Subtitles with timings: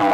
[0.00, 0.08] Fita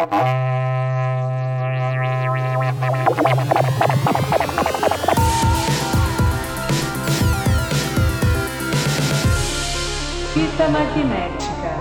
[10.69, 11.77] magnética.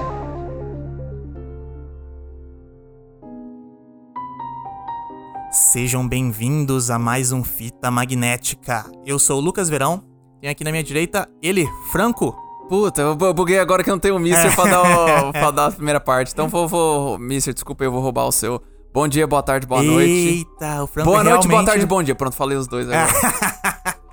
[5.52, 8.86] Sejam bem-vindos a mais um Fita Magnética.
[9.04, 10.04] Eu sou o Lucas Verão.
[10.40, 12.45] Tem aqui na minha direita ele, Franco.
[12.70, 14.82] Puta, eu bu- buguei agora que eu não tenho o Mister pra, dar
[15.28, 16.32] o- pra dar a primeira parte.
[16.34, 17.18] Então vou, vou.
[17.20, 18.62] Mister, desculpa, eu vou roubar o seu.
[18.94, 20.10] Bom dia, boa tarde, boa noite.
[20.10, 22.16] Eita, o Franco Boa é noite, boa realmente- tarde, bom dia.
[22.16, 23.96] Pronto, falei os dois agora.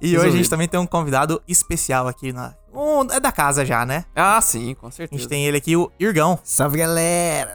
[0.00, 2.54] E hoje a gente também tem um convidado especial aqui na.
[2.72, 4.04] Um, é da casa já, né?
[4.16, 5.20] ah, sim, com A certeza.
[5.20, 6.38] gente tem ele aqui, o Irgão.
[6.42, 7.54] Salve galera!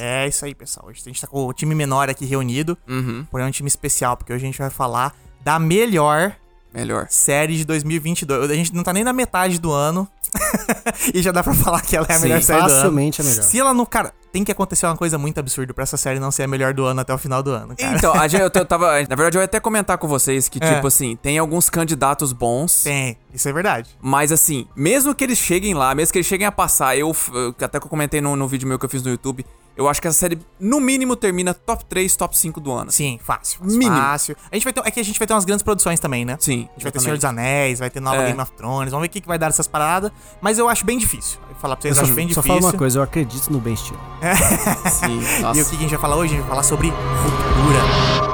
[0.00, 0.86] É isso aí, pessoal.
[0.88, 3.68] Hoje a gente tá com o time menor aqui reunido, Uhum, porém é um time
[3.68, 6.34] especial, porque hoje a gente vai falar da melhor
[6.72, 7.06] melhor.
[7.10, 8.50] série de 2022.
[8.50, 10.08] A gente não tá nem na metade do ano
[11.14, 12.74] e já dá pra falar que ela é a Sim, melhor série do ano.
[12.74, 13.42] Facilmente é melhor.
[13.42, 13.86] Se ela não.
[13.86, 16.74] Cara, tem que acontecer uma coisa muito absurda pra essa série não ser a melhor
[16.74, 17.96] do ano até o final do ano, cara.
[17.96, 18.92] Então, a gente, eu, tava.
[19.08, 20.74] Na verdade, eu ia até comentar com vocês que, É.
[20.74, 22.82] tipo assim, tem alguns candidatos bons.
[22.82, 23.96] Tem, isso é verdade.
[24.00, 27.54] Mas assim, mesmo que eles cheguem lá, mesmo que eles cheguem a passar, eu, eu-
[27.60, 29.46] até que eu comentei no, no vídeo meu que eu fiz no YouTube,
[29.76, 32.90] eu acho que essa série, no mínimo, termina top 3, top 5 do ano.
[32.90, 33.60] Sim, fácil.
[33.60, 33.96] fácil, Mínimo.
[33.96, 34.36] Fácil.
[34.50, 36.36] A gente vai ter, é que a gente vai ter umas grandes produções também, né?
[36.40, 36.68] Sim.
[36.70, 38.26] A gente vai ter Senhor dos Anéis, vai ter nova É.
[38.28, 40.10] Game of Thrones, vamos ver o que, que vai dar essas paradas.
[40.40, 41.38] Mas eu acho bem difícil.
[41.42, 42.60] Eu vou falar pra vocês, eu acho bem Só difícil.
[42.60, 44.00] falo uma coisa, eu acredito no Ben Stiller.
[44.90, 45.20] Sim,
[45.54, 46.32] E o que que a gente vai falar hoje?
[46.32, 48.25] A gente vai falar sobre ruptura.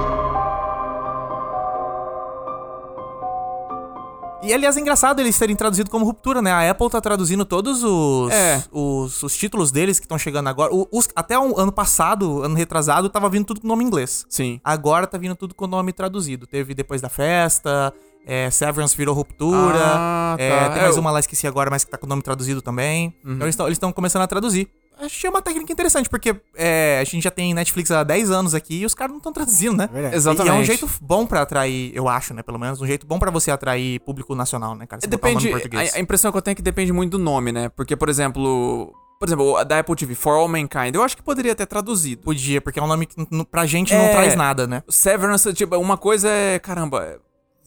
[4.45, 6.51] E aliás, é engraçado eles serem traduzidos como ruptura, né?
[6.51, 8.65] A Apple tá traduzindo todos os, É.
[8.73, 10.73] os, os títulos deles que estão chegando agora.
[10.91, 14.27] Os- até o ano passado, ano retrasado, tava vindo tudo com nome inglês.
[14.29, 14.61] Sim.
[14.65, 16.45] Agora tá vindo tudo com nome traduzido.
[16.45, 17.95] Teve depois da festa,
[18.27, 19.79] é, Severance virou ruptura.
[19.81, 20.69] Ah, é, tá.
[20.71, 22.61] tem É, mais eu- uma lá, esqueci agora, mas que tá com o nome traduzido
[22.61, 23.15] também.
[23.25, 23.34] Uhum.
[23.49, 24.69] Então eles estão começando a traduzir.
[25.05, 28.77] Achei uma técnica interessante, porque é, a gente já tem Netflix há 10 anos aqui
[28.81, 29.89] e os caras não estão traduzindo, né?
[29.92, 30.14] verdade.
[30.17, 30.53] Exatamente.
[30.53, 32.42] E é um jeito bom pra atrair, eu acho, né?
[32.42, 35.00] Pelo menos, um jeito bom pra você atrair público nacional, né, cara?
[35.00, 35.77] Você botar o nome Depende.
[35.93, 37.69] A, a impressão que eu tenho é que depende muito do nome, né?
[37.69, 38.93] Porque, por exemplo.
[39.19, 42.22] Por exemplo, a da Apple TV, For All Mankind, eu acho que poderia ter traduzido.
[42.22, 43.15] Podia, porque é um nome que
[43.50, 44.10] pra gente não É.
[44.10, 44.82] traz nada, né?
[44.88, 46.59] Severance, tipo, uma coisa é.
[46.59, 47.04] Caramba.
[47.04, 47.19] é-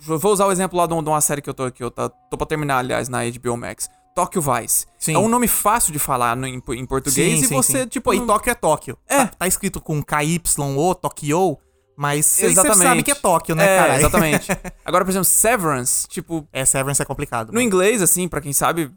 [0.09, 1.89] eu Vou usar o exemplo lá de de uma série que eu tô aqui, eu
[1.89, 3.89] tô, tô pra terminar, aliás, na HBO Max.
[4.15, 4.85] Tokyo Vice.
[4.97, 5.13] Sim.
[5.13, 8.13] É um nome fácil de falar no- em, em português e você, tipo.
[8.13, 8.97] E não- Tóquio é Tóquio.
[9.07, 9.17] É.
[9.25, 11.57] Tá, tá escrito com KYO, Tokyo,
[11.97, 12.83] mas você Exatamente.
[12.83, 13.97] sabe que é Tóquio, né, é, cara?
[13.97, 14.47] exatamente.
[14.85, 17.49] Agora, por exemplo, Severance, tipo, É, Severance é complicado.
[17.51, 17.63] No né?
[17.63, 18.89] inglês, assim, pra quem sabe,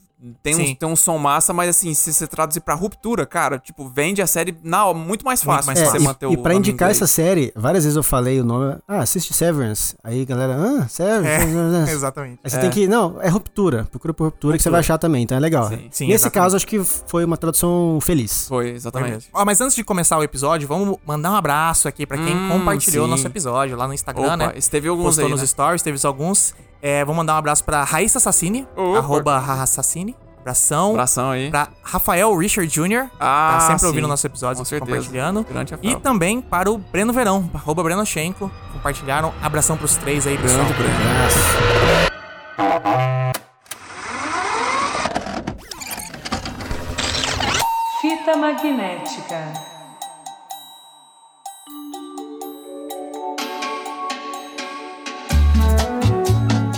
[0.42, 0.72] tem Sim.
[0.72, 4.20] um, tem um som massa, mas assim, se você traduzir pra ruptura, cara, tipo, vende
[4.20, 6.00] a série na, muito mais Muito fácil mais pra fácil.
[6.00, 6.96] você É, manter e, o e pra indicar inglês.
[6.96, 8.76] essa série, várias vezes eu falei o nome.
[8.88, 9.94] Ah, assiste Severance.
[10.02, 11.90] Aí galera, ah, Severance.
[11.90, 12.40] É, exatamente.
[12.42, 12.88] Aí você tem que.
[12.88, 13.84] Não, é ruptura.
[13.90, 15.68] Procura por ruptura, que você vai achar também, então é legal.
[15.68, 15.76] Sim.
[15.90, 16.32] Sim, Nesse exatamente.
[16.34, 18.48] caso, acho que foi uma tradução feliz.
[18.48, 19.10] Foi, exatamente.
[19.12, 19.30] mesmo.
[19.32, 22.48] Ó, mas antes de começar o episódio, vamos mandar um abraço aqui pra quem Hum,
[22.48, 23.10] compartilhou o sim.
[23.12, 24.52] nosso episódio lá no Instagram, Opa, né?
[24.56, 25.46] esse teve alguns Postou aí, nos né?
[25.46, 26.54] stories, teve alguns.
[26.80, 28.98] É, vamos mandar um abraço pra Raíssa Assassini, Opa.
[28.98, 30.16] arroba Assassini.
[30.40, 30.90] Abração.
[30.92, 31.50] Abração aí.
[31.50, 33.86] Pra Rafael Richard Jr., Ah, tá sempre sim.
[33.86, 34.90] ouvindo nosso episódio, Com certeza.
[34.96, 35.44] compartilhando.
[35.44, 39.34] Grande E também para o Breno Verão, arroba Brenoshenko, compartilharam.
[39.42, 40.64] Abração pros três aí, pessoal.
[40.64, 42.08] Grande Breno.
[48.00, 49.52] Fita magnética.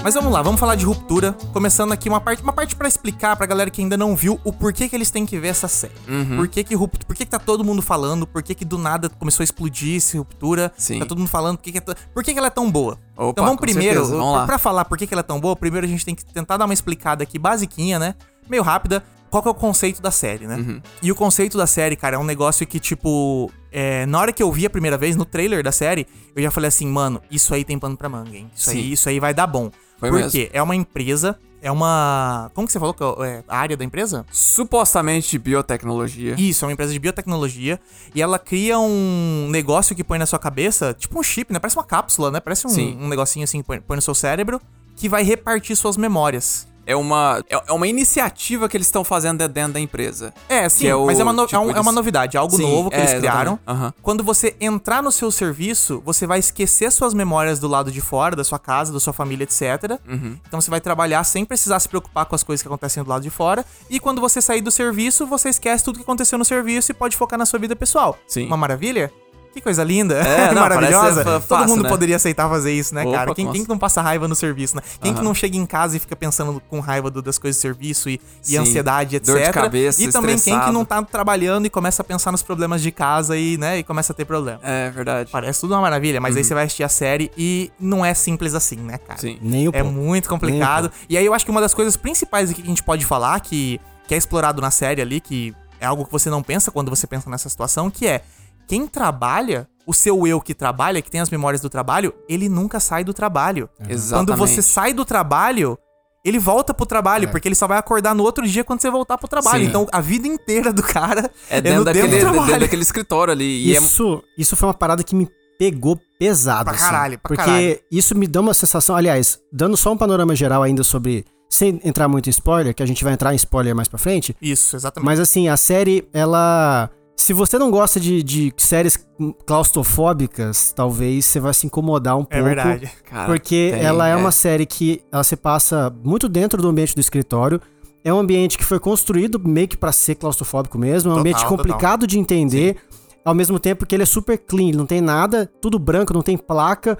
[0.02, 1.34] Mas vamos lá, vamos falar de ruptura.
[1.52, 4.52] Começando aqui uma parte, uma parte para explicar pra galera que ainda não viu o
[4.52, 5.92] porquê que eles têm que ver essa série.
[6.08, 6.36] Uhum.
[6.38, 8.26] Por que que ruptura, por que que tá todo mundo falando?
[8.26, 10.72] Por que que do nada começou a explodir essa ruptura?
[10.76, 11.00] Sim.
[11.00, 12.98] Tá todo mundo falando por que que, é por que que ela é tão boa?
[13.14, 14.46] Opa, então vamos primeiro, certeza, vamos lá.
[14.46, 16.56] pra falar por que que ela é tão boa, primeiro a gente tem que tentar
[16.56, 18.14] dar uma explicada aqui basiquinha, né?
[18.48, 19.04] Meio rápida.
[19.30, 20.56] Qual que é o conceito da série, né?
[20.56, 20.82] Uhum.
[21.00, 24.42] E o conceito da série, cara, é um negócio que, tipo, é, na hora que
[24.42, 27.54] eu vi a primeira vez, no trailer da série, eu já falei assim, mano, isso
[27.54, 28.50] aí tem pano pra manga, hein?
[28.52, 28.78] Isso, Sim.
[28.78, 29.70] aí, isso aí vai dar bom.
[30.00, 30.32] Foi Por mesmo.
[30.32, 30.50] quê?
[30.52, 32.50] É uma empresa, é uma.
[32.54, 34.24] Como que você falou que é a área da empresa?
[34.32, 36.34] Supostamente biotecnologia.
[36.38, 37.78] Isso, é uma empresa de biotecnologia.
[38.14, 41.58] E ela cria um negócio que põe na sua cabeça, tipo um chip, né?
[41.58, 42.41] Parece uma cápsula, né?
[42.41, 44.58] Parece um, um negocinho assim, põe, põe no seu cérebro,
[44.97, 46.66] que vai repartir suas memórias.
[46.91, 50.33] É uma, é é uma iniciativa que eles estão fazendo dentro da empresa.
[50.48, 52.37] É, sim, é o mas é uma, no- tipo é um- é de- uma novidade,
[52.37, 53.59] é algo Sim, novo que é, eles criaram.
[53.66, 53.92] Aham.
[54.03, 58.34] Quando você entrar no seu serviço, você vai esquecer suas memórias do lado de fora,
[58.34, 59.98] da sua casa, da sua família, etc.
[60.09, 60.37] Uhum.
[60.48, 63.22] Então você vai trabalhar sem precisar se preocupar com as coisas que acontecem do lado
[63.22, 63.65] de fora.
[63.89, 67.16] E quando você sair do serviço, você esquece tudo que aconteceu no serviço e pode
[67.16, 68.19] focar na sua vida pessoal.
[68.27, 68.47] Sim.
[68.47, 69.13] Uma maravilha?
[69.52, 71.24] Que coisa linda, É, não, maravilhosa.
[71.24, 71.88] fa- Todo fácil, mundo né?
[71.88, 73.34] poderia aceitar fazer isso, né, Opa, cara?
[73.34, 74.82] Quem, quem que não passa raiva no serviço, né?
[75.00, 75.24] Quem que Aham.
[75.24, 78.20] não chega em casa e fica pensando com raiva do- das coisas do serviço e,
[78.48, 79.26] e ansiedade, etc.
[79.34, 82.42] Dor de cabeça, e também quem que não tá trabalhando e começa a pensar nos
[82.42, 84.60] problemas de casa e, né, e começa a ter problema.
[84.62, 85.30] É verdade.
[85.32, 88.54] Parece tudo uma maravilha, mas aí você vai assistir a série e não é simples
[88.54, 89.18] assim, né, cara?
[89.20, 89.36] Sim.
[89.42, 89.96] Nem o É pouco.
[89.98, 90.92] muito complicado.
[91.08, 93.41] E aí eu acho que uma das coisas principais aqui que a gente pode falar,
[93.41, 96.88] que, que é explorado na série ali, que é algo que você não pensa quando
[96.91, 98.22] você pensa nessa situação, que é
[98.70, 102.78] quem trabalha, o seu eu que trabalha, que tem as memórias do trabalho, ele nunca
[102.78, 103.68] sai do trabalho.
[103.88, 104.28] Exatamente.
[104.28, 105.76] Quando você sai do trabalho,
[106.24, 109.18] ele volta pro trabalho, porque ele só vai acordar no outro dia quando você voltar
[109.18, 109.64] pro trabalho.
[109.64, 109.68] Sim.
[109.68, 112.46] Então a vida inteira do cara É dentro, no daquele, do trabalho.
[112.46, 113.66] dentro daquele escritório ali.
[113.66, 115.28] E é, Isso, isso foi uma parada que me
[115.58, 116.66] pegou pesado.
[116.66, 116.84] Pra assim.
[116.84, 117.80] caralho, pra porque caralho.
[117.90, 118.94] isso me dá uma sensação.
[118.94, 121.24] Aliás, dando só um panorama geral ainda sobre.
[121.52, 124.36] Sem entrar muito em spoiler, que a gente vai entrar em spoiler mais pra frente.
[124.40, 125.04] Isso, exatamente.
[125.06, 126.88] Mas assim, a série, ela.
[127.20, 129.06] Se você não gosta de, de séries
[129.46, 132.44] claustrofóbicas, talvez você vai se incomodar um é pouco.
[132.44, 132.90] verdade.
[133.04, 136.94] cara, Porque tem, ela é, uma série que ela se passa muito dentro do ambiente
[136.94, 137.60] do escritório.
[138.02, 141.10] É um ambiente que foi construído meio que pra ser claustrofóbico mesmo.
[141.10, 141.56] É um Total, ambiente total.
[141.56, 142.76] complicado de entender.
[143.22, 146.22] Ao mesmo tempo que ele é super clean, ele não tem nada, tudo branco, não
[146.22, 146.96] tem placa.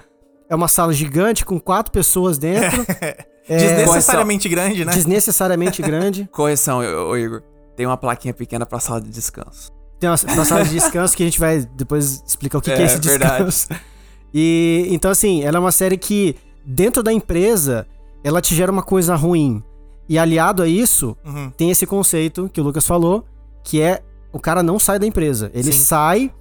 [0.47, 2.85] É uma sala gigante com quatro pessoas dentro.
[3.49, 4.93] É, Desnecessariamente grande, né?
[4.93, 6.29] desnecessariamente grande.
[6.31, 7.41] Correção, ô, ô, Igor.
[7.75, 9.71] Tem uma plaquinha pequena pra sala de descanso.
[10.01, 12.81] Tem uma, uma sala de descanso que a gente vai depois explicar o que, que
[12.81, 13.45] é É, esse verdade.
[13.45, 13.67] descanso.
[14.33, 17.85] E então, assim, ela é uma série que, dentro da empresa,
[18.23, 19.61] ela te gera uma coisa ruim.
[20.07, 21.51] E aliado a isso, Uhum.
[21.57, 23.25] tem esse conceito que o Lucas falou,
[23.63, 24.01] que é
[24.31, 25.51] o cara não sai da empresa.
[25.53, 25.79] Ele Sim.
[25.83, 26.31] sai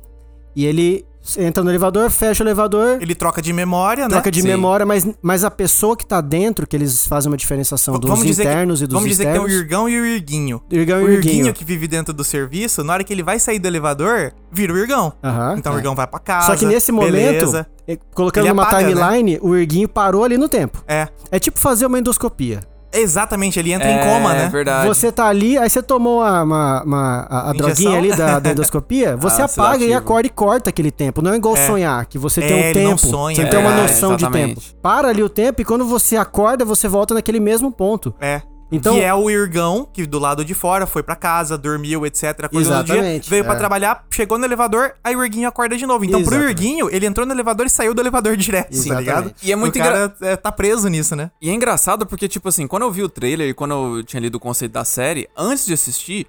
[0.54, 1.04] e ele
[1.37, 4.08] entra no elevador, fecha o elevador, Ele troca de memória, né?
[4.11, 4.49] troca de Sim.
[4.49, 8.22] memória, mas, mas a pessoa que tá dentro, que eles fazem uma diferenciação V- dos
[8.22, 9.62] dizer que- internos e dos Vamos dizer que tem o externos.
[9.62, 10.62] Irgão e o Irguinho.
[10.70, 11.55] Irgão e o o Irguinho, Irguinho.
[11.55, 14.78] que vive dentro do serviço, na hora que ele vai sair do elevador, vira o
[14.78, 15.12] Irgão.
[15.56, 16.46] Então o Irgão vai pra casa.
[16.46, 17.66] Só que nesse momento, beleza.
[17.87, 18.94] eh, colocando Ele numa apaga, né?
[18.94, 20.82] timeline, o Irguinho parou ali no tempo.
[20.88, 21.08] É.
[21.31, 22.61] É tipo fazer uma endoscopia.
[22.92, 24.48] Exatamente, ele entra é, em coma, né?
[24.48, 24.88] verdade.
[24.88, 28.50] Você tá ali, aí você tomou uma, uma- uma- a, a droguinha ali da, da
[28.50, 31.22] endoscopia, você Ah, apaga e acorda e corta aquele tempo.
[31.22, 31.66] Não é igual É.
[31.66, 33.06] sonhar, que você É, tem um ele não tempo.
[33.06, 34.60] sonha, você tem uma é, noção de tempo.
[34.82, 38.12] Para ali o tempo e quando você acorda, você volta naquele mesmo ponto.
[38.20, 38.42] É.
[38.72, 42.49] Então- que é o Irgão, que do lado de fora foi pra casa, dormiu, etc.
[42.50, 43.58] Coisa do dia, Exatamente, veio pra é.
[43.58, 46.05] trabalhar, chegou no elevador, aí o Irguinho acorda de novo.
[46.05, 46.50] Então pro Exatamente.
[46.64, 49.00] Irguinho, ele entrou no elevador e saiu do elevador direto, tá Exatamente.
[49.00, 49.34] ligado?
[49.43, 51.31] E é muito o cara é, tá preso nisso, né?
[51.40, 54.20] E é engraçado porque, tipo assim, quando eu vi o trailer e quando eu tinha
[54.20, 56.26] lido o conceito da série, antes de assistir,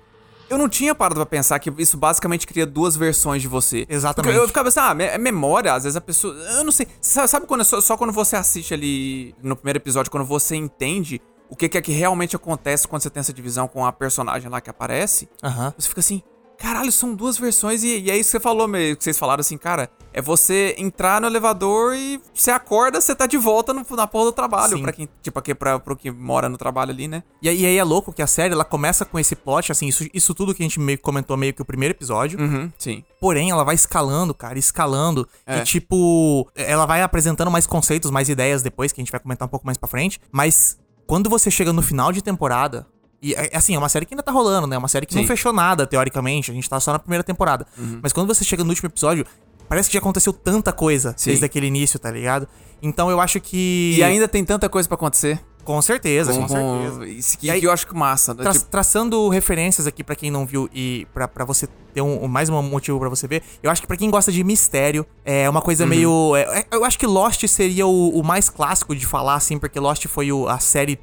[0.50, 3.86] eu não tinha parado pra pensar que isso basicamente cria duas versões de você.
[3.88, 4.26] Exatamente.
[4.34, 6.34] Porque eu ficava assim, ah, me- é memória, às vezes a pessoa.
[6.58, 6.88] Eu não sei.
[7.00, 10.58] Sabe, sabe quando é só, só quando você assiste ali no primeiro episódio, quando você
[10.58, 13.92] entende o que, que é que realmente acontece quando você tem essa divisão com a
[13.92, 15.30] personagem lá que aparece?
[15.44, 15.74] Aham.
[15.77, 16.24] Você fica assim,
[16.57, 19.42] caralho, são duas versões e, e é isso que você falou, meio que vocês falaram
[19.42, 23.83] assim, cara, é você entrar no elevador e você acorda, você tá de volta no-
[23.95, 27.07] na porra do trabalho, pra quem, tipo, aqui pra, pro que mora no trabalho ali,
[27.07, 27.24] né?
[27.42, 29.88] E, aí- e aí é louco que a série, ela começa com esse plot, assim,
[29.88, 32.39] isso, isso tudo que a gente meio comentou meio que o primeiro episódio.
[32.39, 33.03] Uhum, sim.
[33.19, 35.27] Porém, ela vai escalando, cara, escalando.
[35.48, 35.59] É.
[35.59, 39.48] E, tipo, ela vai apresentando mais conceitos, mais ideias depois, que a gente vai comentar
[39.48, 40.19] um pouco mais pra frente.
[40.31, 40.77] Mas
[41.12, 42.88] quando você chega no final de temporada.
[43.22, 44.78] E é- assim, é uma série que ainda tá rolando, né?
[44.78, 45.28] É uma série que não Sim.
[45.28, 46.50] fechou nada, teoricamente.
[46.50, 47.68] A gente tá só na primeira temporada.
[48.02, 49.25] Mas quando você chega no último episódio,
[49.68, 51.31] parece que já aconteceu tanta coisa Sim.
[51.31, 52.48] desde aquele início, tá ligado?
[52.81, 53.96] Então eu acho que.
[53.98, 55.38] E ainda tem tanta coisa pra acontecer.
[55.72, 57.08] Com certeza, com, com- certeza.
[57.08, 58.34] Isso que, E aí- eu acho que massa.
[58.34, 58.44] né?
[58.44, 62.28] Tra- Tipo, traçando referências aqui pra quem não viu e pra pra você ter um,
[62.28, 65.50] mais um motivo pra você ver, eu acho que pra quem gosta de mistério, é
[65.50, 65.66] uma Uhum.
[65.66, 66.36] coisa meio.
[66.36, 69.80] é- é- eu acho que Lost seria o, o mais clássico de falar, assim, porque
[69.80, 70.98] Lost foi o- a série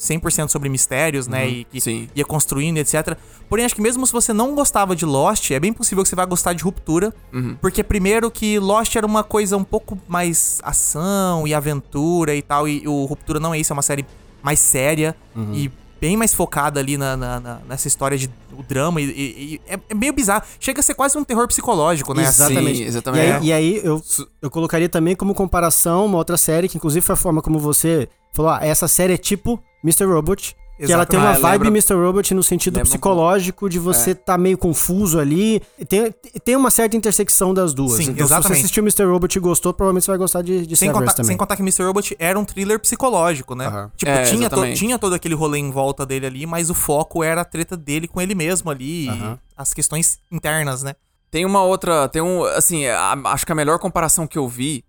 [0.00, 1.46] 100% sobre mistérios, né?
[1.46, 1.80] E que Uhum.
[1.82, 2.08] sim.
[2.14, 3.18] ia construindo, etc.
[3.50, 6.16] Porém, acho que mesmo se você não gostava de Lost, é bem possível que você
[6.16, 7.12] vá gostar de Ruptura.
[7.32, 7.54] Uhum.
[7.60, 12.66] Porque, primeiro, que Lost era uma coisa um pouco mais ação e aventura e tal.
[12.66, 14.06] E o Ruptura não é isso, é uma série
[14.42, 15.52] mais séria Uhum.
[15.54, 19.02] e bem mais focada ali na, na- na- nessa história de o drama.
[19.02, 20.44] E, e- e é, é meio bizarro.
[20.58, 22.22] Chega a ser quase um terror psicológico, né?
[22.22, 22.78] Exatamente.
[22.78, 23.32] Sim, E exatamente.
[23.32, 24.02] aí, e aí eu,
[24.40, 28.08] eu colocaria também como comparação uma outra série, que inclusive foi a forma como você
[28.32, 30.04] falou, ah, essa série é tipo Mr.
[30.04, 30.56] Robot.
[30.82, 31.28] Que ela tem uma.
[31.28, 31.92] Ah, vibe lembra- Mr.
[31.92, 35.60] Robot no sentido lembra psicológico de você tá meio confuso ali.
[35.86, 36.10] Tem,
[36.42, 37.92] tem uma certa intersecção das duas.
[37.98, 38.46] Sim, então, se exatamente.
[38.48, 39.04] você assistiu Mr.
[39.04, 41.26] Robot e gostou, provavelmente você vai gostar de, de Sem Severance contar, também.
[41.28, 41.82] sem contar que Mr.
[41.84, 43.66] Robot era um thriller psicológico, né?
[43.66, 43.92] Aham.
[43.94, 47.22] Tipo, É, tinha, to- tinha todo aquele rolê em volta dele ali, mas o foco
[47.22, 49.06] era a treta dele com ele mesmo ali.
[49.10, 50.94] E as questões internas, né?
[51.30, 52.08] Tem uma outra.
[52.08, 52.42] Tem um.
[52.44, 54.82] Assim, a- acho que a melhor comparação que eu vi.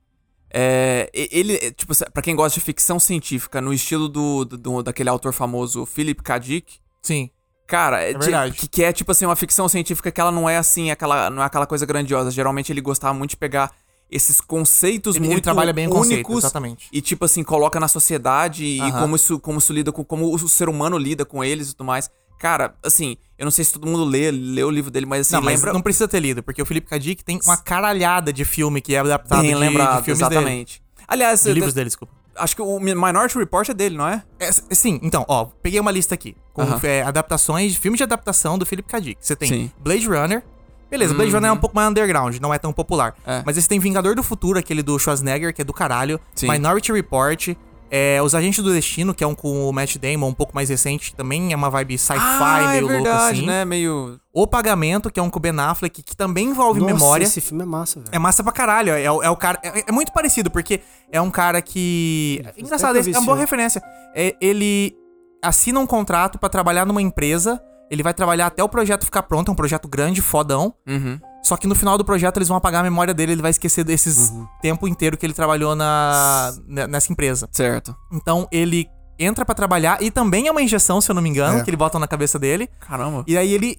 [0.54, 1.10] É.
[1.14, 5.10] e- Ele, é, tipo, pra quem gosta de ficção científica, no estilo do, do- daquele
[5.10, 6.38] autor famoso Philip K.
[6.40, 6.74] Dick.
[7.02, 7.30] Sim.
[7.68, 8.54] Cara, é, verdade.
[8.58, 11.42] que, que é tipo assim, uma ficção científica que ela não é assim, aquela, não
[11.42, 12.30] é aquela coisa grandiosa.
[12.30, 13.72] Geralmente ele gostava muito de pegar
[14.12, 16.90] esses conceitos Ele- ele muito trabalha bem o conceito, únicos exatamente.
[16.92, 19.00] e tipo assim, coloca na sociedade e Aham.
[19.04, 21.86] como isso, como isso lida com como o ser humano lida com eles e tudo
[21.86, 22.10] mais.
[22.42, 25.36] Cara, assim, eu não sei se todo mundo lê, lê o livro dele, mas assim,
[25.36, 28.44] não, mas lembra não precisa ter lido, porque o Felipe Kadik tem uma caralhada de
[28.44, 30.34] filme que é adaptado bem de, lembrado, de filmes dele.
[30.36, 30.82] exatamente.
[31.08, 32.12] Aliás, De livros dele, desculpa.
[32.36, 34.24] acho que o Minority Report é dele, não é?
[34.40, 36.80] É, sim, então, ó, peguei uma lista aqui com Aham.
[36.82, 39.00] é, adaptações, filmes de adaptação do Philip K.
[39.00, 39.18] Dick.
[39.22, 39.72] Você tem Sim.
[39.80, 40.42] Blade Runner.
[40.90, 43.16] Beleza, Blade Runner é um pouco mais underground, não é tão popular.
[43.26, 43.44] É.
[43.46, 46.20] Mas esse tem Vingador do Futuro, aquele do Schwarzenegger, que é do caralho.
[46.36, 46.50] Sim.
[46.50, 47.50] Minority Report.
[47.94, 50.70] É, Os Agentes do Destino, que é um com o Matt Damon, um pouco mais
[50.70, 53.46] recente, também é uma vibe sci-fi, ah, meio é verdade, louco assim.
[53.46, 53.66] né?
[53.66, 57.26] Meio O Pagamento, que é um com o Ben Affleck, que também envolve Nossa, memória.
[57.26, 58.10] esse filme é massa, velho.
[58.14, 58.94] É massa pra caralho.
[58.94, 59.60] É, é o cara.
[59.62, 60.80] É, é muito parecido, porque
[61.12, 62.40] é um cara que.
[62.46, 63.82] Faz Engraçado, é uma boa referência.
[64.16, 64.96] É, ele
[65.44, 67.62] assina um contrato pra trabalhar numa empresa.
[67.90, 69.50] Ele vai trabalhar até o projeto ficar pronto.
[69.50, 70.74] É um projeto grande, fodão.
[70.88, 71.20] Uhum.
[71.44, 73.32] Só que no final do projeto eles vão apagar a memória dele.
[73.34, 74.48] Ele vai esquecer desses Uhum.
[74.62, 77.50] tempo inteiro que ele trabalhou na, ne- nessa empresa.
[77.52, 77.96] certo.
[78.12, 78.88] Então ele
[79.20, 80.02] entra pra trabalhar.
[80.02, 81.64] E também é uma injeção, se eu não me engano, É.
[81.64, 82.68] que ele botam na cabeça dele.
[82.80, 83.24] Caramba.
[83.28, 83.78] E aí ele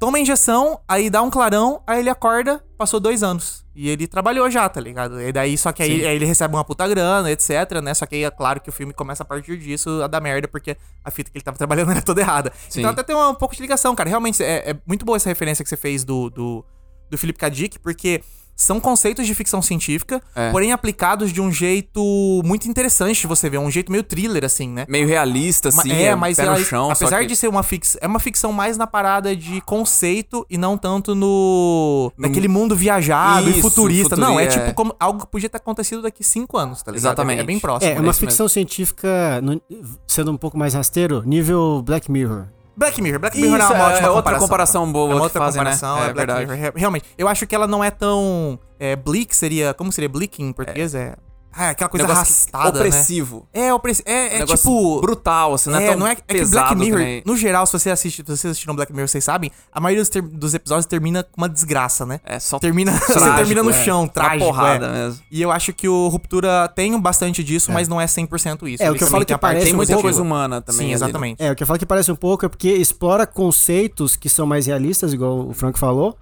[0.00, 3.64] toma a injeção, aí dá um clarão, aí ele acorda, passou dois anos.
[3.74, 5.20] E ele trabalhou já, tá ligado?
[5.20, 7.92] E daí, só que aí, aí ele recebe uma puta grana, etc, né?
[7.94, 10.48] Só que aí é claro que o filme começa a partir disso a dar merda,
[10.48, 12.52] porque a fita que ele tava trabalhando era toda errada.
[12.68, 12.80] Sim.
[12.80, 14.08] Então até tem um pouco de ligação, cara.
[14.08, 16.64] Realmente, é, é muito boa essa referência que você fez do, do,
[17.10, 17.48] do Philip K.
[17.50, 18.22] Dick, porque
[18.56, 20.50] são conceitos de ficção científica, É.
[20.50, 24.68] porém aplicados de um jeito muito interessante de você ver, um jeito meio thriller, assim,
[24.68, 24.84] né?
[24.86, 25.90] Meio realista, assim.
[25.90, 28.76] é, mas pé ela- chão, apesar que- de ser uma ficção, é uma ficção mais
[28.76, 34.10] na parada de conceito e não tanto no naquele mundo viajado e Isso, futurista.
[34.16, 34.48] futuri- não, é, é.
[34.48, 37.00] tipo como algo que podia ter acontecido daqui cinco anos, tá ligado?
[37.12, 37.40] Exatamente.
[37.40, 37.90] É, bem próximo.
[37.92, 39.58] É, é uma ficção científica, no-
[40.06, 42.44] sendo um pouco mais rasteiro, nível Black Mirror.
[42.76, 44.40] Black Mirror, Black Mirror Isso, é uma ótima é outra comparação.
[44.48, 45.70] comparação boa é uma outra fazem, né?
[45.72, 46.46] comparação, É é, Black verdade.
[46.46, 46.56] Mirror.
[46.62, 50.42] Re- Realmente, eu acho que ela não é tão é, bleak, seria, como seria bleak
[50.42, 50.94] em português?
[50.94, 51.14] É,
[51.52, 52.86] ah, é aquela coisa Negócio arrastada, né?
[52.86, 53.48] opressivo.
[53.52, 54.08] É, opressivo.
[54.08, 56.76] É, é Negócio tipo brutal, assim, não é, É, tão não é, é que pesado
[56.76, 59.80] Black Mirror, no geral, se você assiste, se vocês assistiram Black Mirror, vocês sabem, a
[59.80, 62.20] maioria dos, ter- dos episódios termina com uma desgraça, né?
[62.24, 63.84] É só Termina, você trágico, termina no é.
[63.84, 64.44] chão, Uma trágico.
[64.44, 64.92] porrada é.
[64.92, 65.22] mesmo.
[65.30, 68.82] E eu acho que o Ruptura tem bastante disso, mas não é 100% isso.
[68.82, 70.78] É, o que eu falo tem que parece Tem um muita pouco- coisa humana também.
[70.78, 70.94] Sim, ali, né?
[70.94, 71.42] exatamente.
[71.42, 74.46] É, o que eu falo que parece um pouco é porque explora conceitos que são
[74.46, 76.16] mais realistas, igual o Frank falou,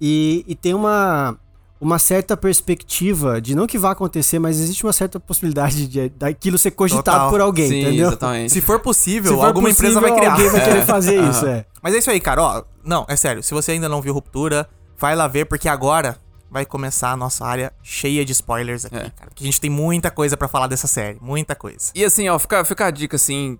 [0.00, 1.36] e, e tem uma,
[1.80, 6.56] uma certa perspectiva de não que vá acontecer, mas existe uma certa possibilidade de daquilo
[6.58, 7.30] ser cogitado Total.
[7.30, 8.08] por alguém, Sim, entendeu?
[8.08, 8.52] exatamente.
[8.52, 10.32] Se for possível, Se for alguma possível, empresa vai criar.
[10.32, 10.84] Alguém vai querer É.
[10.86, 11.66] fazer isso, é.
[11.82, 12.42] Mas é isso aí, cara.
[12.42, 13.42] Ó, não, é sério.
[13.42, 14.68] Se você ainda não viu Ruptura,
[14.98, 16.18] vai lá ver, porque agora
[16.50, 19.10] vai começar a nossa área cheia de spoilers aqui, É.
[19.10, 19.28] cara.
[19.28, 21.18] Porque a gente tem muita coisa pra falar dessa série.
[21.20, 21.90] Muita coisa.
[21.94, 23.58] E assim, ó, fica, fica a dica, assim,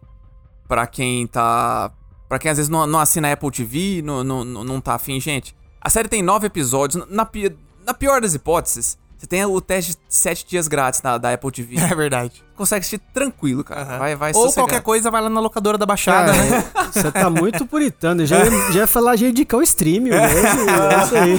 [0.67, 1.91] pra quem tá...
[2.29, 5.55] Pra quem às vezes não, não assina Apple TV, não, não, não tá afim, gente.
[5.81, 7.07] A série tem nove episódios.
[7.09, 11.17] Na, pi- na pior das hipóteses, você tem o teste de sete dias grátis da,
[11.17, 11.77] da Apple TV.
[11.81, 12.45] É verdade.
[12.57, 13.99] Consegue assistir tranquilo, cara.
[13.99, 14.69] Vai, vai Ou sossegado.
[14.69, 16.65] qualquer coisa, vai lá na locadora da Baixada, Cara, né?
[16.93, 18.23] Você tá muito puritano.
[18.23, 20.19] Eu já, ia- já ia falar, ia indicar o stream mesmo.
[20.19, 21.39] É isso aí.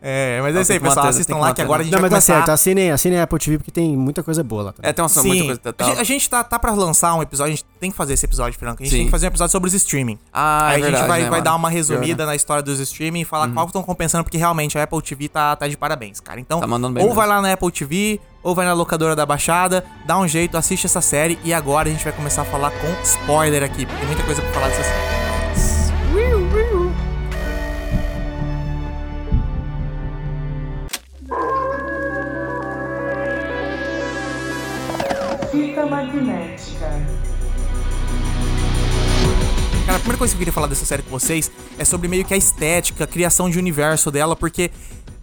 [0.00, 1.06] É, mas é isso aí, que pessoal.
[1.06, 1.84] Assistam que lá que manter, agora a né?
[1.84, 2.46] gente Não, vai mas tá começar...
[2.46, 2.54] certo.
[2.54, 4.88] Assinem, assinem a Apple TV porque tem muita coisa boa lá também.
[4.88, 5.60] É, tem uma, Sim, muita coisa.
[5.68, 7.96] a Tá, gente, a gente tá, tá pra lançar um episódio, a gente tem que
[7.96, 8.82] fazer esse episódio, Franco.
[8.82, 8.96] A gente Sim.
[8.98, 10.18] tem que fazer um episódio sobre os streaming.
[10.32, 12.30] Ah, Aí é a gente verdade, vai, né, vai dar uma Pior, resumida né?
[12.30, 15.28] na história dos streaming e falar qual que estão compensando, porque realmente a Apple TV
[15.28, 16.38] tá, tá de parabéns, cara.
[16.40, 17.18] Então, Tá mandando bem ou mesmo.
[17.20, 20.86] vai lá na Apple TV, ou vai na locadora da Baixada, dá um jeito, assiste
[20.86, 24.06] essa série e agora a gente vai começar a falar com spoiler aqui, porque tem
[24.06, 25.22] muita coisa pra falar dessa série.
[35.50, 37.22] Fita magnética.
[39.84, 42.24] Cara, a primeira coisa que eu queria falar dessa série com vocês é sobre meio
[42.24, 44.70] que a estética, a criação de universo dela, porque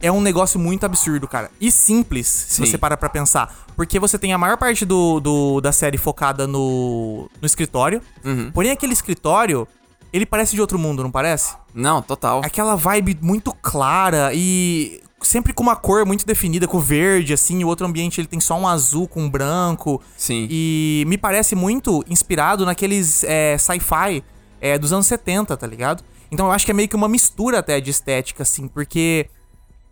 [0.02, 1.52] é um negócio muito absurdo, cara.
[1.60, 2.66] E simples, se Sim.
[2.66, 3.54] você parar pra pensar.
[3.76, 8.02] Porque você tem a maior parte do, do- da série focada no, no escritório.
[8.24, 8.52] Uhum.
[8.52, 9.68] Porém, aquele escritório,
[10.12, 11.54] ele parece de outro mundo, não parece?
[11.74, 12.42] Não, total.
[12.44, 17.66] Aquela vibe muito clara e sempre com uma cor muito definida, com verde, assim, e
[17.66, 20.02] o outro ambiente ele tem só um azul com um branco.
[20.18, 20.48] Sim.
[20.50, 24.24] E me parece muito inspirado naqueles é, sci-fi
[24.62, 26.04] é, dos anos 70, tá ligado?
[26.32, 29.28] Então eu acho que é meio que uma mistura até de estética, assim, porque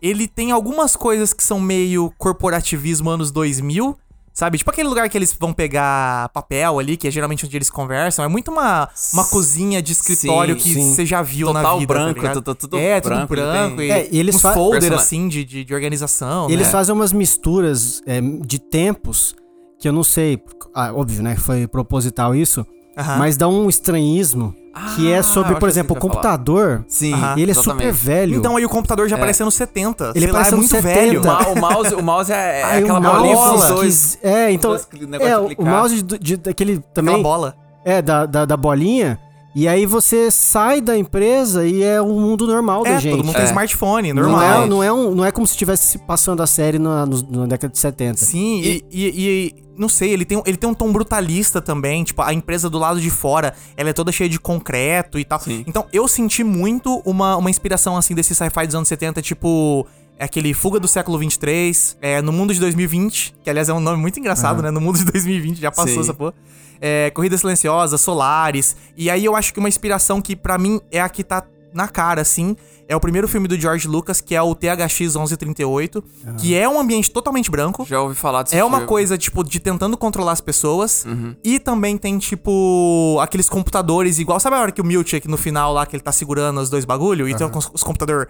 [0.00, 3.96] ele tem algumas coisas que são meio corporativismo anos 2000,
[4.32, 4.58] sabe?
[4.58, 8.24] Tipo aquele lugar que eles vão pegar papel ali, que é geralmente onde eles conversam.
[8.24, 10.94] É muito uma, uma cozinha de escritório Sim, que sim.
[10.94, 11.94] você já viu na Total vida.
[11.94, 12.34] tá branco, ligado?
[12.42, 13.76] tudo- tudo é, tudo branco, ele branco.
[13.78, 16.48] tem- E, É, e eles uns folder, assim, de, de, de organização.
[16.48, 16.72] E eles né?
[16.72, 19.34] fazem umas misturas é, de tempos
[19.80, 20.40] que eu não sei.
[20.74, 21.34] Ah, óbvio, né?
[21.36, 22.64] Foi proposital isso.
[22.98, 23.18] Aham.
[23.18, 24.54] mas dá um estranhismo
[24.96, 26.22] que Ah, é sobre, eu acho por que exemplo, o eu sei o que você
[26.22, 26.84] vai computador.
[26.88, 27.32] Sim, Aham.
[27.38, 27.86] Ele é exatamente.
[27.86, 28.36] super velho.
[28.36, 30.12] Então aí o computador já aparece nos 70.
[30.14, 30.82] Ele Sei lá, é nos muito 70.
[30.94, 31.20] velho.
[31.22, 33.68] O, ma- o mouse, o mouse é, é Aí aquela o bolinha com os mouse
[33.74, 34.18] dois.
[34.20, 34.70] que- É, então.
[34.70, 35.66] dois cli- negócio É, de o clicar.
[35.66, 37.22] mouse de, de- daquele Aquela também.
[37.22, 37.54] bola.
[37.84, 39.18] É, da, da, da bolinha.
[39.60, 43.10] E aí você sai da empresa e é o mundo normal da É, gente.
[43.16, 43.46] todo mundo tem É.
[43.46, 44.62] smartphone, Não normal.
[44.62, 47.28] é, não, é um, não é como se estivesse se passando a série na, no-
[47.28, 48.18] na década de 70.
[48.24, 49.12] Sim, e, e-
[49.56, 52.04] e- não sei, ele tem, ele tem um tom brutalista também.
[52.04, 55.40] Tipo, a empresa do lado de fora, ela é toda cheia de concreto e tal.
[55.40, 55.64] Sim.
[55.66, 59.84] Então, eu senti muito uma, uma inspiração, assim, desse sci-fi dos anos 70, tipo.
[60.18, 63.78] É aquele Fuga do século 23, é, No Mundo de 2020, que aliás é um
[63.80, 64.70] nome muito engraçado, né?
[64.70, 66.00] No Mundo de 2020, já passou Sim.
[66.00, 66.34] essa porra.
[66.80, 68.76] É, Corrida Silenciosa, Solaris.
[68.96, 71.86] E aí eu acho que uma inspiração que pra mim é a que tá na
[71.86, 72.56] cara, assim,
[72.88, 76.02] é o primeiro filme do George Lucas, que é o THX 1138,
[76.38, 77.84] que é um ambiente totalmente branco.
[77.84, 78.88] Já ouvi falar desse É uma filme.
[78.88, 81.04] coisa, tipo, de tentando controlar as pessoas.
[81.44, 84.40] E também tem, tipo, aqueles computadores igual.
[84.40, 86.84] Sabe a hora que o Milchek no final lá, que ele tá segurando os dois
[86.84, 87.28] bagulho?
[87.28, 88.28] E tem os, os computadores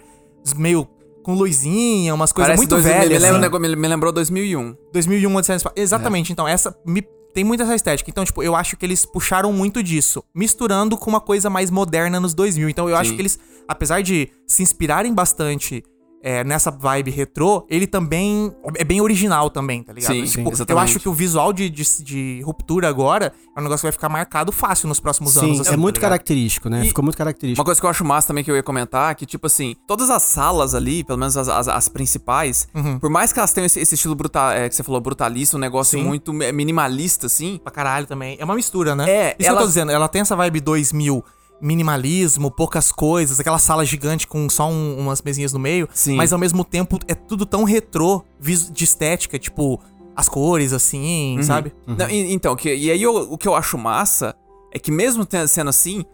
[0.57, 0.87] meio
[1.23, 3.09] com luzinha, umas coisas muito dois- me- velhas.
[3.09, 3.41] Me, lembra, assim.
[3.41, 4.75] negócio- me, me lembrou 2001.
[4.93, 5.75] 2001, Odisseia no Espaço.
[5.77, 6.33] Exatamente.
[6.33, 8.11] Então, essa me- tem muito essa estética.
[8.11, 12.19] Então, tipo, eu acho que eles puxaram muito disso, misturando com uma coisa mais moderna
[12.19, 12.69] nos 2000.
[12.69, 13.17] Então, eu acho Sim.
[13.17, 15.83] que eles, apesar de se inspirarem bastante
[16.23, 20.13] é, nessa vibe retrô, ele também é bem original também, tá ligado?
[20.13, 23.63] Sim, Tipo, sim, eu acho que o visual de, de, de ruptura agora é um
[23.63, 25.61] negócio que vai ficar marcado fácil nos próximos Sim, anos.
[25.61, 26.85] assim, é muito tá característico, né?
[26.85, 27.61] E- Ficou muito característico.
[27.61, 30.11] Uma coisa que eu acho massa também que eu ia comentar, que tipo assim, todas
[30.11, 32.69] as salas ali, pelo menos as, as, as principais,
[33.01, 35.61] por mais que elas tenham esse, esse estilo brutal, é, que você falou, brutalista, um
[35.61, 36.05] negócio Sim.
[36.05, 38.37] muito mi- minimalista, assim, Pra caralho também.
[38.41, 39.09] É uma mistura, né?
[39.11, 39.93] É, Isso que eu ela- tô dizendo.
[39.93, 41.25] Ela tem essa vibe 2000,
[41.61, 45.89] minimalismo, poucas coisas, aquela sala gigante com só um- umas mesinhas no meio.
[45.93, 46.17] Sim.
[46.17, 49.81] Mas ao mesmo tempo é tudo tão retrô de estética, tipo,
[50.15, 51.43] as cores, assim, Uhum.
[51.43, 51.73] sabe?
[51.87, 54.35] Não, e- então, que, e aí eu- o que eu acho massa
[54.73, 56.05] é que mesmo sendo assim,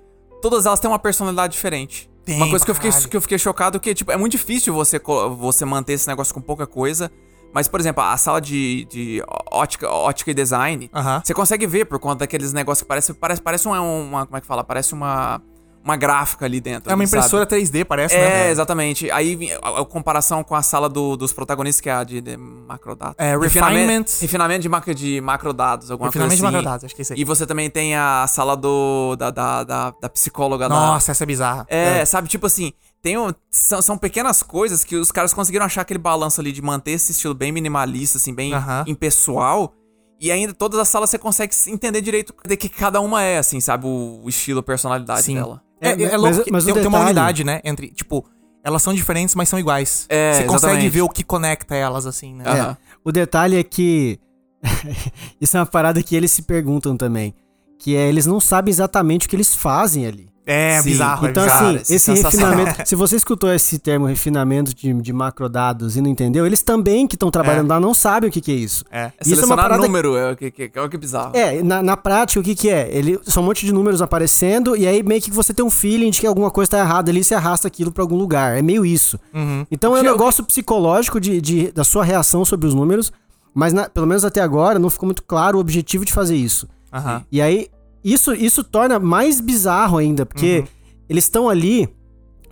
[0.43, 2.11] todas elas têm uma personalidade diferente.
[2.25, 4.73] Tem, uma coisa que eu, fiquei, que eu fiquei chocado que, tipo, é muito difícil
[4.73, 4.99] você,
[5.39, 7.11] você manter esse negócio com pouca coisa.
[7.55, 10.91] Mas, por exemplo, a sala de, de ótica, ótica e design,
[11.23, 14.27] você consegue ver por conta daqueles negócios que parece, parece, parece uma, uma.
[14.27, 14.65] Como é que fala?
[14.65, 15.41] Parece uma.
[15.85, 16.91] Uma gráfica ali dentro.
[16.91, 17.19] É uma ali, sabe?
[17.27, 18.51] impressora 3D, parece, É, né?
[18.51, 19.11] exatamente.
[19.11, 22.39] Aí a, a comparação com a sala do- dos protagonistas, que é a de, de
[22.39, 23.15] macrodados.
[23.19, 24.05] É, Refinamento, refinement.
[24.23, 26.57] refinamento de, macro, de macrodados, alguma Refinamento de coisa assim.
[26.65, 27.21] macrodados, acho que é isso aí.
[27.21, 30.75] E você também tem a sala do da, da, da, da psicóloga da...
[30.75, 31.67] Nossa, essa é bizarra.
[31.69, 32.73] É, sabe, tipo assim,
[33.05, 36.63] tem um- são, são pequenas coisas que os caras conseguiram achar aquele balanço ali de
[36.63, 38.83] manter esse estilo bem minimalista, assim, bem Aham.
[38.87, 39.75] impessoal.
[40.19, 43.61] E ainda todas as salas você consegue entender direito de que cada uma é, assim,
[43.61, 45.35] sabe, o, o estilo, a personalidade Sim.
[45.35, 45.61] dela.
[45.83, 47.61] É, é, mas- louco mas o tem, tem uma detalhe- unidade, né?
[47.63, 48.25] Entre, tipo,
[48.65, 50.07] elas são diferentes, mas são iguais.
[50.09, 50.89] É, Você consegue exatamente.
[50.89, 52.45] ver o que conecta elas, assim, né?
[52.47, 54.19] É, o detalhe é que.
[55.39, 57.35] Isso é uma parada que eles se perguntam também.
[57.79, 60.31] Que é, eles não sabem exatamente o que eles fazem ali.
[60.47, 60.91] É, Sim.
[60.91, 61.67] bizarro, Então, é bizarro.
[61.77, 62.51] Assim, esse sensacional.
[62.55, 62.89] refinamento.
[62.89, 67.15] se você escutou esse termo refinamento de, de macrodados e não entendeu, eles também que
[67.17, 68.85] estão trabalhando lá não sabem o que, que é isso.
[68.91, 69.05] É.
[69.05, 71.35] É Isso é uma parada número, é o que, que, é o que é bizarro.
[71.35, 72.89] É, na, na prática, o que que é?
[72.95, 76.11] Ele, são um monte de números aparecendo e aí meio que você tem um feeling
[76.11, 78.59] de que alguma coisa tá errada ali e você arrasta aquilo pra algum lugar.
[78.59, 79.19] É meio isso.
[79.33, 79.65] Uhum.
[79.71, 83.11] Então é um negócio psicológico de, de- da sua reação sobre os números,
[83.55, 86.69] mas na- pelo menos até agora não ficou muito claro o objetivo de fazer isso.
[86.93, 87.23] Aham.
[87.33, 87.69] E aí,
[88.05, 90.67] isso, isso torna mais bizarro ainda, porque Uhum.
[91.09, 91.89] eles estão ali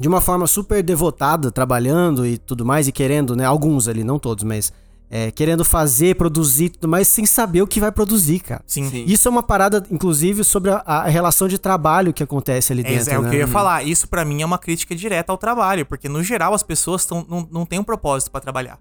[0.01, 3.45] de uma forma super devotada, trabalhando e tudo mais, e querendo, né?
[3.45, 4.73] Alguns ali, não todos, mas
[5.15, 8.63] é, querendo fazer, produzir e tudo mais, sem saber o que vai produzir, cara.
[8.67, 8.89] Sim.
[8.89, 9.05] Sim.
[9.07, 12.85] Isso é uma parada, inclusive, sobre a, a relação de trabalho que acontece ali É,
[12.97, 13.13] dentro.
[13.13, 13.29] é o né?
[13.29, 13.85] que eu ia falar.
[13.85, 17.27] Isso pra mim é uma crítica direta ao trabalho, porque no geral as pessoas tão,
[17.29, 18.79] não, não têm um propósito pra trabalhar.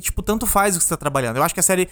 [0.00, 1.36] Tipo, tanto faz o que você tá trabalhando.
[1.36, 1.88] Eu acho que a série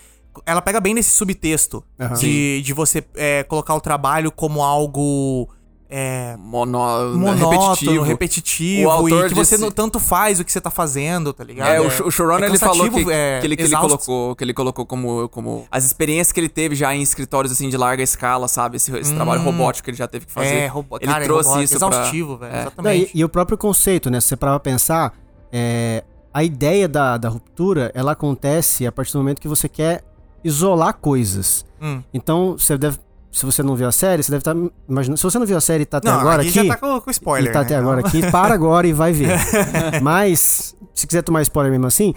[0.47, 2.15] ela pega bem nesse subtexto Aham.
[2.15, 5.49] de, de você é, colocar o trabalho como algo
[5.91, 6.79] é, Mono,
[7.17, 8.03] monótono, repetitivo.
[8.05, 11.33] repetitivo, O autor e que você disse- não tanto faz o que você tá fazendo,
[11.33, 11.69] tá ligado?
[11.71, 14.37] É, o, sh- o showrunner é ele falou que, é que ele, que ele colocou,
[14.37, 17.77] que ele colocou como, como as experiências que ele teve já em escritórios assim de
[17.79, 18.77] larga escala, sabe?
[18.77, 20.55] Esse, esse trabalho robótico que ele já teve que fazer.
[20.55, 20.59] Hum.
[20.59, 22.51] É, robô, ele cara, trouxe é robô, isso pra- exaustivo, velho.
[22.51, 22.55] É.
[22.55, 23.11] Não, Exatamente.
[23.15, 24.21] e, e o próprio conceito, né?
[24.21, 25.15] Se você parar pra pensar,
[25.51, 30.05] é, a ideia da, da ruptura, ela acontece a partir do momento que você quer
[30.45, 31.65] isolar coisas.
[31.81, 32.03] Hum.
[32.13, 32.99] Então, você deve.
[33.31, 34.57] Se você não viu a série, você deve estar
[34.89, 35.19] imaginando.
[35.19, 37.01] Se você não viu a série e tá até Não, agora aqui já tá com,
[37.01, 37.51] com spoiler.
[37.51, 37.65] e tá né?
[37.67, 39.37] até agora aqui, para agora e vai ver.
[40.03, 42.15] Mas, se quiser tomar spoiler mesmo assim,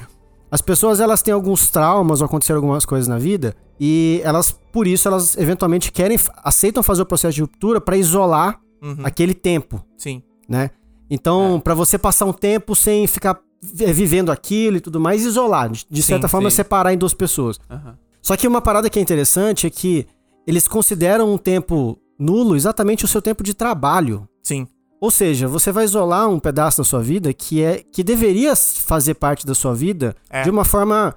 [0.50, 4.88] as pessoas elas têm alguns traumas ou aconteceram algumas coisas na vida e elas, por
[4.88, 9.86] isso, elas eventualmente querem, aceitam fazer o processo de ruptura pra isolar Uhum, aquele tempo,
[9.95, 10.24] Sim.
[10.50, 10.71] né?
[11.08, 16.02] Então, pra você passar um tempo sem ficar vivendo aquilo e tudo mais, isolar, de,
[16.04, 16.56] certa Sim, forma sim.
[16.56, 17.60] separar em duas pessoas.
[17.69, 17.95] Aham.
[18.21, 20.06] Só que uma parada que é interessante é que
[20.47, 24.28] eles consideram um tempo nulo exatamente o seu tempo de trabalho.
[24.43, 24.67] Sim.
[25.00, 29.15] Ou seja, você vai isolar um pedaço da sua vida que é que deveria fazer
[29.15, 30.43] parte da sua vida É.
[30.43, 31.15] de uma forma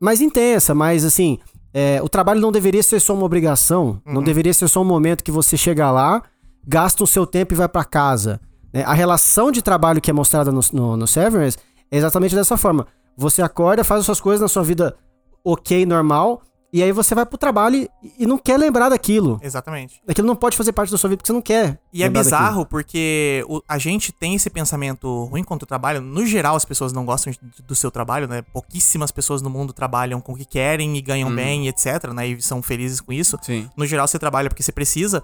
[0.00, 1.38] mais intensa, mais assim.
[1.74, 4.14] é, o trabalho não deveria ser só uma obrigação, Uhum.
[4.14, 6.22] não deveria ser só um momento que você chega lá,
[6.66, 8.38] gasta o seu tempo e vai pra casa.
[8.72, 8.82] Né?
[8.84, 11.58] A relação de trabalho que é mostrada no, no, no Severance
[11.90, 12.86] é exatamente dessa forma.
[13.16, 14.96] Você acorda, faz as suas coisas na sua vida
[15.44, 16.40] ok, normal,
[16.72, 19.38] e aí você vai pro trabalho e, e não quer lembrar daquilo.
[19.42, 20.00] Exatamente.
[20.08, 21.78] Aquilo não pode fazer parte da sua vida porque você não quer.
[21.92, 22.38] E é lembrar daquilo.
[22.40, 26.00] bizarro porque o- a gente tem esse pensamento ruim quanto o trabalho.
[26.00, 28.40] No geral, as pessoas não gostam de- do seu trabalho, né?
[28.54, 32.28] Pouquíssimas pessoas no mundo trabalham com o que querem e ganham bem, etc, né?
[32.28, 33.36] E são felizes com isso.
[33.42, 33.68] Sim.
[33.76, 35.22] No geral, você trabalha porque você precisa.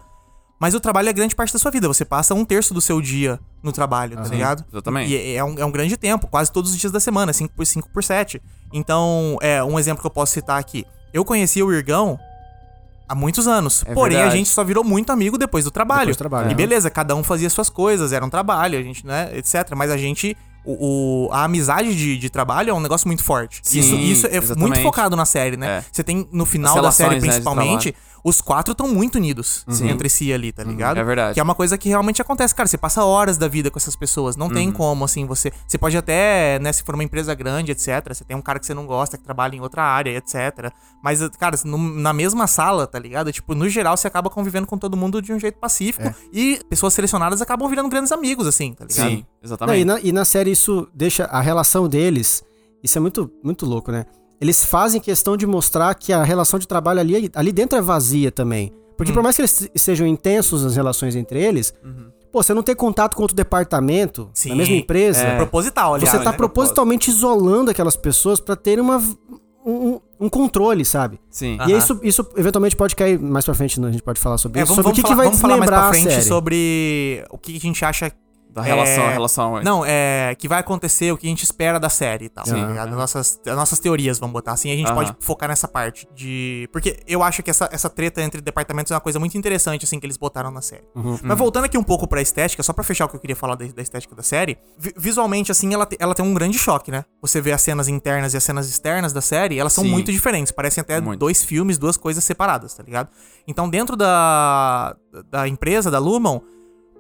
[0.58, 1.86] Mas o trabalho é grande parte da sua vida.
[1.86, 4.30] Você passa um terço do seu dia no trabalho, tá Aham.
[4.30, 4.64] ligado?
[4.72, 5.12] Exatamente.
[5.12, 7.54] E é- é um, é um grande tempo, quase todos os dias da semana, 5
[7.54, 8.42] por 5 por 7.
[8.72, 10.84] Então, é um exemplo que eu posso citar aqui.
[11.14, 12.18] Eu conheci o Irgão
[13.08, 13.84] há muitos anos.
[13.86, 14.38] É porém, a verdade.
[14.38, 16.00] gente só virou muito amigo depois do trabalho.
[16.00, 16.54] Depois do trabalho, E é.
[16.54, 19.72] beleza, cada um fazia suas coisas, era um trabalho, a gente, né, etc.
[19.76, 20.36] Mas a gente.
[20.64, 23.60] O, o- a amizade de, de trabalho é um negócio muito forte.
[23.62, 24.82] Sim, isso, isso é muito exatamente.
[24.82, 25.78] focado na série, né?
[25.78, 25.84] É.
[25.90, 27.94] Você tem no final da série, né, principalmente,
[28.24, 29.88] os quatro estão muito unidos Sim.
[29.88, 30.98] entre si ali, tá ligado?
[30.98, 31.34] é verdade.
[31.34, 32.66] Que é uma coisa que realmente acontece, cara.
[32.68, 34.36] Você passa horas da vida com essas pessoas.
[34.36, 34.52] Não Uhum.
[34.54, 35.52] tem como, assim, você.
[35.66, 38.08] Você pode até, né, se for uma empresa grande, etc.
[38.12, 40.72] Você tem um cara que você não gosta, que trabalha em outra área, etc.
[41.02, 43.30] Mas, cara, no- na mesma sala, tá ligado?
[43.32, 46.12] Tipo, no geral, você acaba convivendo com todo mundo de um jeito pacífico.
[46.32, 49.08] E pessoas selecionadas acabam virando grandes amigos, assim, tá ligado?
[49.08, 49.80] Sim, Não, exatamente.
[49.80, 52.42] e, na, e na série isso deixa a relação deles.
[52.82, 54.06] Isso é muito, muito louco, né?
[54.40, 58.30] Eles fazem questão de mostrar que a relação de trabalho ali, ali dentro é vazia
[58.30, 58.72] também.
[58.96, 61.72] Porque por mais que eles sejam intensos nas relações entre eles,
[62.32, 65.36] pô, você não ter contato com outro departamento Sim, na mesma empresa, É.
[65.36, 66.10] Proposital, aliás.
[66.10, 66.36] você tá né?
[66.36, 68.98] propositalmente isolando aquelas pessoas pra terem uma,
[69.64, 71.20] um, um controle, sabe?
[71.30, 71.58] Sim.
[71.68, 74.64] E isso, isso eventualmente pode cair mais pra frente, a gente pode falar sobre É,
[74.64, 77.24] isso, vamos, sobre o vamos que, falar, que vai vamos falar mais pra frente sobre
[77.30, 78.12] o que a gente acha
[78.50, 79.62] Da relação, É, relação.
[79.62, 82.44] Não, é que vai acontecer, o que a gente espera da série e tal.
[82.46, 82.54] Sim.
[82.74, 82.82] tá?
[82.82, 84.72] As nossas, as nossas teorias, vamos botar assim.
[84.72, 86.68] A gente pode focar nessa parte de.
[86.72, 90.00] Porque eu acho que essa, essa treta entre departamentos é uma coisa muito interessante, assim,
[90.00, 90.84] que eles botaram na série.
[91.22, 93.54] Mas voltando aqui um pouco pra estética, só pra fechar o que eu queria falar
[93.54, 96.90] da, da estética da série, vi- visualmente, assim, ela, te- ela tem um grande choque,
[96.90, 97.04] né?
[97.22, 99.90] Você vê as cenas internas e as cenas externas da série, elas são Sim.
[99.90, 100.50] muito diferentes.
[100.52, 101.20] Parecem até Muito.
[101.20, 103.08] dois filmes, duas coisas separadas, tá ligado?
[103.46, 104.96] Então, dentro da,
[105.30, 106.40] da empresa, da Lumon.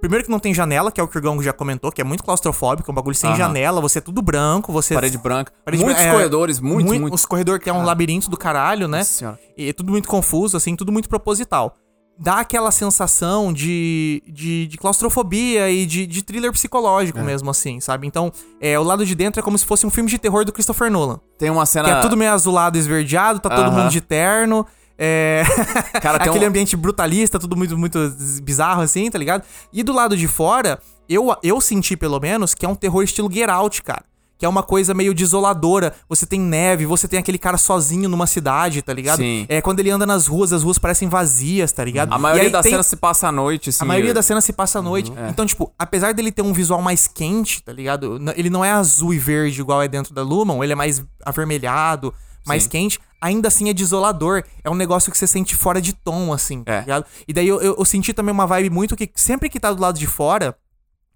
[0.00, 2.04] Primeiro que não tem janela, que é o que o Gong já comentou, que é
[2.04, 3.38] muito claustrofóbico, é um bagulho sem Aham.
[3.38, 4.94] janela, você é tudo branco, você...
[4.94, 5.52] Parede branca.
[5.64, 7.14] Parede Muitos é, corredores, muito, muito.
[7.14, 8.98] Os corredores que é um labirinto do caralho, né?
[8.98, 9.38] Nossa senhora.
[9.56, 11.76] E é tudo muito confuso, assim, tudo muito proposital.
[12.20, 18.08] Dá aquela sensação de, de, de claustrofobia e de, de thriller psicológico mesmo, assim, sabe?
[18.08, 20.52] Então, é, o lado de dentro é como se fosse um filme de terror do
[20.52, 21.20] Christopher Nolan.
[21.38, 21.88] Tem uma Que cena.
[21.90, 23.82] é tudo meio azulado, esverdeado, tá todo Aham.
[23.82, 24.66] mundo de terno.
[24.98, 25.44] É...
[26.02, 27.98] Cara, Aquele um- ambiente brutalista, tudo muito, muito
[28.42, 29.44] bizarro, assim, tá ligado?
[29.72, 33.30] E do lado de fora, eu, eu senti, pelo menos, que é um terror estilo
[33.32, 34.02] Get Out, cara.
[34.36, 35.92] Que é uma coisa meio desoladora.
[36.08, 39.16] Você tem neve, você tem aquele cara sozinho numa cidade, tá ligado?
[39.18, 39.44] Sim.
[39.48, 42.12] É quando ele anda nas ruas, as ruas parecem vazias, tá ligado?
[42.12, 43.82] A maioria das tem- cenas se passa à noite, assim.
[43.82, 45.12] a maioria eu- das cenas se passa à noite.
[45.16, 45.28] é.
[45.28, 48.20] Então, tipo, apesar dele ter um visual mais quente, tá ligado?
[48.36, 52.14] Ele não é azul e verde igual é dentro da Lumon, ele é mais avermelhado,
[52.46, 52.68] mais Sim.
[52.70, 53.00] quente.
[53.20, 54.44] Ainda assim é desolador.
[54.62, 56.80] É um negócio que você sente fora de tom, assim, tá É.
[56.80, 57.04] ligado?
[57.26, 59.80] E daí eu, eu, eu senti também uma vibe muito que sempre que tá do
[59.82, 60.56] lado de fora.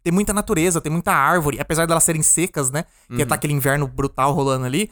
[0.03, 2.85] Tem muita natureza, tem muita árvore, apesar delas serem secas, né?
[3.09, 3.19] Uhum.
[3.19, 4.91] Que tá aquele inverno brutal rolando ali.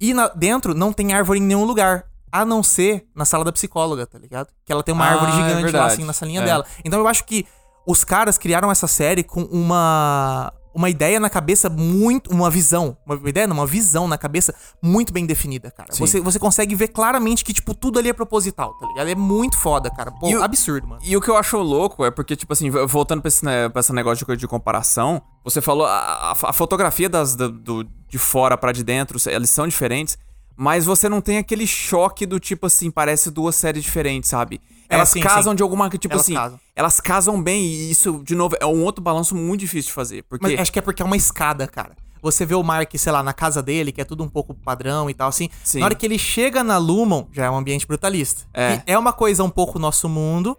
[0.00, 2.04] E na- dentro não tem árvore em nenhum lugar.
[2.30, 4.48] A não ser na sala da psicóloga, tá ligado?
[4.64, 5.92] Que ela tem uma Ah, árvore é gigante lá, verdade.
[5.94, 6.44] assim, na salinha É.
[6.44, 6.66] dela.
[6.84, 7.46] Então eu acho que
[7.86, 13.28] os caras criaram essa série com uma uma ideia na cabeça muito, uma visão, uma
[13.28, 15.92] ideia, não, uma visão na cabeça muito bem definida, cara.
[15.92, 16.00] Sim.
[16.06, 19.08] Você, você consegue ver claramente que tipo tudo ali é proposital, tá ligado?
[19.08, 20.10] É muito foda, cara.
[20.12, 21.00] Pô, o- absurdo, mano.
[21.04, 23.80] E o que eu acho louco é porque, tipo assim, voltando pra esse, né, pra
[23.80, 28.56] esse negócio de, de comparação, você falou, a, a- fotografia das, da- do, de fora
[28.56, 30.16] pra de dentro, eles são diferentes,
[30.56, 34.60] mas você não tem aquele choque do tipo assim, parece duas séries diferentes, sabe?
[34.88, 35.56] É, Elas sim, casam sim.
[35.56, 36.60] de alguma, tipo Elas assim, casam.
[36.74, 40.22] elas casam bem e isso, de novo, é um outro balanço muito difícil de fazer,
[40.24, 40.46] porque...
[40.46, 41.96] Mas acho que é porque é uma escada, cara.
[42.22, 45.08] Você vê o Mark, sei lá, na casa dele, que é tudo um pouco padrão
[45.08, 45.48] e tal, assim.
[45.62, 45.80] Sim.
[45.80, 48.42] Na hora que ele chega na Lumon, já é um ambiente brutalista.
[48.52, 48.82] É.
[48.86, 50.56] É uma coisa um pouco nosso mundo,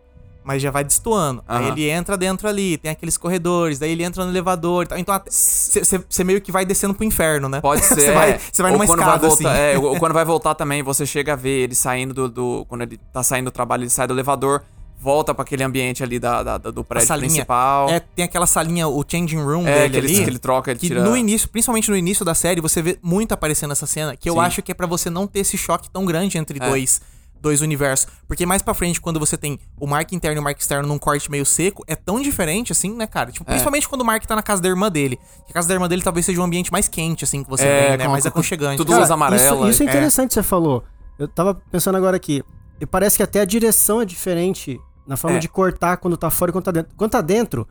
[0.49, 1.43] mas já vai destoando.
[1.47, 1.71] Aí Aham.
[1.73, 4.97] ele entra dentro ali, tem aqueles corredores, daí ele entra no elevador e tal.
[4.97, 7.61] Então você meio que vai descendo pro inferno, né?
[7.61, 7.93] Pode ser.
[8.01, 8.39] Você vai, é.
[8.57, 9.59] vai numa quando escada, vai voltar, assim.
[9.61, 12.81] É, ou quando vai voltar também, você chega a ver ele saindo do, do- Quando
[12.81, 14.63] ele tá saindo do trabalho, ele sai do elevador,
[14.99, 17.29] volta pra aquele ambiente ali da, da- do prédio salinha.
[17.29, 17.87] principal.
[17.87, 20.23] É, tem aquela salinha, o changing room É, dele que ele- ali.
[20.23, 22.97] que ele troca, ele que tira- no início, principalmente no início da série, você vê
[23.03, 24.39] muito aparecendo essa cena, que eu Sim.
[24.39, 26.67] acho que é pra você não ter esse choque tão grande entre É.
[26.67, 26.99] dois
[27.41, 28.07] dois universos.
[28.27, 30.97] Porque mais pra frente, quando você tem o Mark interno e o Mark externo num
[30.99, 33.31] corte meio seco, é tão diferente assim, né, cara?
[33.31, 35.17] Tipo, principalmente quando o Mark tá na casa da irmã dele.
[35.45, 37.63] Que a casa da irmã dele talvez seja um ambiente mais quente, assim, que você
[37.63, 38.05] É, vem, né?
[38.05, 38.77] com- Mais aconchegante.
[38.77, 39.41] tudo Cara, luz amarela.
[39.61, 39.89] Isso, isso é é.
[39.89, 40.83] interessante que você falou.
[41.17, 42.43] Eu tava pensando agora aqui.
[42.79, 45.39] E parece que até a direção é diferente na forma É.
[45.39, 46.91] de cortar quando tá fora e quando tá dentro.
[46.95, 47.67] Quando tá dentro,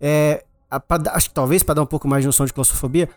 [0.00, 3.08] é, a- pra acho que talvez pra dar um pouco mais de noção de claustrofobia,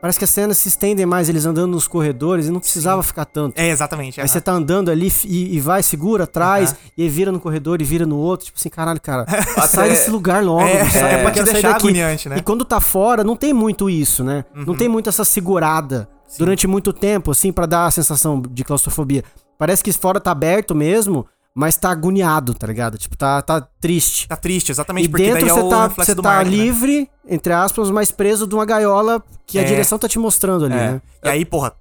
[0.00, 3.24] parece que as cenas se estendem mais, eles andando nos corredores e não precisava ficar
[3.24, 3.58] tanto.
[3.58, 4.20] É, exatamente.
[4.20, 4.32] Aí aham.
[4.32, 7.84] você tá andando ali e, e vai, segura atrás, e aí vira no corredor e
[7.84, 8.46] vira no outro.
[8.46, 9.26] Tipo assim, caralho, cara,
[9.68, 10.62] sai desse lugar logo.
[10.62, 11.88] É, sai, é, eu pra te deixar daqui.
[11.88, 12.36] agoniante, né?
[12.38, 14.44] E quando tá fora, não tem muito isso, né?
[14.54, 19.24] Não tem muito essa segurada durante muito tempo, assim, pra dar a sensação de claustrofobia.
[19.58, 21.26] Parece que fora tá aberto mesmo,
[21.58, 22.98] mas tá agoniado, tá ligado?
[22.98, 24.28] Tipo, tá, tá triste.
[24.28, 26.50] Tá triste, exatamente, E porque dentro daí é você o tá, você tá né?
[26.50, 29.64] livre, entre aspas, mas preso de uma gaiola que a É.
[29.64, 30.76] direção tá te mostrando ali, É.
[30.92, 31.02] né?
[31.24, 31.72] E aí, porra,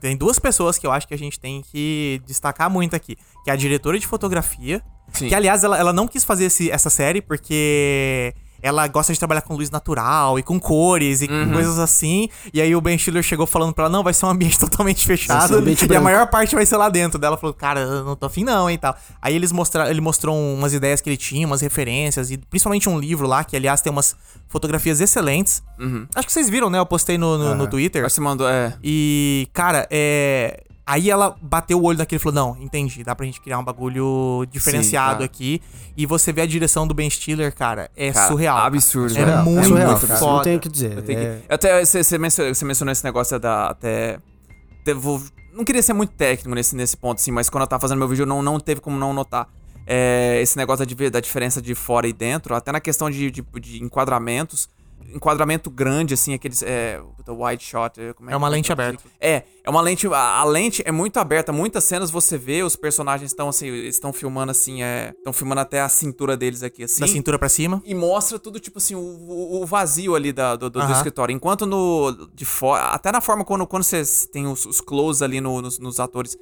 [0.00, 3.16] tem duas pessoas que eu acho que a gente tem que destacar muito aqui.
[3.42, 4.80] Que é a diretora de fotografia.
[5.12, 5.28] Sim.
[5.28, 9.42] Que, aliás, ela, ela não quis fazer esse- essa série porque ela gosta de trabalhar
[9.42, 11.46] com luz natural e com cores e Uhum.
[11.46, 12.28] com coisas assim.
[12.52, 15.04] E aí o Ben Stiller chegou falando pra ela, não, vai ser um ambiente totalmente
[15.04, 15.54] fechado.
[15.54, 16.04] um ambiente e a branco.
[16.04, 17.18] maior parte vai ser lá dentro.
[17.18, 18.96] Daí ela falou, cara, eu não tô afim não, hein, tal.
[19.20, 22.98] Aí eles mostraram, ele mostrou umas ideias que ele tinha, umas referências, e principalmente um
[22.98, 24.16] livro lá, que aliás tem umas
[24.48, 25.62] fotografias excelentes.
[26.14, 26.78] Acho que vocês viram, né?
[26.78, 28.02] Eu postei no, no, no Twitter.
[28.04, 28.74] Aí você mandou, é.
[28.82, 30.62] E, cara, é.
[30.88, 33.64] Aí ela bateu o olho naquele e falou: Não, entendi, dá pra gente criar um
[33.64, 35.24] bagulho diferenciado cara.
[35.24, 35.60] aqui.
[35.96, 38.56] E você vê a direção do Ben Stiller, cara, é Cara, surreal.
[38.56, 38.68] cara.
[38.68, 39.44] absurdo, É surreal.
[39.44, 40.20] muito é surreal, muito cara.
[40.20, 40.32] foda.
[40.36, 40.92] Não tenho o que dizer.
[40.96, 43.66] Eu tenho É- que- até, você, você mencionou, você mencionou esse negócio da.
[43.70, 44.18] Até.
[44.84, 45.20] Devo,
[45.52, 48.06] não queria ser muito técnico nesse, nesse ponto, assim, mas quando eu tava fazendo meu
[48.06, 49.48] vídeo, não, não teve como não notar.
[49.88, 53.42] É, esse negócio da, da diferença de fora e dentro, até na questão de, de,
[53.60, 54.68] de enquadramentos.
[55.14, 56.62] Enquadramento grande, assim, aqueles.
[56.62, 57.98] É, the wide shot.
[58.14, 59.02] como É uma que- lente aberta.
[59.20, 60.06] É, é uma lente.
[60.08, 61.52] A, a lente é muito aberta.
[61.52, 65.12] Muitas cenas você vê, os personagens estão assim, estão filmando assim, é.
[65.16, 67.00] Estão filmando até a cintura deles aqui, assim.
[67.00, 67.82] Da cintura pra cima.
[67.84, 70.92] E mostra tudo, tipo assim, o, o- vazio ali da- do, do- do Aham.
[70.92, 71.32] escritório.
[71.34, 72.28] Enquanto no.
[72.34, 72.84] De fora.
[72.90, 76.36] Até na forma quando, quando você tem os, os close ali no- nos, nos atores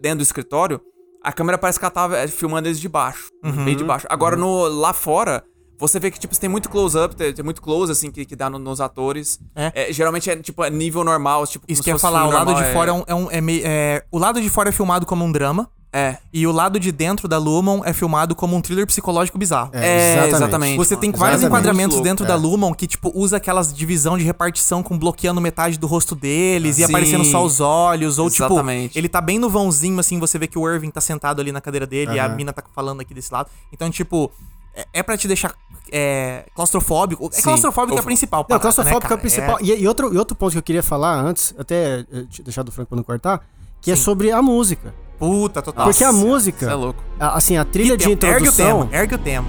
[0.00, 0.80] dentro do escritório,
[1.22, 3.30] a câmera parece que ela tava é, filmando eles de baixo.
[3.44, 3.64] Uhum.
[3.64, 4.06] Meio de baixo.
[4.08, 5.44] Agora, no, lá fora.
[5.78, 8.48] Você vê que, tipo, tem muito close-up, tem, tem muito close, assim, que, que dá
[8.48, 9.38] no- nos atores.
[9.54, 9.90] É.
[9.90, 12.46] É, geralmente é, tipo, é nível normal, tipo, Isso que eu ia falar, o lado
[12.46, 13.04] normal, de fora é um.
[13.06, 15.68] É um é meio- é- o lado de fora é filmado como um drama.
[15.92, 16.18] É.
[16.30, 19.70] E o lado de dentro da Lumon é filmado como um thriller psicológico bizarro.
[19.72, 20.76] É, exatamente.
[20.76, 21.46] Você tem vários Exatamente.
[21.46, 22.42] enquadramentos dentro louco.
[22.42, 26.76] da Lumon que, tipo, usa aquelas divisão de repartição com bloqueando metade do rosto deles
[26.78, 26.90] e Sim.
[26.92, 28.18] aparecendo só os olhos.
[28.18, 28.88] Ou, Exatamente.
[28.88, 31.50] tipo, ele tá bem no vãozinho, assim, você vê que o Irving tá sentado ali
[31.50, 33.48] na cadeira dele e a mina tá falando aqui desse lado.
[33.72, 34.30] Então, tipo,
[34.76, 35.54] é, é pra te deixar
[35.90, 37.26] é, claustrofóbico.
[37.32, 37.42] É Sim.
[37.42, 39.20] claustrofóbico é a principal Não, parada, claustrofóbico né, é cara?
[39.20, 39.58] principal.
[39.60, 42.70] E, e outro, e outro ponto que eu queria falar antes, até eh, deixar do
[42.70, 43.42] Franco pra não cortar,
[43.80, 44.94] que é sobre a música.
[45.18, 45.86] Puta, total.
[45.86, 47.02] Porque a música, é louco.
[47.18, 48.88] a- assim, a trilha de Ergue o tema, introdução...
[48.92, 49.48] ergue o tema.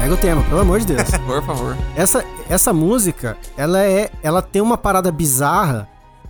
[0.00, 1.08] Pega o tema, pelo amor de Deus.
[1.26, 1.76] Por favor.
[1.96, 5.88] essa, essa música, ela é, ela tem uma parada bizarra,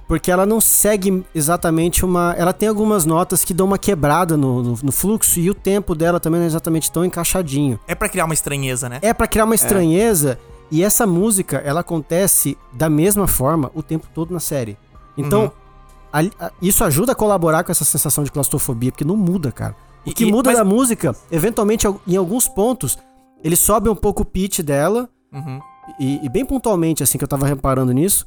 [0.09, 4.63] porque ela não segue exatamente uma, ela tem algumas notas que dão uma quebrada no,
[4.63, 7.79] no, no fluxo e o tempo dela também não é exatamente tão encaixadinho.
[7.89, 8.99] É pra criar uma estranheza, né?
[9.03, 10.39] É pra criar uma estranheza
[10.71, 14.77] e essa música, ela acontece da mesma forma o tempo todo na série.
[15.17, 15.51] Então, Uhum.
[16.13, 19.75] a- a- isso ajuda a colaborar com essa sensação de claustrofobia, porque não muda, cara.
[20.05, 22.97] O que e- muda mas- da música, eventualmente, al- em alguns pontos,
[23.43, 25.61] ele sobe um pouco o pitch dela, Uhum.
[25.99, 28.25] e, e bem pontualmente, assim, que eu tava reparando nisso.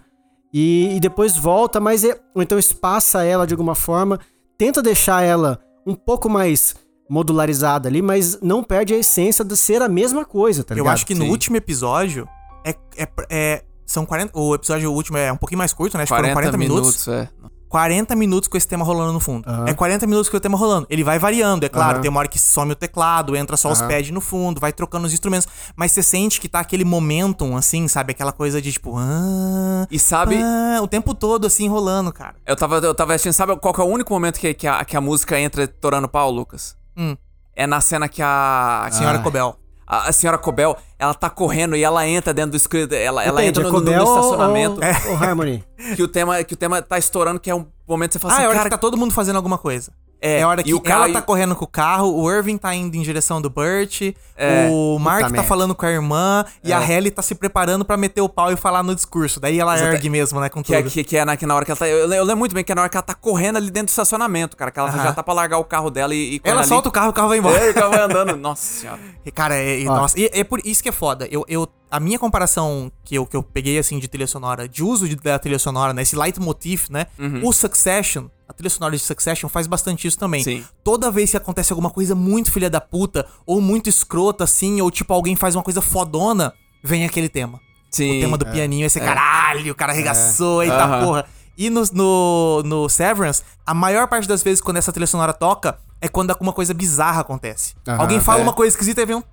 [0.54, 4.20] E, e depois volta, mas é, ou então espaça ela de alguma forma,
[4.58, 6.76] tenta deixar ela um pouco mais
[7.10, 10.94] modularizada ali, mas não perde a essência de ser a mesma coisa, tá Eu ligado?
[10.94, 11.32] acho que no Sim.
[11.32, 12.28] último episódio
[12.66, 16.04] é, é, é- são 40, o episódio último é um pouquinho mais curto, né?
[16.04, 17.08] Acho que 40, foram 40 minutos, minutos.
[17.08, 17.50] é.
[17.70, 19.48] 40 minutos com esse tema rolando no fundo.
[19.48, 19.66] Aham.
[19.68, 20.88] É 40 minutos com o tema rolando.
[20.90, 21.94] Ele vai variando, é claro.
[21.94, 22.02] Aham.
[22.02, 23.88] Tem uma hora que some o teclado, entra só os Aham.
[23.90, 25.48] pads no fundo, vai trocando os instrumentos.
[25.76, 28.12] Mas você sente que tá aquele momentum, assim, sabe?
[28.12, 28.96] Aquela coisa de tipo.
[28.98, 32.36] Ah, E sabe, ah, o tempo todo, assim, rolando, cara.
[32.46, 34.84] eu tava, eu tava assistindo, sabe qual que é o único momento que, que, a,
[34.84, 36.76] que a música entra torando pau, Lucas?
[36.98, 37.16] Hum.
[37.56, 38.86] É na cena que a.
[38.88, 39.22] A senhora Ah.
[39.22, 39.59] Cobel.
[39.90, 42.94] A, a senhora Cobel, ela tá correndo e ela entra dentro do escrito.
[42.94, 44.80] Ela, ela entra no, é no- no Cobel ou- estacionamento.
[45.08, 45.64] Ou, ou Harmony.
[45.96, 48.34] Que, o tema, que o tema tá estourando, que é um momento que você fala
[48.34, 48.70] Ah, assim, é hora cara.
[48.70, 49.92] que tá todo mundo fazendo alguma coisa.
[50.22, 52.30] É, É a hora que e o cara, ela tá correndo com o carro, o
[52.32, 54.02] Irving tá indo em direção do Burt,
[54.36, 54.68] É.
[54.72, 55.48] o Mark tá merda.
[55.48, 56.76] falando com a irmã e É.
[56.76, 59.40] a Ellie tá se preparando pra meter o pau e falar no discurso.
[59.40, 60.92] Daí ela ergue mesmo, né, com Que é, tudo.
[60.92, 61.88] que, que é na, que na hora que ela tá.
[61.88, 63.88] Eu, eu lembro muito bem que é na hora que ela tá correndo ali dentro
[63.88, 64.72] do estacionamento, cara.
[64.72, 65.04] Que ela Aham.
[65.04, 66.70] já tá pra largar o carro dela e, e correndo Ela ali.
[66.70, 67.58] solta o carro, o carro vai embora.
[67.58, 68.36] É, e o carro vai andando.
[68.38, 69.00] Nossa senhora.
[69.26, 71.28] E, Cara, é, e- nossa, e é por isso que é foda.
[71.32, 74.84] Eu, eu, a minha comparação que eu, que eu peguei, assim, de trilha sonora, de
[74.84, 76.02] uso de, da trilha sonora, né?
[76.02, 77.08] Esse leitmotiv, né?
[77.44, 80.44] O Succession, a trilha sonora de Succession faz bastante isso também.
[80.44, 80.66] Sim.
[80.84, 84.90] Toda vez que acontece alguma coisa muito filha da puta, ou muito escrota, assim, ou
[84.90, 86.52] tipo, alguém faz uma coisa fodona,
[86.84, 87.62] vem aquele tema.
[87.92, 88.18] Sim.
[88.18, 91.06] O tema do pianinho, esse caralho, o cara arregaçou, eita Aham.
[91.06, 91.26] porra.
[91.60, 95.78] E no, no, no Severance, a maior parte das vezes quando essa trilha sonora toca
[96.02, 97.76] é quando alguma coisa bizarra acontece.
[97.86, 98.44] Aham, Alguém fala é.
[98.44, 99.24] uma coisa esquisita e vem um.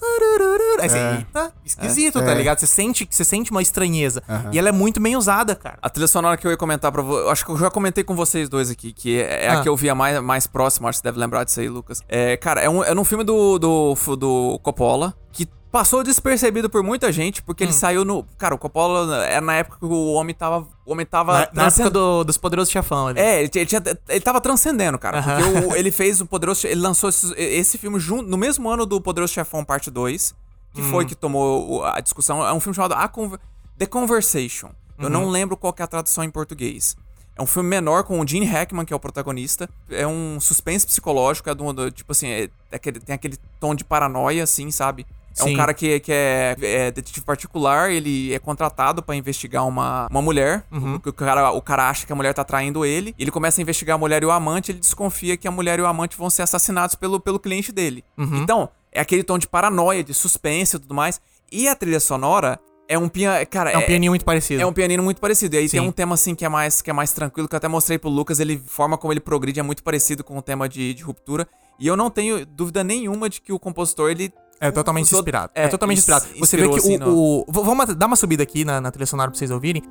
[0.81, 1.15] Aí você, É.
[1.19, 2.23] eita, esquisito, É.
[2.25, 2.59] tá ligado?
[2.59, 4.21] Você sente, você sente uma estranheza.
[4.29, 4.51] Aham.
[4.53, 5.79] E ela é muito bem usada, cara.
[5.81, 7.31] A trilha sonora que eu ia comentar pra você.
[7.31, 9.61] Acho que eu já comentei com vocês dois aqui, que é, é Ah.
[9.61, 12.03] a que eu via mais, mais próxima, acho que você deve lembrar disso aí, Lucas.
[12.09, 16.83] É, cara, é um, é um filme do, do, do Coppola que passou despercebido por
[16.83, 17.67] muita gente, porque Hum.
[17.67, 18.25] ele saiu no.
[18.39, 20.67] Cara, o Coppola era na época que o homem tava.
[20.87, 21.33] O homem tava.
[21.33, 23.21] Na, na época do- dos poderosos chefão ali.
[23.21, 25.19] É, ele, ele, tinha- ele tava transcendendo, cara.
[25.19, 25.37] Aham.
[25.43, 28.87] Porque o- ele fez o Poderoso Ele lançou esse, esse filme junto, no mesmo ano
[28.87, 30.35] do Poderoso Chefão Parte 2,
[30.73, 30.91] que Hum.
[30.91, 32.43] foi que tomou a discussão.
[32.47, 33.39] É um filme chamado A Conver-
[33.77, 34.71] The Conversation.
[34.99, 35.11] Eu Uhum.
[35.11, 36.97] não lembro qual que é a tradução em português.
[37.39, 39.69] É um filme menor com o Gene Hackman, que é o protagonista.
[39.91, 43.75] É um suspense psicológico, é do, do- tipo assim, é- é aquele- tem aquele tom
[43.75, 45.07] de paranoia, assim, sabe?
[45.39, 45.57] É um Sim.
[45.57, 50.65] cara que, que é, é detetive particular, ele é contratado pra investigar uma, uma mulher.
[50.73, 50.95] Uhum.
[51.05, 53.15] O, o cara, o cara acha que a mulher tá traindo ele.
[53.19, 54.73] Ele começa a investigar a mulher e o amante.
[54.73, 58.03] Ele desconfia que a mulher e o amante vão ser assassinados pelo, pelo cliente dele.
[58.17, 58.43] Uhum.
[58.43, 61.21] Então, é aquele tom de paranoia, de suspense e tudo mais.
[61.53, 63.45] E a trilha sonora é um piano.
[63.47, 64.63] Cara, É um pianinho muito parecido.
[64.63, 65.55] é um pianino muito parecido.
[65.57, 65.79] E aí Sim.
[65.81, 67.99] tem um tema assim que é mais que é mais tranquilo, que eu até mostrei
[67.99, 70.95] pro Lucas, ele a forma como ele progride é muito parecido com o tema de,
[70.95, 71.47] de ruptura.
[71.79, 75.51] E eu não tenho dúvida nenhuma de que o compositor ele É totalmente inspirado.
[75.55, 76.27] é, É, totalmente ins- inspirado.
[76.39, 76.99] Você vê que assim, o.
[76.99, 79.83] no- o- Vamos dar uma subida aqui na, na trilha sonora pra vocês ouvirem.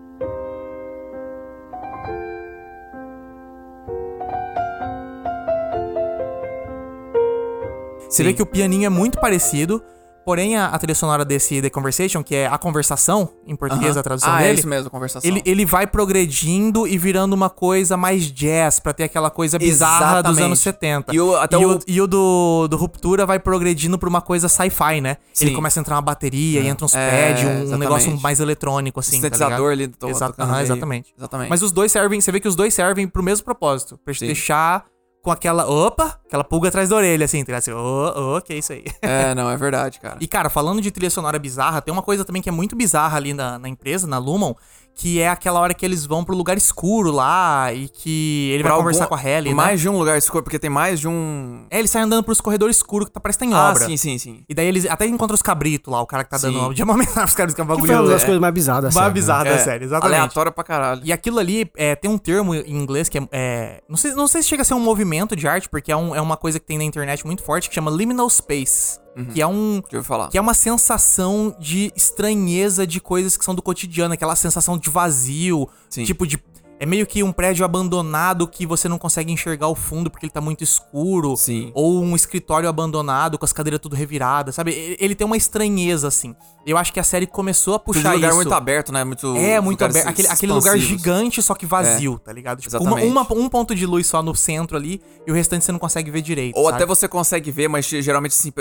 [8.10, 9.82] Você vê que o pianinho é muito parecido,
[10.26, 14.00] porém a, a trilha sonora desse The Conversation, que é a conversação, em português Aham.
[14.00, 15.30] a tradução ah, é dele, isso mesmo, conversação.
[15.30, 20.22] ele, ele vai progredindo e virando uma coisa mais jazz, pra ter aquela coisa bizarra
[20.24, 20.42] dos Exatamente.
[20.46, 21.14] anos 70.
[21.16, 24.22] E o- até e o- o, e o do, do Ruptura vai progredindo pra uma
[24.22, 25.18] coisa sci-fi, né?
[25.34, 25.46] Sim.
[25.48, 27.80] Ele começa a entrar uma bateria, e entra uns É, pads, um exatamente.
[27.80, 29.12] negócio mais eletrônico, assim.
[29.12, 29.72] tá sintetizador ligado?
[29.72, 30.64] ali do Exa- tocando aham, meio.
[30.66, 31.14] exatamente.
[31.18, 31.50] Exatamente.
[31.50, 34.00] Mas os dois servem, você vê que os dois servem pro mesmo propósito.
[34.04, 34.26] Pra Sim.
[34.26, 34.86] deixar
[35.26, 35.68] com aquela.
[35.68, 36.20] Opa!
[36.28, 37.58] Aquela pulga atrás da orelha, assim, tá ligado?
[37.58, 38.86] Assim, ô, ô, que é isso aí.
[39.02, 40.18] É, não, é verdade, cara.
[40.22, 43.18] E, cara, falando de trilha sonora bizarra, tem uma coisa também que é muito bizarra
[43.18, 44.54] ali na, na empresa, na Lumon,
[44.98, 48.72] que é aquela hora que eles vão pro lugar escuro lá e que ele vai
[48.72, 49.56] Pra conversar algum- com a Helly, né?
[49.56, 51.66] Mais de um lugar escuro, porque tem mais de um.
[51.70, 53.86] É, ele sai andando pros corredores escuros que tá, parece que tá em Ah, obra.
[53.86, 54.44] sim, sim, sim.
[54.48, 56.60] E daí eles até encontram os cabritos lá, o cara que tá dando Sim.
[56.64, 56.74] obra.
[56.74, 56.94] De uma
[57.26, 57.88] os caras que é um Que bagulho.
[57.94, 59.14] foi uma das é, coisas mais bizarras da mais série, né?
[59.14, 60.18] bizarra da É, série, exatamente.
[60.18, 61.02] Aleatório pra caralho.
[61.04, 63.28] E aquilo ali é, tem um termo em inglês que é.
[63.32, 65.96] é- não, sei, não sei se chega a ser um movimento de arte, porque é,
[65.98, 68.98] um- é uma coisa que tem na internet muito forte que chama liminal space.
[69.34, 69.80] Que é um.
[69.82, 70.30] Deixa eu falar.
[70.30, 74.90] Que é uma sensação de estranheza de coisas que são do cotidiano, aquela sensação de
[74.90, 76.04] vazio, Sim.
[76.04, 76.38] tipo de.
[76.78, 80.32] É meio que um prédio abandonado que você não consegue enxergar o fundo porque ele
[80.34, 81.38] tá muito escuro.
[81.38, 81.72] Sim.
[81.74, 84.98] Ou um escritório abandonado com as cadeiras tudo reviradas, sabe?
[85.00, 86.36] Ele, tem uma estranheza, assim.
[86.66, 88.36] Eu acho que a série começou a puxar lugar isso.
[88.36, 89.06] muito aberto, né?
[89.06, 90.06] Muito, É, muito aberto.
[90.10, 92.60] Aquele, aquele lugar gigante, só que vazio, tá ligado?
[92.60, 93.10] Tipo, uma, exatamente.
[93.10, 96.12] uma- um ponto de luz só no centro ali e o restante você não consegue
[96.12, 96.58] ver direito.
[96.58, 96.76] Ou sabe?
[96.76, 98.52] até você consegue ver, mas geralmente assim,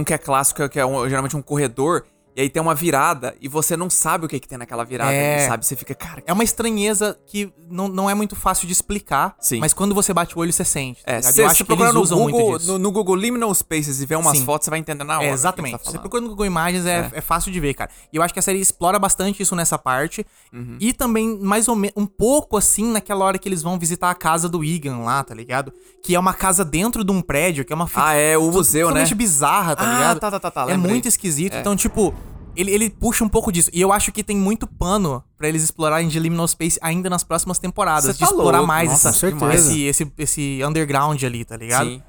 [0.00, 2.04] um, que é clássico, que é um- geralmente um corredor,
[2.36, 5.12] e aí tem uma virada, e você não sabe o que, que tem naquela virada,
[5.12, 5.46] É.
[5.48, 5.64] sabe?
[5.64, 9.60] Você fica, cara, É uma estranheza que não, não é muito fácil de explicar, Sim.
[9.60, 11.02] mas quando você bate o olho, você sente.
[11.04, 12.72] tá É, se Eu acho que eles no usam Google, muito disso.
[12.72, 14.44] no, no Google Liminal Spaces e ver umas Sim.
[14.44, 15.26] fotos, você vai entender na hora.
[15.26, 15.78] É, exatamente.
[15.78, 17.90] tá Você procura no Google Imagens, é, é fácil de ver, cara.
[18.12, 20.26] E eu acho que a série explora bastante isso nessa parte.
[20.52, 20.76] Uhum.
[20.80, 24.14] E também, mais ou menos, um pouco assim, naquela hora que eles vão visitar a
[24.14, 25.72] casa do Egan lá, tá ligado?
[26.02, 28.90] Que é uma casa dentro de um prédio, que é uma Ah, é, o museu,
[28.90, 29.04] né?
[29.14, 30.20] bizarra, tá Ah, ligado?
[30.20, 30.90] tá, tá, tá, tá, É lembrei.
[30.92, 31.56] muito esquisito.
[31.56, 32.12] Então, tipo,
[32.56, 33.70] ele, ele puxa um pouco disso.
[33.72, 37.24] E eu acho que tem muito pano pra eles explorarem de Liminal Space ainda nas
[37.24, 38.04] próximas temporadas.
[38.04, 41.88] Cê de tá explorar louco, mais nossa, essa, esse, esse, esse underground ali, tá ligado?
[41.88, 42.02] Sim.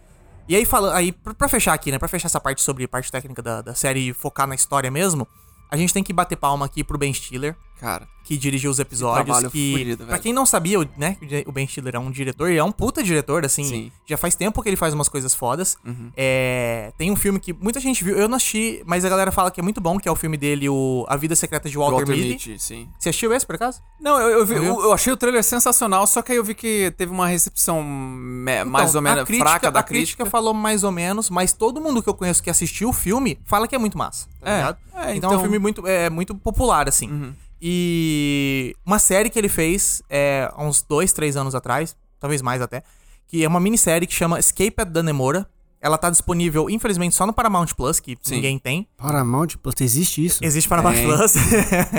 [0.47, 1.97] E aí, fala, aí pra, pra fechar aqui, né?
[1.97, 5.27] Pra fechar essa parte sobre parte técnica da, da série e focar na história mesmo,
[5.69, 9.51] a gente tem que bater palma aqui pro Ben Stiller, Cara, que dirigiu os episódios.
[9.51, 11.17] Que, fudido, pra quem não sabia, o- né?
[11.45, 13.63] O Ben Stiller é um diretor e é um puta diretor, assim.
[13.63, 13.83] Sim.
[13.83, 13.91] Uhum.
[14.07, 15.77] Já faz tempo que ele faz umas coisas fodas.
[16.17, 19.51] É, tem um filme que muita gente viu, eu não assisti, mas a galera fala
[19.51, 21.97] que é muito bom, que é o filme dele, o A Vida Secreta de Walter,
[21.97, 22.29] Walter Mitty.
[22.29, 22.89] Mitty, sim.
[22.97, 23.81] Você assistiu esse, por acaso?
[23.99, 26.55] Não, eu, eu, vi- eu, eu achei o trailer sensacional, só que aí eu vi
[26.55, 30.17] que teve uma recepção me- mais Então, ou menos crítica, fraca da a crítica.
[30.23, 30.25] crítica.
[30.25, 33.67] falou mais ou menos, mas todo mundo que eu conheço que assistiu o filme fala
[33.67, 34.27] que é muito massa.
[34.41, 37.09] Tá É, é, então, é um então- filme muito, é, muito popular, assim.
[37.11, 37.33] Uhum.
[37.67, 42.61] E uma série que ele fez é, há uns dois, três anos atrás, talvez mais
[42.61, 42.83] até,
[43.27, 45.49] que é uma minissérie que chama Escape at Danemora.
[45.81, 48.35] ela tá disponível, infelizmente, só no Paramount Plus, que Sim.
[48.35, 48.87] ninguém tem.
[48.97, 50.43] Paramount Plus, existe isso?
[50.43, 51.05] Existe Paramount Tem.
[51.07, 51.33] Plus.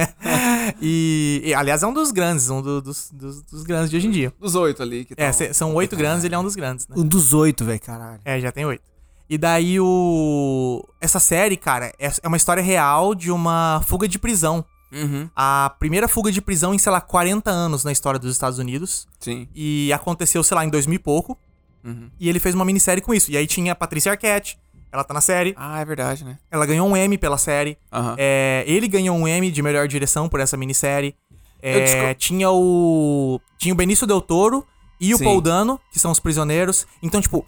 [0.81, 4.07] e, e, aliás, é um dos grandes, um do- dos, dos, dos grandes de hoje
[4.07, 4.33] em dia.
[4.41, 6.95] Dos oito ali que É, cê- são oito grandes, ele é um dos grandes, né?
[6.99, 8.21] Um dos oito, velho, caralho.
[8.25, 8.83] É, já tem oito.
[9.29, 10.85] E daí o.
[11.01, 14.65] Essa série, cara, é, é uma história real de uma fuga de prisão.
[14.93, 18.59] Uhum, A primeira fuga de prisão em, sei lá, 40 anos na história dos Estados
[18.59, 19.07] Unidos.
[19.21, 19.49] sim.
[19.55, 21.37] E aconteceu, sei lá, em 2000 e pouco.
[21.85, 22.11] Uhum.
[22.19, 23.31] E ele fez uma minissérie com isso.
[23.31, 24.59] E aí tinha a Patrícia Arquette,
[24.93, 25.55] ela tá na série.
[25.57, 26.39] Ah, é verdade, né?
[26.51, 27.77] Ela ganhou um M pela série.
[27.93, 28.15] Aham.
[28.19, 31.15] É, ele ganhou um M de melhor direção por essa minissérie.
[31.63, 33.41] É, tinha o.
[33.59, 34.65] Tinha o Benício Del Toro
[35.01, 35.25] e o Sim.
[35.25, 36.87] Paul Dano, que são os prisioneiros.
[37.03, 37.45] Então, tipo,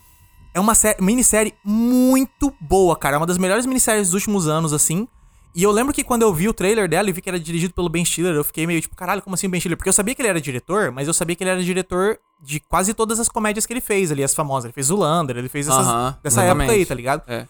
[0.54, 3.16] é uma sé- minissérie muito boa, cara.
[3.16, 5.06] É uma das melhores minisséries dos últimos anos, assim.
[5.54, 7.74] E eu lembro que quando eu vi o trailer dela e vi que era dirigido
[7.74, 9.76] pelo Ben Stiller, eu fiquei meio tipo, caralho, como assim o Ben Stiller?
[9.76, 12.60] Porque eu sabia que ele era diretor, mas eu sabia que ele era diretor de
[12.60, 14.66] quase todas as comédias que ele fez ali, as famosas.
[14.66, 16.86] Ele fez Zulander, ele fez essas, Aham, dessa época aí, exatamente.
[16.86, 17.22] tá ligado?
[17.26, 17.46] É.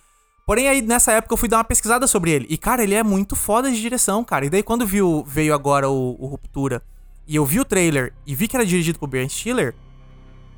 [0.46, 2.46] Porém, aí nessa época eu fui dar uma pesquisada sobre ele.
[2.49, 4.46] E, cara, ele é muito foda de direção, cara.
[4.46, 6.82] E daí, quando viu, veio agora o, o Ruptura
[7.26, 9.74] e eu vi o trailer e vi que era dirigido por Ben Stiller,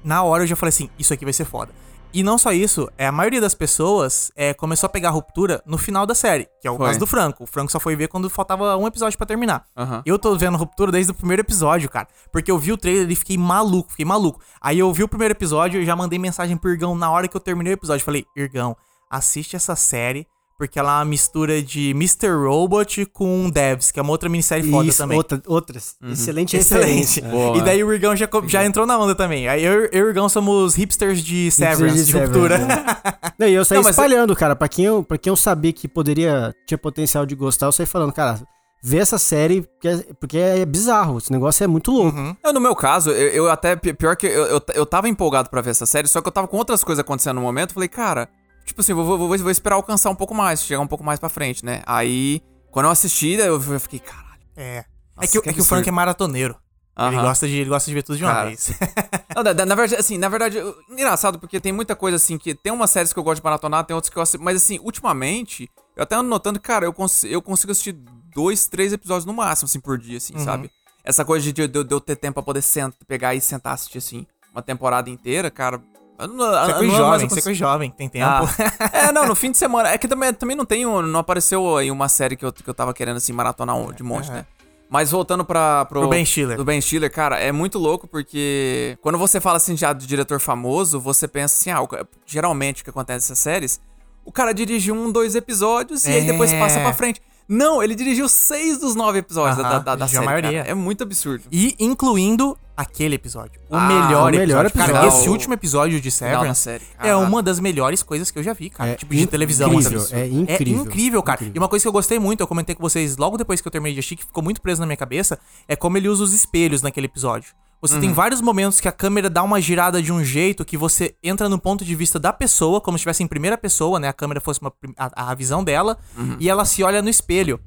[0.05, 1.73] na hora eu já falei assim: isso aqui vai ser foda.
[2.13, 5.63] E não só isso, é, a maioria das pessoas é, começou a pegar a ruptura
[5.65, 6.87] no final da série, que é o Foi.
[6.87, 7.45] caso do Franco.
[7.45, 9.65] O Franco só foi ver quando faltava um episódio pra terminar.
[9.77, 10.03] Aham.
[10.05, 12.09] Eu tô vendo ruptura desde o primeiro episódio, cara.
[12.33, 14.41] Porque eu vi o trailer e fiquei maluco, fiquei maluco.
[14.61, 17.37] Aí eu vi o primeiro episódio e já mandei mensagem pro Irgão na hora que
[17.37, 18.05] eu terminei o episódio.
[18.05, 18.77] Falei, Irgão,
[19.09, 20.27] assiste essa série,
[20.61, 22.29] porque ela é uma mistura de Mr.
[22.47, 25.17] Robot com Devs, que é uma outra minissérie foda Isso, também.
[25.17, 25.97] outra- outras.
[26.13, 26.87] Excelente Excelente.
[26.87, 27.23] referência.
[27.31, 27.57] Boa.
[27.57, 29.49] E daí o Irgão já, já entrou na onda também.
[29.49, 32.59] Aí eu, eu e o Irgão somos hipsters de Severance, de, Severance, ruptura.
[32.59, 32.85] né?
[33.39, 34.55] Não, e eu saí Não, espalhando, cara.
[34.55, 37.87] Pra quem, eu, pra quem eu sabia que poderia, tinha potencial de gostar, eu saí
[37.87, 38.39] falando, cara,
[38.83, 41.17] vê essa série, porque é, porque é bizarro.
[41.17, 42.19] Esse negócio é muito louco.
[42.19, 42.37] Uhum.
[42.45, 43.77] Eu, no meu caso, eu, eu até.
[43.77, 46.33] pi- Pior que eu, eu, eu tava empolgado pra ver essa série, só que eu
[46.33, 47.73] tava com outras coisas acontecendo no momento.
[47.73, 48.29] Falei, cara,
[48.65, 51.29] tipo assim, vou, vou, vou, esperar alcançar um pouco mais, chegar um pouco mais pra
[51.29, 51.83] frente, né?
[51.87, 54.41] Aí, quando eu assisti, eu, fiquei, caralho.
[54.57, 54.79] É.
[54.79, 54.85] É
[55.17, 56.57] Nossa, que, o- que é que o Frank é maratoneiro.
[56.99, 57.23] Ele, Aham.
[57.23, 58.49] gosta de, ele gosta de ver tudo de uma Cara.
[58.49, 58.71] vez.
[59.35, 62.55] Não, na, na verdade, assim, na verdade, eu- engraçado, porque tem muita coisa assim que.
[62.55, 64.43] Tem umas séries que eu gosto de maratonar, tem outras que eu assisto.
[64.45, 67.93] Mas assim, ultimamente, eu até ando notando que, cara, eu, cons eu consigo assistir
[68.35, 70.71] dois, três episódios no máximo, assim, por dia, assim, sabe?
[71.03, 73.99] Essa coisa de, de, de eu ter tempo pra poder senta, pegar e sentar assistir,
[73.99, 75.81] assim, uma temporada inteira, cara.
[76.27, 78.09] Não, eu Você é não coisa ando mais jovem, você é conseguir- coisa jovem, tem
[78.09, 78.27] tempo.
[78.27, 78.45] Ah,
[78.93, 79.89] é, não, no fim de semana.
[79.91, 81.03] É que também, também não tenho.
[81.03, 84.03] Não apareceu aí uma série que eu, que eu tava querendo, assim, maratonar um- de
[84.03, 84.45] monte, né?
[84.89, 86.57] Mas voltando pra, pro, Pro Ben Stiller.
[86.57, 90.41] Do Ben Stiller, cara, é muito louco porque quando você fala assim já do diretor
[90.41, 93.81] famoso, você pensa assim, ah, geralmente o que acontece nessas séries,
[94.25, 96.59] o cara dirige um, dois episódios e aí depois É.
[96.59, 97.23] passa pra frente.
[97.53, 100.27] Não, ele dirigiu seis dos nove episódios da, Aham, da, da dirigiu a série.
[100.43, 100.59] maioria.
[100.61, 100.71] cara.
[100.71, 101.45] É muito absurdo.
[101.51, 103.61] E incluindo aquele episódio.
[103.69, 104.71] O Ah, melhor, o melhor episódio.
[104.73, 105.19] Cara, episódio.
[105.21, 106.85] esse último episódio de da Severance série.
[107.01, 108.91] é uma das melhores coisas que eu já vi, cara.
[108.91, 109.73] É tipo, de televisão.
[109.75, 110.79] incrível, é incrível.
[110.79, 111.37] É incrível, cara.
[111.39, 111.53] Incrível.
[111.57, 113.73] E uma coisa que eu gostei muito, eu comentei com vocês logo depois que eu
[113.73, 116.33] terminei de assistir, que ficou muito preso na minha cabeça, é como ele usa os
[116.33, 117.53] espelhos naquele episódio.
[117.81, 118.01] Você Uhum.
[118.01, 121.49] tem vários momentos que a câmera dá uma girada de um jeito que você entra
[121.49, 124.09] no ponto de vista da pessoa, como se estivesse em primeira pessoa, né?
[124.09, 126.37] A câmera fosse uma a, a visão dela, Uhum.
[126.39, 127.59] e ela se olha no espelho.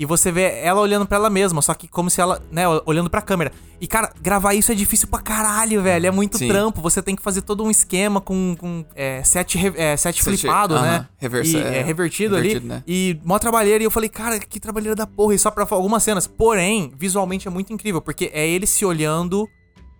[0.00, 3.10] E você vê ela olhando pra ela mesma, só que como se ela, né, olhando
[3.10, 3.52] pra câmera.
[3.78, 6.06] E, cara, gravar isso é difícil pra caralho, velho.
[6.06, 6.48] É muito Sim.
[6.48, 6.80] trampo.
[6.80, 10.38] Você tem que fazer todo um esquema com, com é, set, re- é, set, Set-
[10.38, 11.08] flipado, aham, né?
[11.18, 12.66] reversa- e, é, é, revertido, revertido, ali.
[12.76, 12.82] né?
[12.86, 13.82] E mó trabalheira.
[13.82, 15.34] E eu falei, cara, que trabalheira da porra.
[15.34, 16.26] E só pra algumas cenas.
[16.26, 19.46] Porém, visualmente é muito incrível, porque é ele se olhando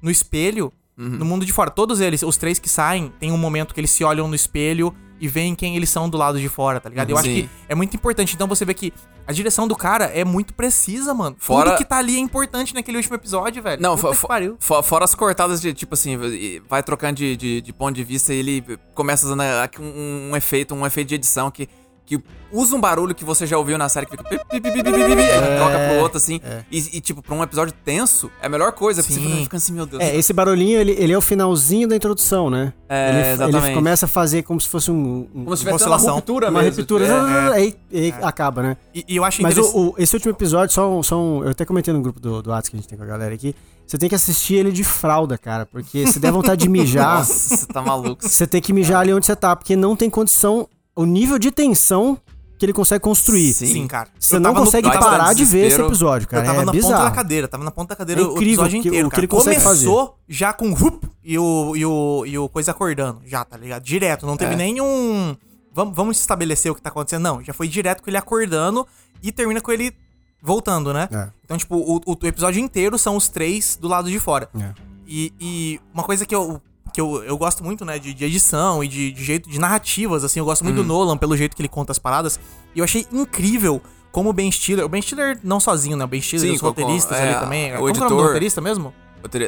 [0.00, 1.08] no espelho Uhum.
[1.10, 1.70] no mundo de fora.
[1.70, 4.94] Todos eles, os três que saem, tem um momento que eles se olham no espelho
[5.20, 7.10] e veem quem eles são do lado de fora, tá ligado?
[7.10, 7.42] Eu acho Sim.
[7.42, 8.34] que é muito importante.
[8.34, 8.92] Então você vê que
[9.26, 11.36] a direção do cara é muito precisa, mano.
[11.38, 13.80] Fora- Tudo que tá ali é importante naquele último episódio, velho.
[13.80, 14.56] Não, Puta fo- que fo- pariu.
[14.58, 16.16] fo- fora as cortadas de, tipo assim,
[16.68, 18.64] vai trocando de, de, de ponto de vista e ele
[18.94, 19.42] começa usando
[19.78, 21.68] um, um efeito, um efeito de edição que,
[22.18, 22.20] que
[22.52, 24.24] usa um barulho que você já ouviu na série que fica.
[24.24, 26.40] pi, pi, pi, aí troca pro outro, assim.
[26.68, 29.00] E, e, tipo, pra um episódio tenso, é a melhor coisa.
[29.00, 29.42] Porque você Sim.
[29.44, 30.02] fica- assim, meu Deus.
[30.02, 32.72] É, esse barulhinho, ele, ele é o finalzinho da introdução, né?
[32.88, 33.66] É, ele, exatamente.
[33.66, 36.62] ele começa a fazer como se fosse um, um- Como se tivesse uma ruptura uma
[36.62, 36.80] mesmo.
[36.80, 37.06] ruptura.
[37.06, 37.52] É.
[37.52, 38.76] Aí, aí acaba, né?
[38.92, 39.76] E, e eu acho Mas interessante.
[39.80, 42.42] o, o- esse último episódio, só um, só um- Eu até comentei no grupo do,
[42.42, 43.54] do Whats que a gente tem com a galera aqui.
[43.86, 45.64] Você tem que assistir ele de fralda, cara.
[45.66, 48.28] Porque se der vontade de mijar, Nossa, você tá maluco.
[48.28, 49.54] você tem que mijar ali onde você tá.
[49.54, 50.68] Porque não tem condição.
[50.96, 52.18] O nível de tensão
[52.58, 53.54] que ele consegue construir.
[53.54, 53.66] Sim.
[53.66, 54.10] Sim, cara.
[54.18, 56.44] Você Eu não no- consegue parar de ver esse episódio, Eu cara.
[56.44, 57.14] tava é na ponta da bizarro.
[57.14, 59.08] cadeira, tava na ponta da cadeira É o incrível episódio o que- inteiro.
[59.08, 62.72] o que ele consegue Começou já com rup e o, e, o, e o coisa
[62.72, 63.82] acordando, já, tá ligado?
[63.82, 64.56] Direto, não teve É.
[64.56, 65.34] nenhum.
[65.72, 67.22] Vamos, vamos estabelecer o que tá acontecendo.
[67.22, 68.86] Não, já foi direto com ele acordando
[69.22, 69.94] e termina com ele
[70.42, 71.08] voltando, né?
[71.10, 71.28] É.
[71.44, 74.50] Então, tipo, o, o- o episódio inteiro são os três do lado de fora.
[74.58, 74.72] É.
[75.06, 76.60] E, e uma coisa que eu,
[76.90, 79.58] que que eu, eu gosto muito, né, de, de edição e de, de jeito de
[79.58, 80.38] narrativas, assim.
[80.38, 82.38] Eu gosto muito do Nolan pelo jeito que ele conta as paradas.
[82.74, 83.80] E eu achei incrível
[84.12, 84.84] como o Ben Stiller.
[84.84, 86.04] O Ben Stiller não sozinho, né?
[86.04, 87.74] O Ben Stiller, Sim, os roteiristas é, ali também.
[87.74, 88.26] o Como que é o nome do editor.
[88.26, 88.92] roteirista mesmo?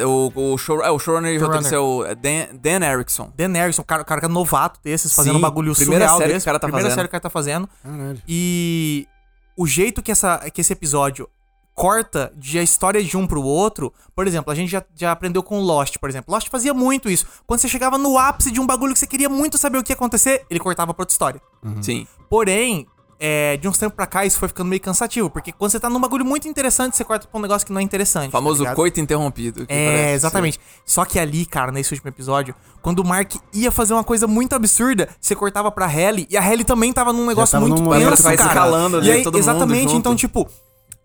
[0.06, 3.32] O, o, show, é, o showrunner e roteirista é o Dan, Dan Erickson.
[3.36, 6.28] Dan Erickson, cara, cara que é novato desses, fazendo Sim, um bagulho primeira surreal série
[6.28, 6.44] que desse.
[6.44, 6.96] o cara tá primeira fazendo.
[6.98, 7.68] série que o cara tá fazendo.
[7.82, 8.22] Caralho.
[8.28, 9.08] E
[9.56, 11.28] o jeito que, essa, que esse episódio
[11.74, 13.92] corta de a história de um pro outro.
[14.14, 16.32] Por exemplo, a gente já, já aprendeu com Lost, por exemplo.
[16.32, 17.26] Lost fazia muito isso.
[17.46, 19.92] Quando você chegava no ápice de um bagulho que você queria muito saber o que
[19.92, 21.40] ia acontecer, ele cortava pra outra história.
[21.80, 22.06] Sim.
[22.28, 22.86] Porém,
[23.24, 25.30] é, de uns tempos pra cá, isso foi ficando meio cansativo.
[25.30, 27.78] Porque quando você tá num bagulho muito interessante, você corta pra um negócio que não
[27.78, 28.30] é interessante.
[28.30, 29.64] O famoso tá coito interrompido.
[29.64, 30.58] que É, exatamente.
[30.84, 32.52] Só que ali, cara, nesse último episódio,
[32.82, 36.40] quando o Mark ia fazer uma coisa muito absurda, você cortava pra Halle e a
[36.40, 38.34] Halle também tava num negócio tava muito num tenso, cara.
[38.34, 39.96] escalando ali, e aí, todo mundo exatamente, junto.
[39.98, 40.48] então tipo,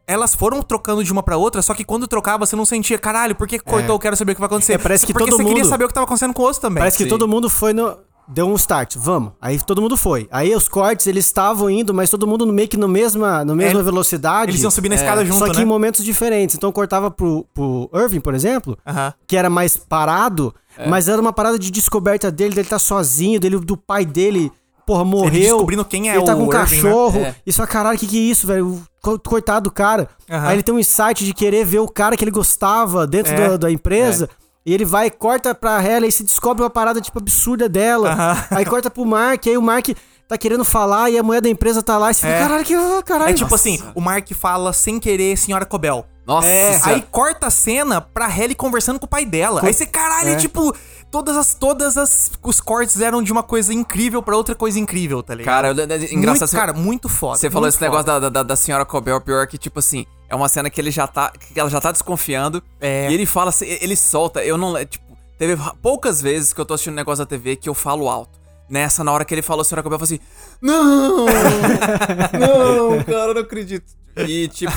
[0.07, 3.35] elas foram trocando de uma pra outra, só que quando trocava você não sentia, caralho,
[3.35, 3.95] por que cortou?
[3.95, 4.73] Eu quero saber o que vai acontecer.
[4.73, 6.45] É, parece que Porque todo você queria mundo- saber o que tava acontecendo com o
[6.45, 6.79] outro também.
[6.79, 7.09] Parece que Sim.
[7.09, 7.97] todo mundo foi no.
[8.29, 9.31] Deu um start, vamos.
[9.41, 10.27] Aí todo mundo foi.
[10.29, 13.79] Aí os cortes, eles estavam indo, mas todo mundo meio que no mesma, na mesma
[13.79, 14.51] É, velocidade.
[14.51, 15.61] Eles iam subir na escada junto, Só que né?
[15.63, 16.53] em momentos diferentes.
[16.57, 19.13] Então cortava pro, pro Irving, por exemplo, Aham.
[19.25, 20.89] que era mais parado, É.
[20.89, 24.51] mas era uma parada de descoberta dele, dele tá sozinho, dele, do pai dele,
[24.87, 25.31] porra, morreu.
[25.57, 26.81] descobrindo quem é Ele tá o com um Irving, né?
[26.81, 27.19] cachorro.
[27.19, 27.35] É.
[27.45, 28.81] E só, caralho, que que é isso, velho?
[29.01, 30.09] Co- Coitado do cara.
[30.29, 30.47] Aham.
[30.47, 33.49] Aí ele tem um insight de querer ver o cara que ele gostava dentro É.
[33.49, 34.29] da, da empresa.
[34.65, 38.11] E ele vai, corta pra Hela e se descobre uma parada, tipo, absurda dela.
[38.11, 38.45] Aham.
[38.51, 39.89] Aí corta pro Mark, aí o Mark
[40.27, 42.11] tá querendo falar e a mulher da empresa tá lá.
[42.11, 42.31] E você É.
[42.33, 43.31] fica, caralho, que caralho.
[43.31, 46.05] É tipo assim, o Mark fala sem querer Senhora Cobel.
[46.27, 49.61] Nossa É, aí corta a cena pra Halle conversando com o pai dela.
[49.63, 50.33] Aí você, caralho, é.
[50.33, 50.35] É.
[50.35, 50.75] tipo,
[51.09, 55.23] todas as todas as os cortes eram de uma coisa incrível pra outra coisa incrível,
[55.23, 55.55] tá ligado?
[55.55, 56.49] Cara, eu- é engraçado.
[56.49, 57.37] muito, cara, muito foda.
[57.37, 58.19] Você falou muito esse negócio foda.
[58.19, 61.07] da, da, da senhora Cobel, pior que, tipo assim, é uma cena que ele já
[61.07, 61.31] tá.
[61.31, 62.61] que ela já tá desconfiando.
[62.81, 63.09] É.
[63.09, 64.73] E ele fala assim, ele solta, eu não.
[64.85, 65.05] Tipo,
[65.39, 68.37] teve poucas vezes que eu tô assistindo um negócio da TV que eu falo alto.
[68.69, 71.25] Nessa, na hora que ele falou, a senhora Cobel, eu falei assim: Não!
[72.37, 73.85] não, cara, não acredito.
[74.25, 74.71] E, tipo,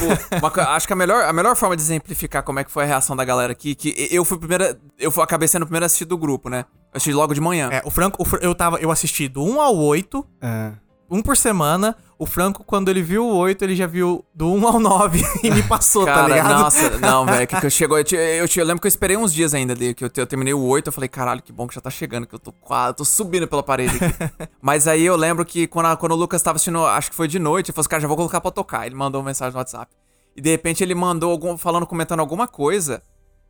[0.51, 2.87] co- acho que a melhor, a melhor forma de exemplificar como é que foi a
[2.87, 4.79] reação da galera aqui, que eu fui primeira.
[4.99, 6.65] Eu fui, acabei sendo o primeiro a assistir do grupo, né?
[6.93, 7.69] Eu assisti logo de manhã.
[7.73, 10.73] É, o Franco, o Fr- eu tava, eu assisti do 1 ao 8, É.
[11.11, 11.97] um por semana.
[12.19, 15.51] O Franco, quando ele viu o 8, ele já viu do 1 ao 9 e
[15.51, 16.51] me passou, tá Cara, ligado?
[16.61, 18.91] nossa, não, velho, que, que eu chegou, eu, te- eu, te- eu lembro que eu
[18.91, 21.67] esperei uns dias ainda que eu, eu terminei o 8, eu falei, caralho, que bom
[21.67, 24.49] que já tá chegando, que eu tô quase, tô subindo pela parede aqui.
[24.61, 27.27] Mas aí eu lembro que quando, a- quando o Lucas tava assistindo, acho que foi
[27.27, 28.85] de noite, ele falou assim, cara, já vou colocar pra tocar.
[28.87, 29.91] Ele mandou uma mensagem no WhatsApp.
[30.37, 33.03] E de repente ele mandou algum, falando, comentando alguma coisa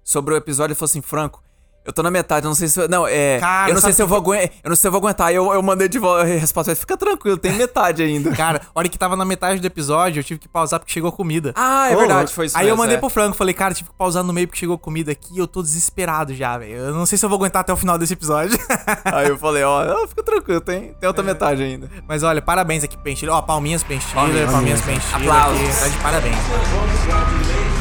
[0.05, 1.43] sobre o episódio, ele falou assim, Franco,
[1.85, 2.79] eu tô na metade, eu não sei se.
[2.81, 3.39] eu- Não, é.
[3.41, 4.51] Cara, eu não sei se eu vou aguentar.
[4.63, 5.27] Eu não sei se eu vou aguentar.
[5.29, 6.75] Aí eu, eu mandei de volta a resposta.
[6.77, 8.31] Fica tranquilo, tem metade ainda.
[8.37, 11.11] Cara, a hora que tava na metade do episódio, eu tive que pausar porque chegou
[11.11, 11.53] comida.
[11.57, 12.57] Ah, é verdade, foi isso.
[12.57, 13.01] Aí eu mesmo, mandei é.
[13.01, 15.47] pro Franco, falei, cara, tive que pausar no meio porque chegou comida aqui e eu
[15.47, 16.75] tô desesperado já, velho.
[16.77, 18.59] Eu não sei se eu vou aguentar até o final desse episódio.
[19.05, 21.91] Aí eu falei, ó, fica tranquilo, tem, tem outra metade ainda.
[22.07, 23.35] Mas olha, parabéns aqui pro Ben Stiller.
[23.35, 24.81] Ó, palminhas Stiller, Palminhas.
[24.83, 25.15] palminhas.
[25.15, 25.61] Aplausos.
[25.61, 27.80] aqui, Tá de parabéns.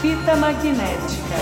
[0.00, 1.38] Fita magnética.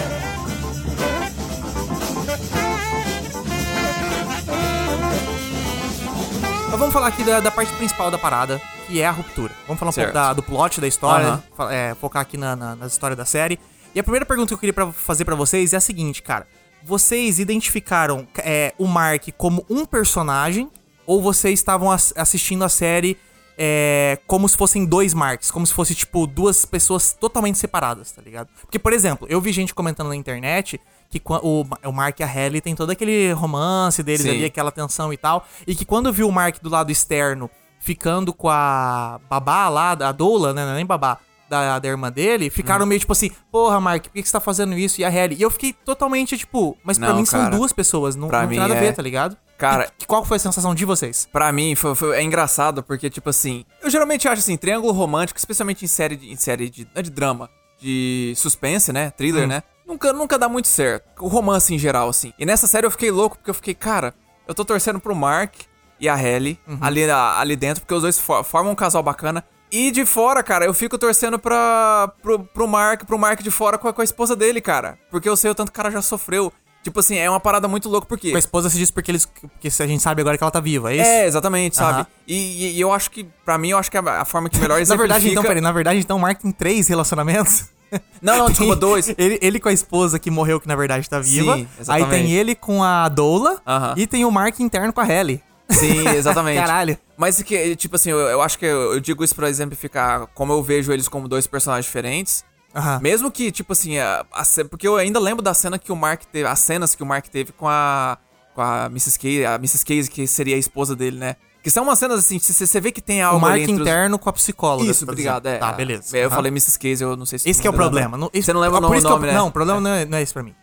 [6.71, 9.53] Mas vamos falar aqui da, da parte principal da parada, que é a ruptura.
[9.67, 10.13] Vamos falar um Certo.
[10.13, 13.59] pouco da- do plot da história, é, focar aqui na, na, nas histórias da série.
[13.95, 16.47] E a primeira pergunta que eu queria pra- fazer pra vocês é a seguinte, cara.
[16.85, 20.71] Vocês identificaram é, o Mark como um personagem
[21.09, 23.17] ou vocês estavam ass- assistindo a série
[23.57, 28.23] é, como se fossem dois Marks, como se fosse, tipo, duas pessoas totalmente separadas, tá
[28.23, 28.49] ligado?
[28.61, 30.81] Porque, por exemplo, eu vi gente comentando na internet
[31.11, 34.31] que o, o Mark e a Halle tem todo aquele romance deles Sim.
[34.31, 37.51] ali, aquela tensão e tal, e que quando viu o Mark do lado externo
[37.81, 42.13] ficando com a babá lá, a Doula, né, não é nem babá, da, da irmã
[42.13, 42.89] dele, ficaram Hum.
[42.91, 45.01] meio tipo assim, porra, Mark, por que, que você tá fazendo isso?
[45.01, 45.35] E a Halle?
[45.35, 47.57] E eu fiquei totalmente, tipo, mas pra Não, mim são cara.
[47.57, 49.37] duas pessoas, não, Pra não tem mim nada a é- ver, tá ligado?
[49.59, 51.29] Cara- qual foi a sensação de vocês?
[51.33, 55.39] Pra mim, foi, foi- é engraçado porque, tipo assim, eu geralmente acho assim, triângulo romântico,
[55.39, 57.51] especialmente em série de, em série de, é de drama,
[57.81, 59.11] de suspense, né?
[59.11, 59.49] Thriller, Hum.
[59.49, 59.63] né?
[59.87, 61.05] Nunca, nunca dá muito certo.
[61.21, 62.33] O romance em geral, assim.
[62.39, 64.15] E nessa série eu fiquei louco porque eu fiquei, cara,
[64.47, 65.55] eu tô torcendo pro Mark
[65.99, 66.79] e a Halle Uhum.
[66.81, 69.43] ali, a- ali dentro, porque os dois fo- formam um casal bacana.
[69.73, 73.77] E de fora, cara, eu fico torcendo pra, pro, pro Mark, pro Mark de fora
[73.77, 74.99] com a, com a esposa dele, cara.
[75.11, 76.53] Porque eu sei o tanto que o cara já sofreu.
[76.89, 78.31] Tipo assim, é uma parada muito louca, porque.
[78.31, 79.27] Com a esposa se diz porque eles.
[79.27, 81.05] Porque a gente sabe agora que ela tá viva, é isso?
[81.05, 82.07] É, exatamente, sabe?
[82.27, 84.77] E, e- eu acho que, pra mim, eu acho que a, a forma que melhor
[84.77, 85.15] Na exemplifica...
[85.15, 87.67] verdade, então, peraí, na verdade, então o Mark tem três relacionamentos?
[88.21, 89.09] Não, não, desculpa, dois.
[89.17, 91.55] Ele, ele com a esposa que morreu, que na verdade tá viva.
[91.57, 92.11] Sim, Aí exatamente.
[92.11, 93.63] tem ele com a Doula.
[93.97, 95.43] E tem o Mark interno com a Ellie.
[95.71, 96.59] Sim, exatamente.
[96.61, 96.99] Caralho.
[97.17, 100.53] Mas que, tipo assim, eu, eu acho que eu, eu digo isso pra exemplificar como
[100.53, 102.45] eu vejo eles como dois personagens diferentes.
[102.75, 103.01] Aham.
[103.01, 106.23] Mesmo que, tipo assim, a, a porque eu ainda lembro da cena que o Mark
[106.31, 108.19] teve, as cenas que o Mark teve com a
[108.55, 109.17] com a Mrs.
[109.19, 109.85] Casey, a Mrs.
[109.85, 111.37] Casey que seria a esposa dele, né?
[111.63, 114.19] Que são umas cenas assim, você vê que tem algo O Mark entre os- interno
[114.19, 114.91] com a psicóloga.
[114.91, 115.59] Isso, obrigado, é.
[115.59, 116.17] Tá, beleza.
[116.17, 116.37] É, Eu Aham.
[116.37, 116.77] falei Mrs.
[116.79, 118.17] Casey, eu não sei se Esse que é o problema.
[118.17, 119.39] Não, Você não lembra o por nome, eu- né?
[119.39, 120.55] Não, o problema não, é, não é isso pra mim.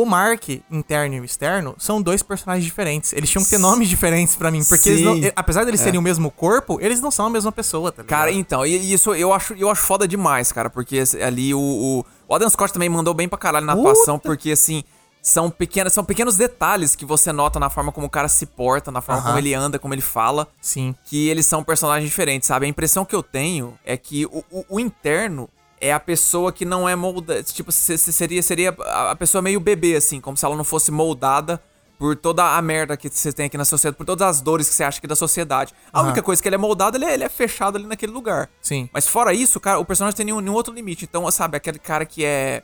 [0.00, 3.12] O Mark, interno e o externo, são dois personagens diferentes.
[3.12, 4.62] Eles tinham que ter nomes diferentes pra mim.
[4.62, 7.90] Porque eles não- apesar deles serem o mesmo corpo, eles não são a mesma pessoa,
[7.90, 8.18] tá ligado?
[8.18, 12.04] Cara, então, e isso eu acho, eu acho foda demais, cara, porque ali o, o,
[12.28, 13.90] o Adam Scott também mandou bem pra caralho na Puta.
[13.90, 14.84] atuação, porque assim,
[15.20, 18.92] são pequenas, são pequenos detalhes que você nota na forma como o cara se porta,
[18.92, 19.26] na forma Aham.
[19.30, 20.94] como ele anda, como ele fala, Sim.
[21.06, 22.66] que eles são personagens diferentes, sabe?
[22.66, 25.48] A impressão que eu tenho é que o, o- o interno
[25.80, 29.60] é a pessoa que não é moldada, tipo, se- se- seria, seria a pessoa meio
[29.60, 31.62] bebê, assim, como se ela não fosse moldada
[31.98, 34.74] por toda a merda que você tem aqui na sociedade, por todas as dores que
[34.74, 35.74] você acha que da sociedade.
[35.92, 36.06] A Aham.
[36.08, 38.48] única coisa que ele é moldado, ele é, ele é fechado ali naquele lugar.
[38.62, 38.88] Sim.
[38.92, 41.04] Mas fora isso, cara, o personagem tem nenhum, nenhum outro limite.
[41.04, 42.62] Então, sabe, aquele cara que é.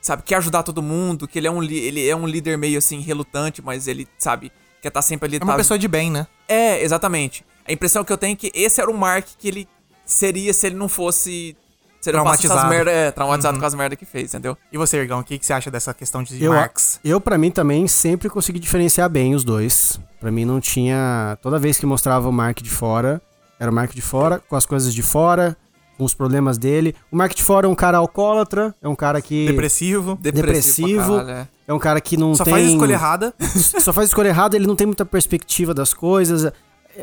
[0.00, 3.00] Sabe, quer ajudar todo mundo, que ele é um, ele é um líder meio assim,
[3.00, 4.50] relutante, mas ele, sabe,
[4.80, 5.36] quer estar sempre ali.
[5.36, 6.26] É uma tá- pessoa de bem, né?
[6.48, 7.44] É, exatamente.
[7.68, 9.68] A impressão que eu tenho é que esse era o Mark que ele
[10.06, 11.54] seria se ele não fosse.
[12.00, 12.70] Se ele não essas Traumatizado.
[12.70, 14.56] merda, é, traumatizado com as merdas que fez, entendeu?
[14.72, 16.98] E você, Ergão, o que, que você acha dessa questão de Eu, Marx?
[17.04, 20.00] eu para mim também sempre consegui diferenciar bem os dois.
[20.18, 23.20] Pra mim não tinha, toda vez que mostrava o Mark de fora,
[23.58, 25.54] era o Mark de fora com as coisas de fora,
[25.98, 26.96] com os problemas dele.
[27.12, 30.16] O Mark de fora é um cara alcoólatra, é um cara que Depressivo.
[30.18, 31.16] Depressivo.
[31.18, 31.48] caralho, é.
[31.68, 33.34] é um cara que não Só tem faz escolha errada.
[33.80, 36.50] só faz escolha errada, ele não tem muita perspectiva das coisas.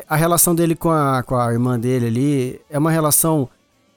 [0.08, 3.48] A relação dele com a, com a irmã dele ali é uma relação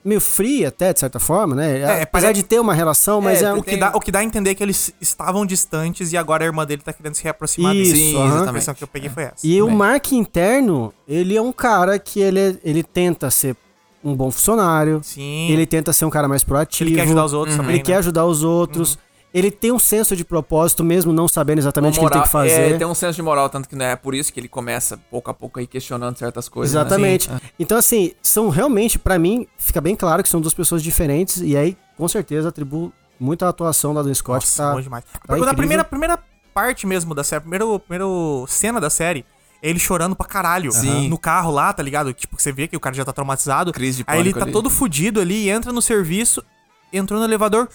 [0.03, 1.79] meio fria até, de certa forma, né?
[1.79, 4.11] É, Apesar parece- de ter uma relação, mas É, é, O que, dá, o que
[4.11, 7.13] dá a entender é que eles estavam distantes e agora a irmã dele tá querendo
[7.15, 7.95] se reaproximar Isso.
[7.95, 8.43] Sim, aham.
[8.45, 9.35] A impressão que eu peguei foi essa.
[9.45, 9.69] E o.
[9.69, 13.55] Mark interno, ele é um cara que ele, é- ele tenta ser
[14.03, 15.51] um bom funcionário, Sim.
[15.51, 17.71] ele tenta ser um cara mais proativo, ele quer ajudar os outros também.
[17.73, 17.83] ele né?
[17.83, 18.97] quer ajudar os outros,
[19.33, 22.27] ele tem um senso de propósito mesmo não sabendo exatamente o que ele tem que
[22.33, 22.73] Moral- fazer.
[22.73, 24.97] É, tem um senso de moral, tanto que não é por isso que ele começa
[25.09, 26.73] pouco a pouco aí questionando certas coisas.
[26.75, 26.81] né?
[26.81, 27.29] Exatamente.
[27.29, 27.39] Sim.
[27.59, 31.37] Então, assim, são realmente, pra mim, fica bem claro que são duas pessoas diferentes.
[31.41, 34.43] E aí, com certeza, atribuo muito a atuação da Adam Scott.
[34.45, 35.03] Nossa, tá, bom demais.
[35.25, 36.19] tá na primeira, primeira
[36.53, 38.05] parte mesmo da série, primeira, primeira
[38.47, 39.23] cena da série,
[39.63, 40.71] é ele chorando pra caralho.
[40.73, 41.07] Sim.
[41.07, 42.11] No carro lá, tá ligado?
[42.13, 43.71] Tipo, que você vê que o cara já tá traumatizado.
[43.71, 44.51] Crise de Aí ele tá ali.
[44.51, 46.43] todo fudido ali, entra no serviço,
[46.91, 47.69] entrou no elevador,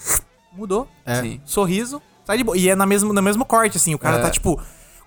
[0.57, 0.89] mudou.
[1.05, 1.21] É.
[1.21, 1.41] Sim.
[1.45, 2.57] Sorriso, sai de boa.
[2.57, 3.95] E é na mesmo, no mesmo corte, assim.
[3.95, 4.21] O cara É.
[4.23, 4.61] tá, tipo,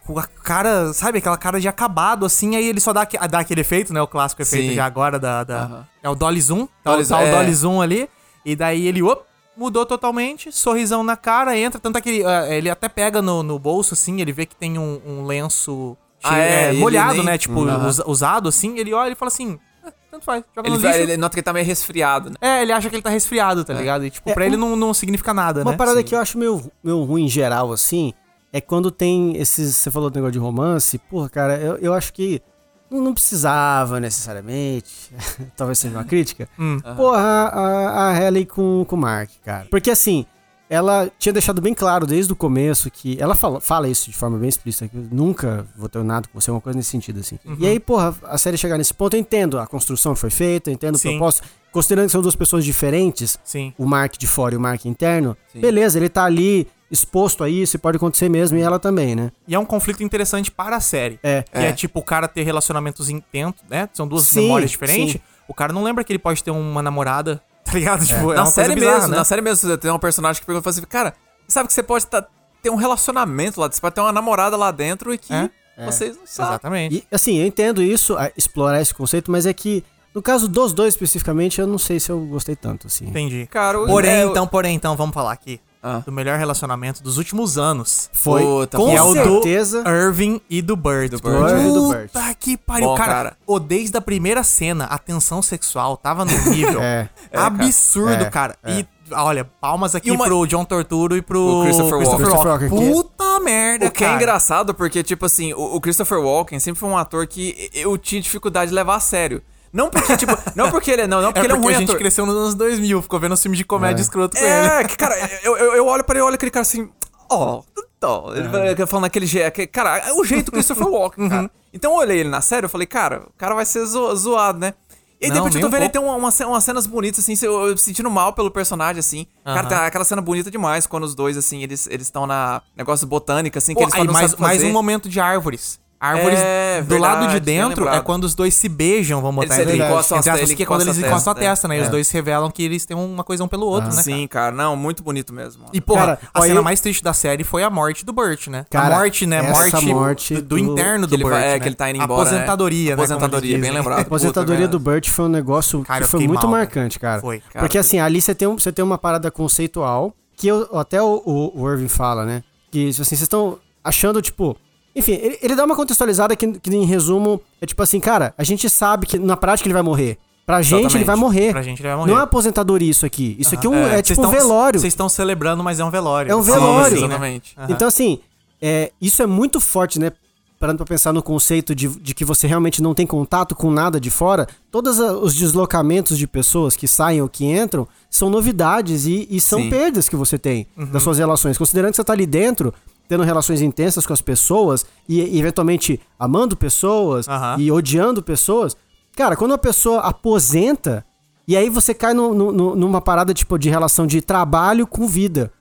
[0.06, 2.56] com a cara, sabe, aquela cara de acabado, assim.
[2.56, 4.02] Aí ele só dá, dá aquele efeito, né?
[4.02, 4.76] O clássico efeito Sim.
[4.76, 5.44] já agora da.
[5.44, 5.88] da- Aham.
[6.04, 6.66] É o Dolly Zoom.
[6.84, 7.32] Tá, Dolly o- tá o é.
[7.32, 8.10] Dolly Zoom ali.
[8.46, 9.22] E daí ele, op,
[9.58, 11.80] mudou totalmente, sorrisão na cara, entra.
[11.80, 14.56] Tanto é que ele, ah, ele até pega no, no bolso, assim, ele vê que
[14.56, 17.38] tem um, um lenço Ah, é, é, molhado, nem- né?
[17.38, 17.88] Tipo, Aham.
[17.88, 18.78] us- usado, assim.
[18.80, 19.69] Ele olha e fala assim: "Ah,
[20.12, 21.00] tanto faz, joga Ele, no lixo.
[21.00, 22.36] ele nota que ele tá meio resfriado, né?
[22.42, 24.06] É, ele acha que ele tá resfriado, tá ligado?
[24.06, 25.78] E, tipo, É, pra ele um- não, não significa nada, Uma né?
[25.78, 26.04] parada Sim.
[26.04, 28.14] que eu acho meio, meio ruim em geral, assim,
[28.52, 29.76] é quando tem esses.
[29.76, 30.98] Você falou do negócio de romance.
[30.98, 32.42] Porra, cara, eu, eu acho que
[32.90, 35.12] não, não precisava necessariamente.
[35.56, 36.50] Talvez seja uma crítica.
[36.58, 36.80] Hum.
[36.98, 39.68] Porra, a, a Halle com, com o Mark, cara.
[39.70, 40.26] Porque assim.
[40.70, 43.18] Ela tinha deixado bem claro desde o começo que.
[43.20, 46.40] Ela fala, fala isso de forma bem explícita, que eu nunca vou ter nada com
[46.40, 47.40] você, uma coisa nesse sentido, assim.
[47.44, 47.56] Uhum.
[47.60, 50.70] E aí, porra, a série chegar nesse ponto, eu entendo a construção que foi feita,
[50.70, 51.12] eu entendo o Sim.
[51.18, 51.48] propósito.
[51.72, 53.74] Considerando que são duas pessoas diferentes, Sim.
[53.78, 55.60] o Mark de fora e o Mark interno, Sim.
[55.60, 59.32] beleza, ele tá ali exposto a isso, e pode acontecer mesmo, e ela também, né?
[59.48, 61.20] E é um conflito interessante para a série.
[61.22, 61.44] É.
[61.44, 61.72] Que é, É.
[61.74, 63.88] tipo o cara ter relacionamentos intensos, né?
[63.94, 65.14] São duas Sim, memórias diferentes.
[65.14, 65.22] sim.
[65.48, 67.42] O cara não lembra que ele pode ter uma namorada,
[67.72, 68.06] tá ligado?
[68.06, 69.18] Tipo, é, na uma série coisa bizarra, mesmo, né?
[69.18, 71.14] na série mesmo, tem um personagem que pergunta assim, cara,
[71.48, 72.26] sabe que você pode tá-
[72.62, 75.50] ter um relacionamento lá você pode ter uma namorada lá dentro e que É,
[75.86, 76.52] vocês não sabem.
[76.52, 76.96] Exatamente.
[77.12, 80.74] E assim, eu entendo isso, a- explorar esse conceito, mas é que, no caso dos
[80.74, 83.06] dois especificamente, eu não sei se eu gostei tanto, assim.
[83.08, 83.48] Entendi.
[83.50, 86.02] Cara, Porém, é, então, porém, então, vamos falar aqui Ah.
[86.06, 88.10] do melhor relacionamento dos últimos anos.
[88.12, 89.82] Foi, Puta, com é o certeza...
[89.84, 91.16] do Irving e do Bird.
[91.16, 91.54] Do Bird.
[91.54, 92.08] Bird.
[92.12, 93.14] Puta que pariu, Bom, cara.
[93.14, 93.38] cara.
[93.48, 97.08] ô, desde a primeira cena, a tensão sexual tava no nível É.
[97.34, 98.56] absurdo, É, cara.
[98.68, 102.18] E, olha, palmas aqui uma- pro John Torturo e pro O Christopher Walken.
[102.18, 104.18] Christopher Walken, que- Puta merda, O que é cara.
[104.22, 108.22] engraçado, porque, tipo assim, o, o Christopher Walken sempre foi um ator que eu tinha
[108.22, 109.42] dificuldade de levar a sério.
[109.72, 111.68] Não porque, tipo, não porque ele é, não, não porque É ele é um porque
[111.68, 112.00] ruim a gente ator.
[112.00, 114.04] cresceu nos anos 2000, ficou vendo filmes de comédia É.
[114.04, 114.52] escroto com ele.
[114.52, 116.90] É, que, cara, eu, eu, olho pra ele, eu olho aquele cara assim,
[117.30, 117.62] ó,
[118.04, 118.86] ó, ele É.
[118.86, 121.30] falando aquele jeito, cara, é o jeito do Christopher Walken, Uhum.
[121.30, 121.52] cara.
[121.74, 124.58] Então eu olhei ele na série, eu falei, cara, o cara vai ser zo- zoado,
[124.58, 124.74] né?
[125.22, 126.08] E aí Não, depois eu tô um vendo ele pouco.
[126.08, 129.28] tem uma, uma umas cenas bonitas, assim, eu, eu sentindo mal pelo personagem, assim.
[129.44, 133.58] Cara, tá aquela cena bonita demais quando os dois, assim, eles estão na negócio botânico,
[133.58, 135.78] assim, que Pô, eles aí falam mais, mais um momento de árvores.
[136.02, 139.56] Árvores É, do lado de verdade, dentro é quando os dois se beijam, vamos botar
[139.56, 141.68] Eles- entre- ele encosta entre a- aspas, que é quando eles encostam a testa, testa,
[141.68, 141.78] né?
[141.80, 143.96] E os dois se revelam que eles têm uma coisa um pelo outro, né?
[143.96, 144.04] cara?
[144.04, 145.64] Sim, cara, não, muito bonito mesmo.
[145.64, 145.72] mano.
[145.74, 148.48] E, porra, Cara, a cena eu- mais triste da série foi a morte do Burt,
[148.48, 148.66] né?
[148.70, 149.42] Cara, a morte, né?
[149.42, 151.60] Morte, morte do, do do- interno do Burt, é, né?
[151.60, 152.30] que ele tá indo embora, né?
[152.30, 152.94] Aposentadoria, né?
[152.94, 153.76] Aposentadoria, bem dizem.
[153.76, 154.00] lembrado.
[154.00, 157.20] A aposentadoria do Burt foi um negócio que foi muito marcante, cara.
[157.20, 157.42] Foi.
[157.60, 161.22] Porque assim, ali você tem, um- você tem uma parada conceitual que eu- até o,
[161.26, 162.42] o, o Irving fala, né?
[162.72, 164.56] Que assim, vocês estão achando, tipo.
[165.00, 168.44] Enfim, ele, ele dá uma contextualizada que, que, em resumo, é tipo assim, cara, a
[168.44, 170.18] gente sabe que na prática ele vai morrer.
[170.46, 170.96] Pra gente, Exatamente.
[170.98, 171.52] ele vai morrer.
[171.52, 172.12] Pra gente ele vai morrer.
[172.12, 173.36] Não é aposentadoria isso aqui.
[173.38, 174.80] Isso aqui é, um, É, é tipo um tão- velório.
[174.80, 176.32] Vocês estão celebrando, mas é um velório.
[176.32, 176.96] É um Sim, velório.
[176.98, 177.08] sim, né?
[177.08, 177.54] Exatamente.
[177.56, 177.68] Aham.
[177.72, 178.20] Então, assim,
[178.60, 180.12] é, isso é muito forte, né?
[180.60, 184.00] Parando pra pensar no conceito de, de que você realmente não tem contato com nada
[184.00, 189.28] de fora, todos os deslocamentos de pessoas que saem ou que entram são novidades e,
[189.30, 189.70] e são Sim.
[189.70, 190.88] perdas que você tem Uhum.
[190.88, 191.58] das suas relações.
[191.60, 192.74] Considerando que você tá ali dentro,
[193.10, 197.58] tendo relações intensas com as pessoas e, e, eventualmente amando pessoas Aham.
[197.60, 198.78] e odiando pessoas.
[199.18, 201.04] Cara, quando uma pessoa aposenta,
[201.48, 205.52] e aí você cai no- no- numa parada tipo de relação de trabalho com vida.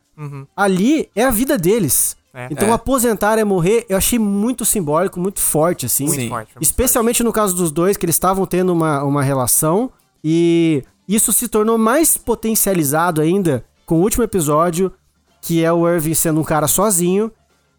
[0.56, 2.16] Ali é a vida deles.
[2.34, 2.48] É.
[2.50, 2.72] Então É.
[2.72, 6.04] aposentar é morrer, eu achei muito simbólico, muito forte, assim.
[6.04, 6.28] Muito Sim.
[6.28, 6.52] forte.
[6.60, 9.90] Especialmente no caso dos dois, que eles estavam tendo uma, uma relação.
[10.22, 14.92] E isso se tornou mais potencializado ainda com o último episódio,
[15.40, 17.30] que é o Irving sendo um cara sozinho.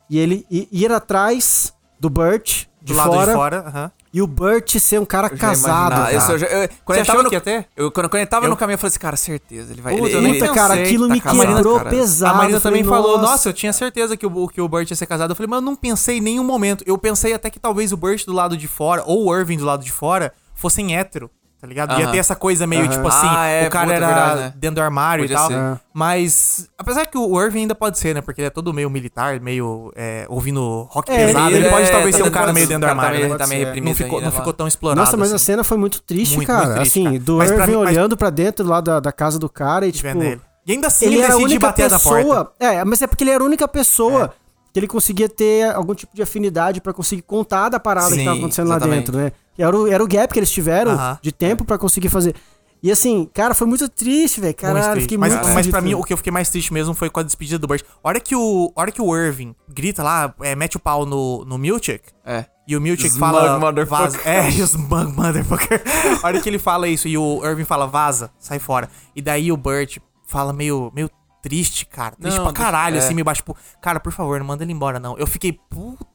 [0.09, 3.91] E ele ir atrás do Burt de Do lado fora, de fora.
[4.11, 5.91] E o Burt ser um cara Eu já casado.
[5.91, 6.11] imaginava.
[6.19, 6.33] cara.
[6.33, 7.67] Eu já- eu- quando Você ele tava achou no, ter?
[7.77, 9.93] Eu, quando, quando ele tava Eu- no caminho, eu falei assim, cara, certeza, ele vai...
[9.95, 11.89] Puta, ele, eu ele, nem Puta, cara, aquilo tá me casado, quebrou cara.
[11.91, 12.33] pesado.
[12.33, 14.89] A Marina Eu falei, também falou, nossa, eu tinha certeza que o, que o Burt
[14.89, 15.29] ia ser casado.
[15.31, 16.83] Eu falei, mas eu não pensei em nenhum momento.
[16.87, 19.65] Eu pensei até que talvez o Burt do lado de fora, ou o Irving do
[19.65, 21.29] lado de fora, fossem hétero.
[21.61, 21.99] Tá ligado?
[21.99, 24.53] Ia ter essa coisa meio tipo assim, Ah, é, o cara puta, era verdade, né?
[24.55, 25.47] dentro do armário Podia e tal.
[25.49, 25.55] ser.
[25.57, 25.77] É.
[25.93, 28.21] Mas, apesar que o Irving ainda pode ser, né?
[28.21, 31.47] Porque ele é todo meio militar, meio é, ouvindo rock É, pesado.
[31.49, 33.19] ele Ele, pode é, talvez ser um cara meio dentro do O cara tá armário,
[33.19, 33.37] meio- né?
[33.37, 33.65] tá meio Pode ser.
[33.65, 34.39] reprimido Não ficou, ainda não lá.
[34.39, 35.01] ficou tão explorado.
[35.01, 35.45] Nossa, mas a assim.
[35.45, 36.65] cena foi muito triste, Muito, cara.
[36.65, 37.19] muito triste, assim, cara.
[37.19, 39.85] do Mas pra Irving mim- mas- olhando pra dentro lá da, da casa do cara
[39.85, 40.07] e, tipo.
[40.07, 40.41] Vendo ele.
[40.65, 42.17] E ainda assim Ele ele, era a decidiu única bater da porta.
[42.23, 42.53] pessoa.
[42.59, 44.33] É, mas é porque ele era a única pessoa
[44.71, 48.25] que ele conseguia ter algum tipo de afinidade pra conseguir contar da parada que Sim,
[48.25, 49.05] tava acontecendo lá exatamente.
[49.11, 49.31] dentro, né?
[49.61, 51.19] Era o, era o gap que eles tiveram Aham.
[51.21, 52.33] de tempo pra conseguir fazer.
[52.81, 54.55] E assim, cara, foi muito triste, velho.
[54.55, 55.93] Caralho, fiquei mas, muito mas pra triste.
[55.95, 57.81] mim, o que eu fiquei mais triste mesmo foi com a despedida do Burt.
[58.01, 61.43] A hora que o, hora que o Irving grita lá, é, mete o pau no,
[61.43, 62.45] no Milchik, É.
[62.65, 63.59] e o Milchik Smug fala.
[63.59, 64.11] motherfucker.
[64.11, 64.19] Vaza.
[64.23, 65.83] É, os Smug Motherfucker.
[66.23, 68.89] a hora que ele fala isso e o Irving fala, vaza, sai fora.
[69.13, 71.09] E daí o Burt fala meio, meio
[71.41, 72.15] triste, cara.
[72.15, 72.99] Triste Não, pra caralho, é.
[72.99, 73.41] assim, meio baixo.
[73.41, 75.17] Tipo, cara, por favor, não manda ele embora, não.
[75.17, 76.05] Eu fiquei, puta.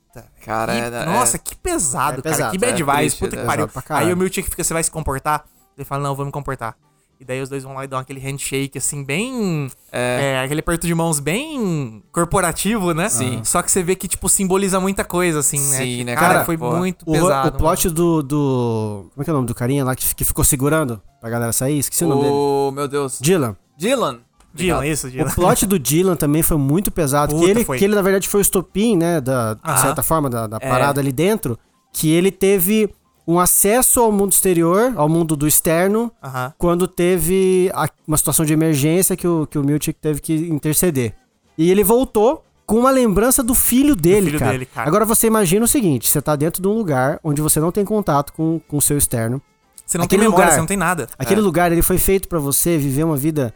[0.45, 2.35] Cara, que- é- é- nossa, que pesado, É cara.
[2.37, 3.69] pesado, que bad é vibes, puta é que pariu.
[3.69, 4.07] pra caralho.
[4.09, 5.45] Aí o Milchik fica, você vai se comportar?
[5.77, 6.77] Ele fala, não, eu vou me comportar.
[7.21, 9.71] E daí os dois vão lá e dão aquele handshake, assim, bem.
[9.93, 10.35] É.
[10.41, 13.09] É, aquele aperto de mãos bem corporativo, né?
[13.09, 13.41] Sim.
[13.45, 15.77] Só que você vê que, tipo, simboliza muita coisa, assim, né?
[15.79, 16.45] Sim, Que, né, Cara, cara?
[16.45, 16.75] foi Pô.
[16.77, 17.49] muito O, pesado.
[17.49, 19.07] o plot do, do.
[19.15, 21.53] Como é que é o nome do carinha lá que, que ficou segurando pra galera
[21.53, 21.79] sair?
[21.79, 22.35] Esqueci o nome dele.
[22.35, 22.73] O...
[22.75, 23.19] Meu Deus.
[23.21, 23.57] Dylan.
[23.79, 24.19] Dylan.
[24.55, 25.27] Dylan, isso, Dylan.
[25.29, 27.35] O plot do Dylan também foi muito pesado.
[27.35, 27.79] Puta, que, ele, foi.
[27.79, 29.21] que ele, na verdade, foi o estopim, né?
[29.21, 29.79] Da, de Aham.
[29.79, 30.69] certa forma, da, da É.
[30.69, 31.59] parada ali dentro.
[31.93, 32.89] Que ele teve
[33.27, 36.53] um acesso ao mundo exterior, ao mundo do externo, Aham.
[36.59, 41.15] quando teve a- uma situação de emergência que o, que o Miltic teve que interceder.
[41.57, 44.53] E ele voltou com uma lembrança do filho dele, filho cara.
[44.53, 44.89] dele, cara.
[44.89, 47.85] Agora você imagina o seguinte: você tá dentro de um lugar onde você não tem
[47.85, 49.41] contato com, com o seu externo.
[49.87, 50.55] Você não Aquele tem memória, lugar.
[50.55, 51.09] você não tem nada.
[51.19, 53.53] Aquele lugar ele foi feito pra você viver uma vida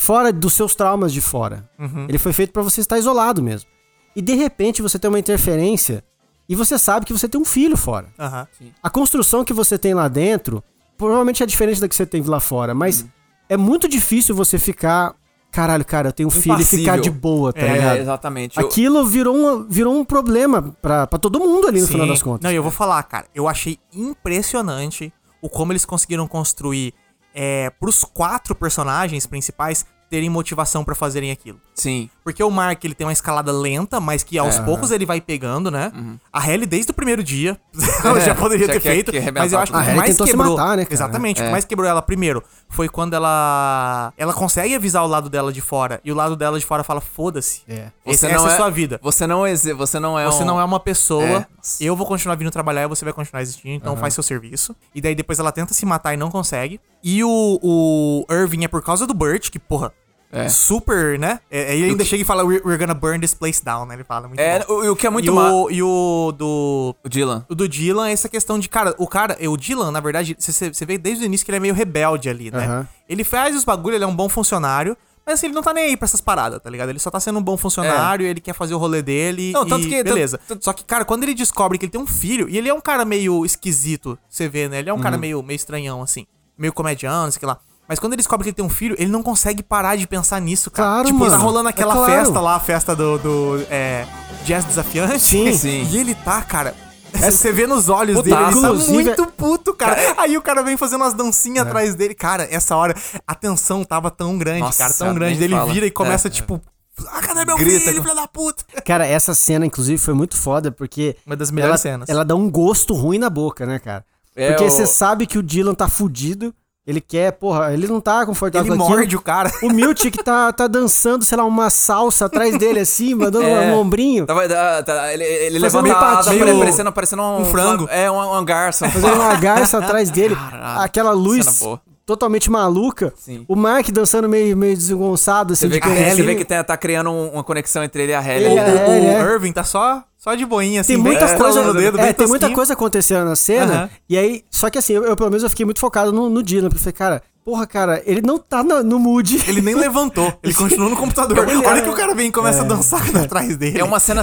[0.00, 1.68] fora dos seus traumas de fora.
[1.78, 2.06] Uhum.
[2.08, 3.68] Ele foi feito pra você estar isolado mesmo.
[4.16, 6.02] E de repente você tem uma interferência
[6.48, 8.08] e você sabe que você tem um filho fora.
[8.18, 8.48] Aham.
[8.82, 10.64] A construção que você tem lá dentro
[10.96, 13.04] provavelmente é diferente da que você tem lá fora, mas
[13.48, 15.14] é muito difícil você ficar,
[15.50, 17.98] caralho, cara, eu tenho um filho e ficar de boa, tá É, ligado?
[17.98, 18.58] Exatamente.
[18.58, 21.92] Eu- Aquilo virou um, virou um problema pra, pra todo mundo ali no Sim.
[21.92, 22.42] final das contas.
[22.44, 26.92] Não, e eu vou falar, cara, eu achei impressionante o como eles conseguiram construir
[27.34, 31.60] é, pros quatro personagens principais terem motivação pra fazerem aquilo.
[31.74, 32.10] Sim.
[32.22, 34.62] Porque o Mark, ele tem uma escalada lenta, mas que aos É.
[34.62, 35.90] poucos ele vai pegando, né?
[36.32, 37.58] A Halle, desde o primeiro dia,
[38.24, 40.10] já poderia já ter quer- feito, arrebentar mas eu acho que o A que mais
[40.10, 40.56] tentou se quebrou...
[40.56, 40.86] matar, né?
[40.88, 41.46] Exatamente, o É.
[41.46, 45.60] que mais quebrou ela primeiro foi quando ela ela consegue avisar o lado dela de
[45.60, 47.88] fora, e o lado dela de fora fala, foda-se, É.
[48.04, 48.98] Essa é a sua vida.
[49.02, 51.46] Você não é, você não é Você um- não é uma pessoa, É.
[51.80, 54.74] eu vou continuar vindo trabalhar e você vai continuar existindo, então faz seu serviço.
[54.94, 56.80] E daí depois ela tenta se matar e não consegue.
[57.02, 59.92] E o, o Irving é por causa do Burt, que, porra,
[60.32, 60.48] É.
[60.48, 61.40] super, né?
[61.50, 63.94] É, Aí ele ainda chega e fala, we're, gonna burn this place down, né?
[63.94, 64.74] Ele fala muito É, bom.
[64.74, 65.64] o, o que é muito e, mal.
[65.64, 66.94] o, e o do...
[67.04, 67.44] O Dylan.
[67.48, 70.70] O do Dylan é essa questão de, cara, o cara, o Dylan, na verdade, você,
[70.86, 72.64] vê desde o início que ele é meio rebelde ali, né?
[72.64, 72.88] Aham.
[73.08, 75.84] Ele faz os bagulho, ele é um bom funcionário, mas assim, ele não tá nem
[75.86, 76.90] aí pra essas paradas, tá ligado?
[76.90, 79.88] Ele só tá sendo um bom funcionário, ele quer fazer o rolê dele Não, tanto
[79.88, 80.38] que- beleza.
[80.46, 82.74] tanto- Só que, cara, quando ele descobre que ele tem um filho, e ele é
[82.74, 84.78] um cara meio esquisito, você vê, né?
[84.78, 86.24] Ele é um cara meio, meio estranhão, assim,
[86.56, 87.58] meio comediante, sei que lá.
[87.90, 90.40] Mas quando ele descobre que ele tem um filho, ele não consegue parar de pensar
[90.40, 90.88] nisso, cara.
[90.88, 91.30] Claro, tipo, mano.
[91.32, 92.12] tá rolando aquela É claro.
[92.12, 94.06] festa lá, a festa do, do é,
[94.44, 95.18] Jazz Desafiante.
[95.18, 95.52] Sim.
[95.58, 95.88] Sim.
[95.90, 96.72] E ele tá, cara.
[97.12, 98.30] Você vê nos olhos Putaço.
[98.30, 99.96] dele, ele tá Inclusive- muito puto, cara.
[100.18, 102.14] Aí o cara vem fazendo umas dancinhas atrás dele.
[102.14, 102.94] Cara, essa hora,
[103.26, 105.40] a tensão tava tão grande, Nossa, cara, tão grande.
[105.40, 105.72] Dele fala.
[105.72, 106.60] vira e começa, É, tipo,
[107.08, 108.62] ah, cadê meu Grita filho, com- filho da puta?
[108.86, 111.16] Cara, essa cena, inclusive, foi muito foda, porque.
[111.26, 112.08] Uma das melhores ela, cenas.
[112.08, 114.04] Ela dá um gosto ruim na boca, né, cara?
[114.36, 116.54] É, Porque o- você sabe que o Dylan tá fudido.
[116.90, 118.98] Ele quer, porra, ele não tá confortável Ele com aquilo.
[118.98, 119.50] morde o cara.
[119.62, 123.70] O Miltic tá, tá dançando, sei lá, uma salsa atrás dele, assim, mandando É.
[123.72, 124.26] um ombrinho.
[124.26, 127.86] Tava, tá- tá- ele ele levanta meio- pare- parecendo, parecendo um, um frango.
[127.90, 128.84] É, um, um garço.
[128.90, 130.34] Fazendo uma garça atrás dele.
[130.34, 131.62] Caralho, aquela luz
[132.04, 133.12] totalmente maluca.
[133.16, 133.44] Sim.
[133.46, 136.16] O Mark dançando meio, meio desengonçado, assim, Você vê de que, cantinho.
[136.16, 138.34] você vê que tá, tá criando um- uma conexão entre ele e a.
[138.34, 139.32] Ele O, é- o- o é.
[139.34, 142.02] Irving tá só, só de boinha, assim, Tem bem muita coisa, estralando o dedo, é,
[142.04, 143.72] bem tem muita coisa acontecendo na cena.
[143.72, 143.90] Aham.
[144.06, 146.42] E aí, só que assim, eu, eu, pelo menos eu fiquei muito focado no, no
[146.42, 149.42] Dylan, porque eu falei, cara, porra, cara, ele não tá no, no mood.
[149.48, 151.38] Ele nem levantou, ele continuou no computador.
[151.48, 153.80] Ele A hora é- que o cara vem e começa a dançar atrás dele.
[153.80, 154.20] É uma cena.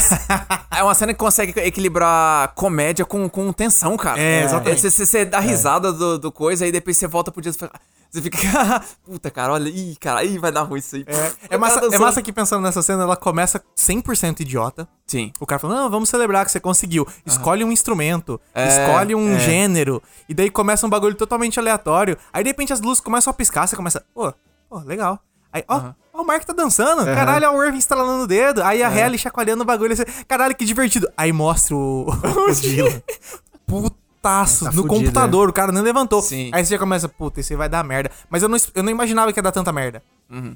[0.69, 4.21] é uma cena que consegue equilibrar comédia com, com tensão, cara.
[4.21, 4.87] É, exatamente.
[4.87, 7.71] Você, dá risada do, do coisa, aí depois você volta pro dia e fala-
[8.09, 8.37] você fica.
[9.05, 9.69] Puta, cara, olha.
[9.69, 11.05] Ih, cara, ih, vai dar ruim isso aí.
[11.07, 14.87] É, é massa, é massa que pensando nessa cena, ela começa 100% idiota.
[15.05, 15.31] Sim.
[15.39, 17.07] O cara fala, não, vamos celebrar que você conseguiu.
[17.25, 19.39] Escolhe um instrumento, É, escolhe um é.
[19.39, 20.01] gênero.
[20.27, 22.17] E daí começa um bagulho totalmente aleatório.
[22.31, 24.33] Aí de repente as luzes começam a piscar, você começa, pô,
[24.69, 25.19] pô, legal.
[25.51, 27.05] Aí, ó, ó, o Mark tá dançando.
[27.05, 28.61] Caralho, ó, o Irving estralando o dedo.
[28.63, 29.93] Aí a Halle chacoalhando o bagulho.
[29.93, 31.09] Assim, Caralho, que divertido.
[31.15, 33.01] Aí mostra o, o Dylan.
[34.21, 36.21] Tá no fudido, computador, o cara nem levantou.
[36.21, 36.49] Sim.
[36.53, 38.11] Aí você já começa, puta, isso aí vai dar merda.
[38.29, 40.01] Mas eu não, eu não imaginava que ia dar tanta merda.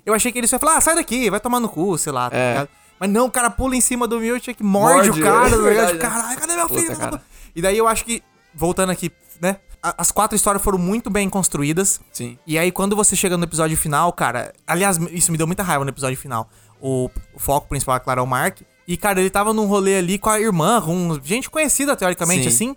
[0.06, 2.12] Eu achei que ele só ia falar, ah, sai daqui, vai tomar no cu, sei
[2.12, 2.52] lá, tá É.
[2.54, 2.70] ligado?
[3.00, 5.56] Mas não, o cara pula em cima do Miltic, morde, Morde, o cara, é tá
[5.56, 5.64] ligado?
[5.64, 5.92] verdade.
[5.94, 6.96] Tipo, Caralho, cadê meu Puta, filho?
[6.98, 7.22] cara.
[7.56, 8.22] E daí eu acho que,
[8.54, 9.58] voltando aqui, né?
[9.82, 12.00] As quatro histórias foram muito bem construídas.
[12.14, 12.38] Sim.
[12.46, 14.54] E aí, quando você chega no episódio final, cara.
[14.68, 16.48] Aliás, isso me deu muita raiva no episódio final.
[16.80, 18.60] O, o foco principal, é claro, é o Mark.
[18.88, 22.74] E, cara, ele tava num rolê ali com a irmã, com gente conhecida, teoricamente, Sim.
[22.74, 22.76] assim.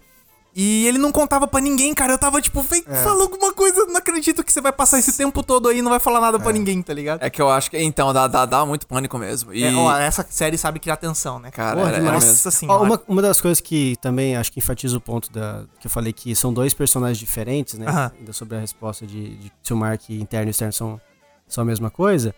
[0.56, 2.12] E ele não contava pra ninguém, cara.
[2.12, 3.86] Eu tava tipo, vem, fala alguma coisa.
[3.86, 6.38] Não acredito que você vai passar esse tempo todo aí e não vai falar nada
[6.38, 7.22] pra ninguém, tá ligado?
[7.22, 7.78] É que eu acho que.
[7.78, 9.52] Então, dá, dá, dá muito pânico mesmo.
[9.52, 9.64] E.
[9.64, 11.50] É, ó, essa série sabe criar tensão, né?
[11.50, 12.24] Cara, Porra, era, era demais.
[12.24, 12.36] mesmo.
[12.36, 12.82] Nossa Ó, senhora.
[12.84, 16.12] uma, uma das coisas que também acho que enfatiza o ponto da, que eu falei
[16.12, 17.86] que são dois personagens diferentes, né?
[18.18, 21.00] Ainda sobre a resposta de, de se o Mark interno e externo são,
[21.48, 22.32] são a mesma coisa.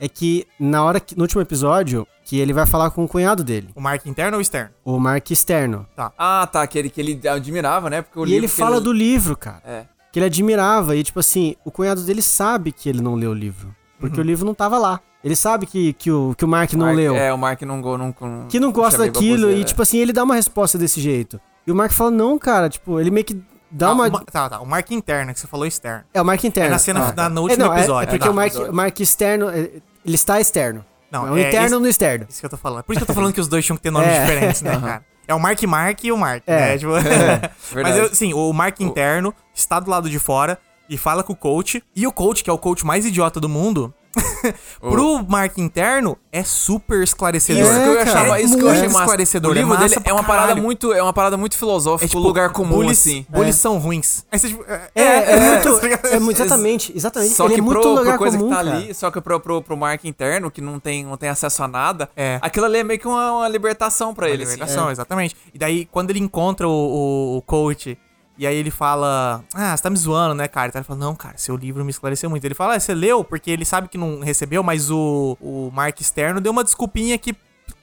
[0.00, 1.14] É que na hora que.
[1.16, 4.40] No último episódio, que ele vai falar com o cunhado dele, O Mark interno ou
[4.40, 4.70] externo?
[4.84, 5.86] o Mark externo.
[6.18, 6.66] Ah, tá.
[6.66, 8.00] Que ele, que ele admirava, né?
[8.02, 9.60] Porque o e livro ele fala do livro, cara.
[9.64, 9.84] É.
[10.10, 10.96] Que ele admirava.
[10.96, 13.74] E, tipo assim, o cunhado dele sabe que ele não leu o livro.
[13.98, 14.98] Porque o livro não tava lá.
[15.22, 17.14] Ele sabe que, que, o, que o Mark não Mark- leu.
[17.14, 19.50] É, o Mark não, go- não, não que não gosta daquilo.
[19.50, 19.64] E, é.
[19.64, 21.38] tipo assim, ele dá uma resposta desse jeito.
[21.66, 23.38] E o Mark fala, não, cara, tipo, ele meio que
[23.70, 24.08] dá Ah, uma.
[24.08, 24.60] o Ma- Tá, tá.
[24.60, 26.04] O Mark interno, que você falou externo.
[26.14, 26.68] É o Mark interno.
[26.68, 28.30] É na cena- Ah, na- no é, último não, é- episódio, É, porque tá.
[28.30, 28.54] o Mark.
[28.72, 29.70] Mark externo, é,
[30.04, 30.84] ele está externo.
[31.10, 32.26] Não, é o é interno isso- no externo.
[32.28, 32.84] Isso que eu tô falando.
[32.84, 34.20] Por isso que eu tô falando que os dois tinham que ter nomes É.
[34.24, 35.04] diferentes, né, cara?
[35.26, 36.56] É o Mark Mark e o Mark, É.
[36.56, 36.78] né?
[36.78, 36.92] Tipo...
[36.94, 37.98] Mas, verdade.
[37.98, 41.82] eu, sim, o Mark interno está do lado de fora e fala com o coach.
[41.94, 43.92] E o coach, que é o coach mais idiota do mundo,
[44.80, 47.62] pro Mark interno, é super esclarecedor.
[47.62, 48.98] Isso que eu ia cara, chamar, é isso que eu achei massa.
[49.00, 50.62] esclarecedor, O livro é massa dele é uma parada caralho.
[50.62, 53.26] muito, é uma parada muito filosófica, É tipo, lugar comum bullies, assim.
[53.28, 54.24] bullies são ruins.
[54.32, 55.02] Você, tipo, é, É,
[55.32, 55.80] é, muito.
[56.10, 57.34] É exatamente, exatamente.
[57.34, 58.76] Só ele que é muito pro, lugar pro coisa comum, que tá cara.
[58.76, 61.68] ali, só que pro, pro, pro Mark interno, que não tem, não tem acesso a
[61.68, 62.38] nada, É.
[62.42, 64.54] aquilo ali é meio que uma, uma libertação pra ele, assim.
[64.54, 65.36] Libertação, exatamente.
[65.54, 67.96] E daí, quando ele encontra o, o, o coach,
[68.40, 70.72] e aí ele fala: Ah, você tá me zoando, né, cara?
[70.74, 72.44] Ele fala: Não, cara, seu livro me esclareceu muito.
[72.44, 73.22] Ele fala: ah, Você leu?
[73.22, 77.34] Porque ele sabe que não recebeu, mas o, o Mark externo deu uma desculpinha que.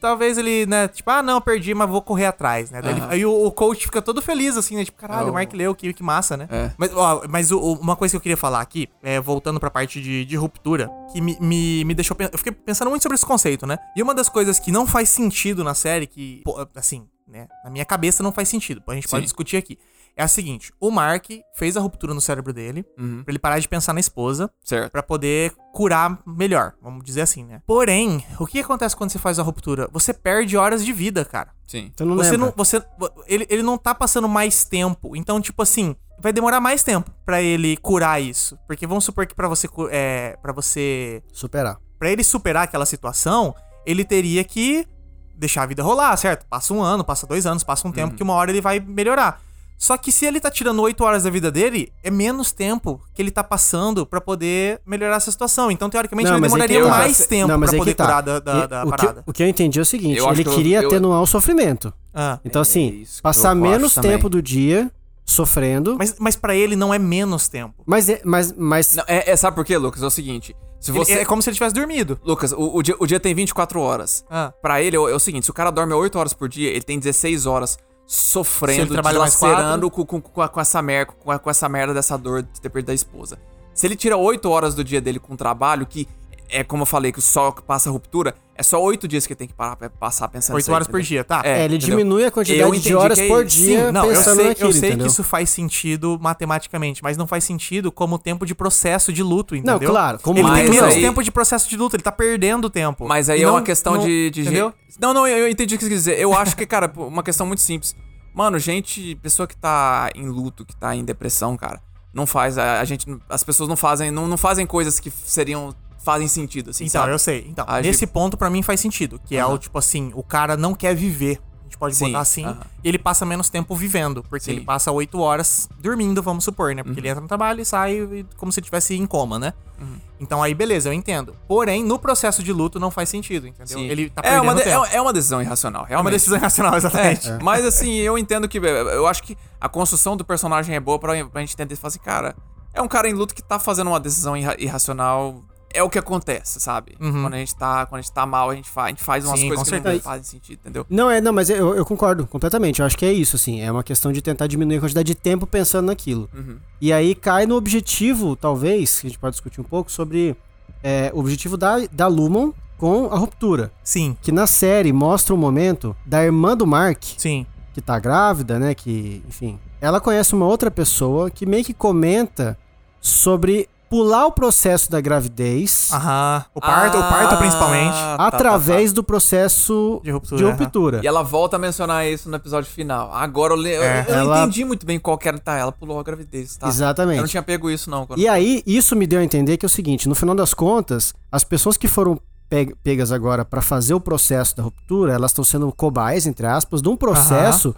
[0.01, 2.82] Talvez ele, né, tipo, ah, não, perdi, mas vou correr atrás, né?
[2.84, 4.86] Daí ele- aí o, o coach fica todo feliz, assim, né?
[4.86, 6.47] Tipo, caralho, É, o o- Mark leu, que, que massa, né?
[6.51, 6.72] É.
[6.78, 9.99] Mas, ó, mas o- uma coisa que eu queria falar aqui, é, voltando pra parte
[9.99, 12.16] de, de ruptura, que me, me, me deixou.
[12.20, 13.78] Eu fiquei pensando muito sobre esse conceito, né?
[13.95, 16.43] E uma das coisas que não faz sentido na série, que,
[16.76, 17.47] assim, né?
[17.64, 18.84] Na minha cabeça não faz sentido.
[18.88, 19.26] A gente pode Sim.
[19.26, 19.80] discutir aqui.
[20.18, 23.24] É a seguinte: o Mark fez a ruptura no cérebro dele, Uhum.
[23.24, 24.91] pra ele parar de pensar na esposa, Certo.
[24.91, 27.61] Pra poder curar melhor, vamos dizer assim, né?
[27.68, 29.88] Porém, o que acontece quando você faz a ruptura?
[29.93, 31.51] Você perde horas de vida, cara.
[31.68, 31.91] Sim.
[31.95, 32.45] Você não Você lembra.
[32.47, 32.84] não, você,
[33.28, 35.15] ele, ele não tá passando mais tempo.
[35.15, 38.57] Então, tipo assim, vai demorar mais tempo pra ele curar isso.
[38.68, 41.78] Porque vamos supor que pra você, é, para você Superar.
[41.99, 43.53] pra ele superar aquela situação,
[43.86, 44.88] ele teria que
[45.36, 46.47] deixar a vida rolar, certo?
[46.47, 49.39] Passa um ano, passa dois anos, passa um tempo que uma hora ele vai melhorar.
[49.78, 53.21] Só que se ele tá tirando 8 horas da vida dele, é menos tempo que
[53.21, 55.69] ele tá passando pra poder melhorar essa situação.
[55.69, 57.80] Então, teoricamente, Não, ele mas é que demoraria eu- mais tempo Não, mas pra é
[57.80, 58.05] poder que tá.
[58.05, 59.19] curar da, da, E da o, que, parada.
[59.19, 61.28] eu- o que eu entendi é o seguinte: Eu ele que queria eu- atenuar o
[61.28, 61.93] sofrimento.
[62.13, 62.39] Ah.
[62.43, 64.11] Então, assim, isso que passar menos também.
[64.11, 64.91] tempo do dia
[65.23, 65.95] sofrendo.
[65.97, 67.75] Mas, Mas, mas para ele não é menos tempo.
[68.09, 70.01] é- mas, mas Não, é, é- sabe por quê, Lucas?
[70.01, 70.55] É o seguinte.
[70.80, 71.13] Se Ele- você.
[71.13, 72.19] é como se ele tivesse dormido.
[72.23, 74.23] Lucas, o, o dia, o dia tem 24 horas.
[74.30, 74.53] Ah.
[74.61, 76.69] Pra ele é o, é o seguinte: se o cara dorme 8 horas por dia,
[76.69, 77.78] ele tem 16 horas
[78.08, 82.62] sofrendo, dilacerando com, com, com, com essa merda, com, com essa merda dessa dor de
[82.62, 83.38] ter perdido a esposa.
[83.74, 86.08] Se ele tira 8 horas do dia dele com trabalho, que
[86.50, 89.38] é como eu falei, que só passa a ruptura, é só 8 dias que ele
[89.38, 91.41] tem que parar, pra passar pensando 8 nisso aí, horas por dia, tá?
[91.43, 91.98] é, ele entendeu?
[91.98, 94.48] diminui a Eu quantidade de horas que é por dia Sim, não, eu pensando sei,
[94.48, 95.06] naquilo, eu sei entendeu?
[95.06, 99.56] que isso faz sentido matematicamente, mas não faz sentido como tempo de processo de luto,
[99.56, 99.80] entendeu?
[99.80, 102.70] Não, claro, como ele tem menos aí- tempo de processo de luto, ele tá perdendo
[102.70, 103.08] tempo.
[103.08, 104.74] Mas aí E é não- uma questão não- de, de Entendeu?
[105.00, 106.20] Não, não, eu eu entendi o que você quis dizer.
[106.20, 107.95] Eu acho que, cara, uma questão muito simples.
[108.34, 111.80] Mano, gente, pessoa que tá em luto, que tá em depressão, cara,
[112.14, 112.58] não faz.
[112.58, 113.06] A, a gente.
[113.30, 114.10] As pessoas não fazem.
[114.12, 115.74] Não, não fazem coisas que seriam.
[116.08, 117.12] Fazem sentido, assim, Então, sabe?
[117.14, 117.45] eu sei.
[117.49, 119.58] Então, nesse ponto pra mim faz sentido, que é o Aham.
[119.58, 121.41] tipo assim, o cara não quer viver.
[121.60, 122.60] A gente pode Sim, botar assim, aham.
[122.82, 124.51] e ele passa menos tempo vivendo, porque Sim.
[124.51, 126.80] ele passa 8 horas dormindo, vamos supor, né?
[126.82, 126.86] Uhum.
[126.86, 129.53] Porque ele entra no trabalho e sai e- como se ele estivesse em coma, né?
[129.78, 129.97] Uhum.
[130.18, 131.36] Então aí beleza, eu entendo.
[131.45, 133.80] Porém, no processo de luto não faz sentido, entendeu?
[133.80, 133.86] Sim.
[133.86, 134.86] Ele tá é, perdendo uma de- tempo.
[134.86, 137.30] é, é uma decisão irracional, É uma decisão irracional, exatamente.
[137.30, 138.58] É, mas assim, eu entendo que.
[138.60, 141.89] Eu acho que a construção do personagem é boa pra, pra gente entender e falar
[141.89, 142.34] assim, cara,
[142.74, 145.43] é um cara em luto que tá fazendo uma decisão irra- irracional.
[145.78, 146.95] É o que acontece, sabe?
[146.97, 147.86] Quando a gente tá.
[147.86, 149.75] Quando a gente tá mal, a gente faz, a gente faz umas Sim, coisas que
[149.75, 150.03] não certeza.
[150.03, 150.86] fazem sentido, entendeu?
[150.89, 152.80] Não, é, não, mas eu, eu concordo completamente.
[152.80, 153.61] Eu acho que é isso, assim.
[153.61, 156.28] É uma questão de tentar diminuir a quantidade de tempo pensando naquilo.
[156.36, 156.57] Uhum.
[156.82, 160.36] E aí cai no objetivo, talvez, que a gente pode discutir um pouco, sobre
[160.84, 163.71] é, o objetivo da, da Lumon com a ruptura.
[163.84, 167.45] Sim, Que na série mostra o momento da irmã do Mark, sim.
[167.73, 168.73] que tá grávida, né?
[168.73, 169.59] Que, enfim.
[169.80, 172.57] Ela conhece uma outra pessoa que meio que comenta
[172.99, 176.46] sobre pular o processo da gravidez Aham.
[176.54, 177.94] O parto, o Ah, parto principalmente.
[177.94, 180.56] tá, tá, através do processo De ruptura, de aham.
[180.58, 181.00] ruptura.
[181.04, 183.12] E ela volta a mencionar isso no episódio final.
[183.14, 183.70] Agora eu, le...
[183.72, 184.06] eu- É.
[184.08, 185.38] eu não Ela- entendi muito bem qual que era.
[185.38, 186.68] Tá, ela pulou a gravidez, tá?
[186.68, 187.18] Exatamente.
[187.18, 188.06] Eu não tinha pego isso, não.
[188.06, 190.54] quando- E aí, isso me deu a entender que é o seguinte: no final das
[190.54, 192.20] contas, as pessoas que foram
[192.50, 196.82] pe- pegas agora pra fazer o processo da ruptura, elas estão sendo cobaias, entre aspas,
[196.82, 197.76] de um processo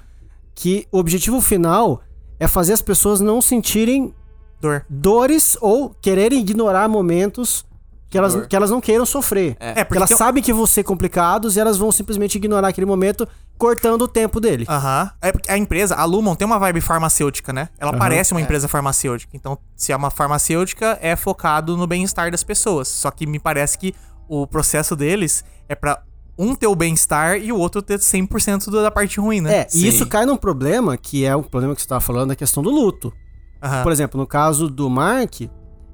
[0.56, 2.02] que o objetivo final
[2.40, 4.14] é fazer as pessoas não sentirem
[4.62, 4.86] Dor.
[4.90, 7.66] dores ou quererem ignorar momentos
[8.10, 8.48] que elas, Dor.
[8.48, 9.56] que elas não queiram sofrer.
[9.60, 9.70] É.
[9.70, 12.68] É, Porque porque elas tem- sabem que vão ser complicados e elas vão simplesmente ignorar
[12.70, 14.66] aquele momento, cortando o tempo dele.
[14.68, 15.12] Aham.
[15.22, 17.70] É porque a empresa, a Lumon, tem uma vibe farmacêutica, né?
[17.78, 18.44] Ela parece uma É.
[18.44, 19.36] empresa farmacêutica.
[19.36, 22.88] Então, se é uma farmacêutica, é focado no bem-estar das pessoas.
[22.88, 23.94] Só que me parece que
[24.28, 26.02] o processo deles é pra
[26.38, 29.54] um ter o bem-estar e o outro ter 100% da parte ruim, né?
[29.60, 30.10] É, e isso Sim.
[30.10, 33.14] cai num problema que é o problema que você estava falando da questão do luto.
[33.62, 33.84] Aham.
[33.84, 35.42] Por exemplo, no caso do Mark,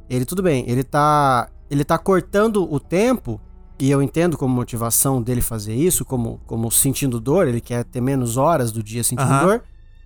[0.10, 3.42] ele tudo bem, ele tá ele tá cortando o tempo
[3.80, 8.02] e eu entendo como motivação dele fazer isso, como como sentindo dor, ele quer ter
[8.02, 9.46] menos horas do dia sentindo Aham.
[9.46, 9.64] dor,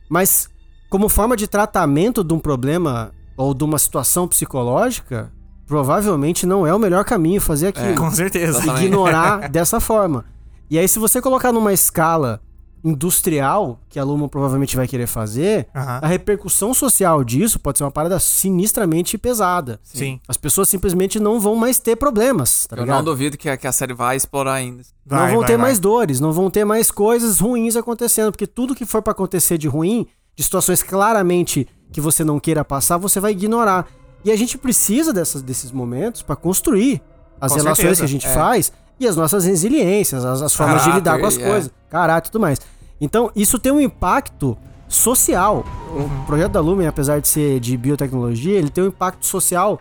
[0.10, 0.50] mas
[0.90, 5.32] como forma de tratamento de um problema ou de uma situação psicológica,
[5.68, 7.96] provavelmente não é o melhor caminho fazer aquilo.
[7.96, 8.60] Com certeza.
[8.82, 10.26] Ignorar dessa forma.
[10.70, 12.42] E aí, se você colocar numa escala
[12.84, 16.00] industrial, que a Luma provavelmente vai querer fazer, Aham.
[16.02, 19.80] a repercussão social disso pode ser uma parada sinistramente pesada.
[19.84, 20.20] Sim.
[20.28, 23.06] As pessoas simplesmente não vão mais ter problemas, tá Eu não ligado?
[23.06, 24.84] duvido que a, que a série vai explorar ainda.
[25.06, 25.62] Vai, não vão vai, ter vai.
[25.68, 29.58] mais dores, não vão ter mais coisas ruins acontecendo, porque tudo que for pra acontecer
[29.58, 33.88] de ruim, de situações claramente que você não queira passar, você vai ignorar.
[34.24, 37.02] E a gente precisa dessas, desses momentos pra construir
[37.42, 38.34] as Com relações certeza, que a gente é.
[38.34, 41.50] faz e as nossas resiliências, as, as formas de Caráter, lidar com as é.
[41.50, 42.60] coisas, caráter e tudo mais.
[43.00, 45.64] Então, isso tem um impacto social.
[45.96, 49.80] O projeto da Lumen, apesar de ser de biotecnologia, ele tem um impacto social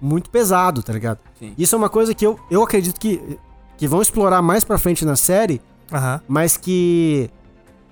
[0.00, 1.18] muito pesado, tá ligado?
[1.38, 1.54] Sim.
[1.56, 3.38] Isso é uma coisa que eu, eu acredito que,
[3.76, 5.60] que vão explorar mais pra frente na série,
[5.92, 6.20] Aham.
[6.28, 7.30] mas que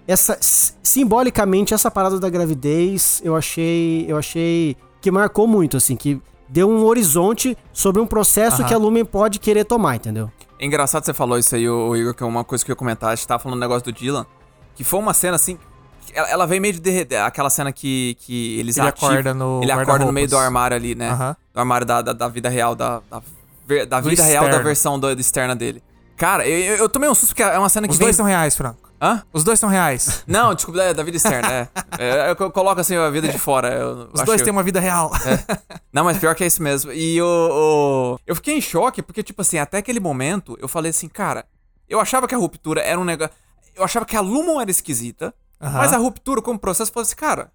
[0.06, 6.20] essa simbolicamente essa parada da gravidez, eu achei, eu achei que marcou muito assim, que
[6.48, 10.30] deu um horizonte sobre um processo que a Lumen pode querer tomar, entendeu?
[10.58, 12.76] É engraçado você falou isso aí, ô, Igor, que é uma coisa que eu ia
[12.76, 13.10] comentar.
[13.10, 14.24] A gente tava falando um negócio do Dylan,
[14.74, 15.58] que foi uma cena assim.
[16.14, 17.18] Ela, ela veio meio de derreter.
[17.20, 20.76] Aquela cena que, que eles Ele ativam- acorda no Ele acorda no meio do armário
[20.76, 21.36] ali, né?
[21.52, 23.20] Do armário da, da, da vida real, da, da,
[23.88, 25.82] da Do vida real da versão do, do externa dele.
[26.16, 28.06] Cara, eu, eu, eu tomei um susto porque é uma cena que Os vem.
[28.06, 28.85] dois são reais, Franco.
[29.00, 29.22] Hã?
[29.32, 30.24] Os dois são reais.
[30.28, 31.68] Não, desculpa, é da vida externa, é.
[31.98, 33.68] é eu coloco assim a vida de fora.
[33.74, 35.10] eu Os dois têm uma vida real.
[35.92, 36.92] Não, mas pior que é isso mesmo.
[36.92, 40.90] E o, o- Eu fiquei em choque, porque, tipo assim, até aquele momento, eu falei
[40.90, 41.44] assim, cara,
[41.88, 43.34] eu achava que a ruptura era um negócio.
[43.74, 47.16] Eu achava que a Lumon era esquisita, mas a ruptura como processo, eu falei assim,
[47.16, 47.52] cara,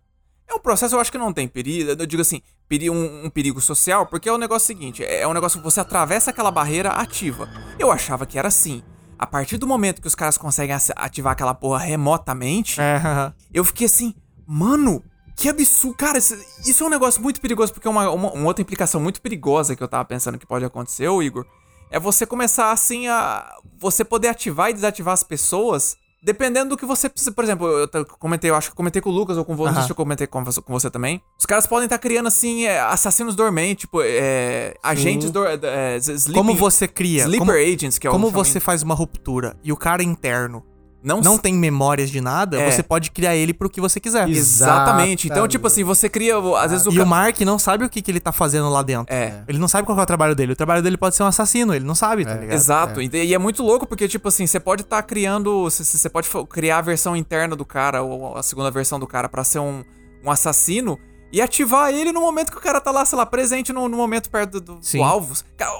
[0.48, 1.92] é um processo, eu acho que não tem perigo.
[1.92, 2.42] Eu digo assim,
[2.90, 6.30] um, um perigo social, porque é o negócio seguinte: é um negócio que você atravessa
[6.30, 7.50] aquela barreira ativa.
[7.80, 8.84] Eu achava que era assim.
[9.22, 13.86] A partir do momento que os caras conseguem ativar aquela porra remotamente, É, eu fiquei
[13.86, 14.16] assim,
[14.48, 15.04] mano,
[15.36, 15.96] que absurdo.
[15.96, 19.22] Cara, isso, isso é um negócio muito perigoso, porque uma, uma, uma outra implicação muito
[19.22, 21.46] perigosa que eu tava pensando que pode acontecer, ô Igor,
[21.92, 23.58] é você começar assim a.
[23.78, 25.98] Você poder ativar e desativar as pessoas.
[26.24, 27.32] Dependendo do que você precisa.
[27.32, 29.74] Por exemplo, eu comentei, eu acho que comentei com o Lucas ou com você, não
[29.74, 29.86] sei Aham.
[29.88, 31.22] se eu comentei com você, com você também.
[31.38, 36.34] Os caras podem estar criando, assim, é, assassinos dormentes, tipo, é, agentes do, é, sleeping-
[36.34, 37.24] Como você cria?
[37.24, 40.64] Sleeper como, agents, que é o como você faz uma ruptura e o cara interno
[41.04, 42.70] não, não tem memórias de nada, É.
[42.72, 44.28] você pode criar ele pro que você quiser.
[44.30, 45.28] Exatamente.
[45.28, 46.36] Então, tipo assim, você cria.
[46.60, 48.70] Às vezes o E ca- o Mark não sabe o que, que ele tá fazendo
[48.70, 49.14] lá dentro.
[49.14, 49.42] É.
[49.48, 50.54] Ele não sabe qual que é o trabalho dele.
[50.54, 52.54] O trabalho dele pode ser um assassino, ele não sabe, tá ligado?
[52.54, 53.02] Exato.
[53.02, 55.64] E- E é muito louco porque, tipo assim, você pode estar criando.
[55.70, 59.44] Você pode criar a versão interna do cara, ou a segunda versão do cara, pra
[59.44, 59.84] ser um,
[60.24, 61.00] um assassino.
[61.34, 63.96] E ativar ele no momento que o cara tá lá, sei lá, presente no, no
[63.96, 65.02] momento perto do, do Sim.
[65.02, 65.34] alvo.
[65.56, 65.72] Cara,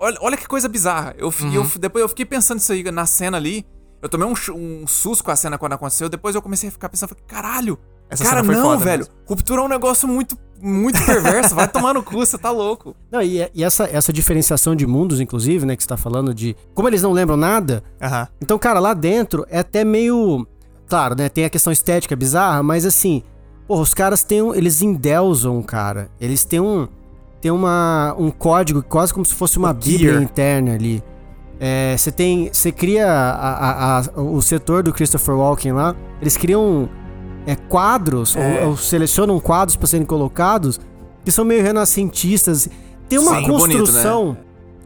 [0.00, 1.14] olha, olha que coisa bizarra.
[1.16, 1.54] Eu, Uhum.
[1.54, 3.64] eu depois eu fiquei pensando isso aí na cena ali.
[4.02, 6.08] Eu tomei um, um susto com a cena quando aconteceu.
[6.08, 7.78] Depois eu comecei a ficar pensando, falei, caralho.
[8.08, 8.98] Essa cara, cena foi não, foda velho.
[9.00, 9.14] mesmo.
[9.26, 11.54] Ruptura é um negócio muito, muito perverso.
[11.56, 12.94] Vai tomar no cu, você tá louco.
[13.10, 16.54] Não, e, e essa, essa diferenciação de mundos, inclusive, né, que você tá falando de.
[16.72, 18.28] Como eles não lembram nada, Aham.
[18.40, 20.46] então, cara, lá dentro é até meio.
[20.88, 21.28] Claro, né?
[21.28, 23.22] Tem a questão estética bizarra, mas assim.
[23.66, 24.40] Porra, os caras têm.
[24.42, 26.08] um- Eles endeusam, cara.
[26.20, 26.86] Eles têm um.
[27.40, 30.22] Tem uma, um código quase como se fosse uma O bíblia Gear.
[30.22, 31.02] interna ali.
[31.58, 32.50] É, Você tem.
[32.52, 35.94] Você cria a- a- a- o setor do Christopher Walken lá.
[36.20, 36.88] Eles criam
[37.46, 38.64] é, quadros, É.
[38.64, 40.80] ou, ou selecionam quadros para serem colocados,
[41.24, 42.68] que são meio renascentistas.
[43.08, 43.78] Tem uma Sim, bonito, né?
[43.78, 44.36] construção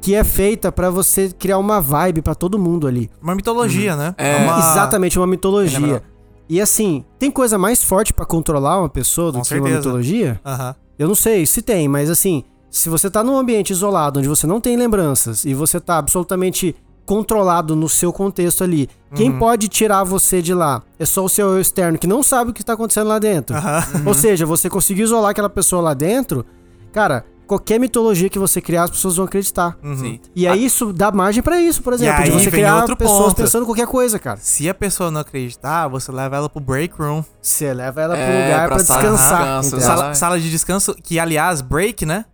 [0.00, 3.10] que é feita pra você criar uma vibe pra todo mundo ali.
[3.22, 4.14] Uma mitologia, né?
[4.18, 4.36] É.
[4.44, 4.58] uma...
[4.58, 5.78] Exatamente, uma mitologia.
[5.78, 6.02] lembrado.
[6.48, 9.76] E assim, tem coisa mais forte pra controlar uma pessoa do Com que uma certeza.
[9.78, 10.40] mitologia?
[10.44, 10.74] Aham.
[10.98, 14.46] Eu não sei se tem, mas assim, se você tá num ambiente isolado, onde você
[14.46, 19.16] não tem lembranças e você tá absolutamente controlado no seu contexto ali, Uhum.
[19.16, 20.80] quem pode tirar você de lá?
[20.98, 23.56] É só o seu eu externo que não sabe o que tá acontecendo lá dentro.
[23.56, 23.82] Aham.
[24.06, 26.46] Ou seja, você conseguiu isolar aquela pessoa lá dentro,
[26.92, 29.76] cara, qualquer mitologia que você criar, as pessoas vão acreditar.
[29.96, 30.20] Sim.
[30.36, 32.96] E aí isso dá margem pra isso, por exemplo, aí de você vem criar outro
[32.96, 33.36] pessoas ponto.
[33.38, 34.38] pensando em qualquer coisa, cara.
[34.40, 37.24] Se a pessoa não acreditar, você leva ela pro break room.
[37.42, 39.60] Você leva ela pro É, lugar pra pra, sala- descansar.
[39.62, 39.80] descanso.
[39.84, 42.24] Sala, sala de descanso, que aliás, break, né?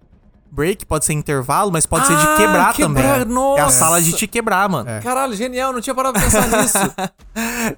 [0.57, 3.34] Break pode ser intervalo, mas pode ser Ah, de quebrar, quebrar, também.
[3.34, 3.61] nossa.
[3.61, 4.88] É a sala de te quebrar, mano.
[5.02, 6.78] Caralho, genial, não tinha parado pra pensar nisso.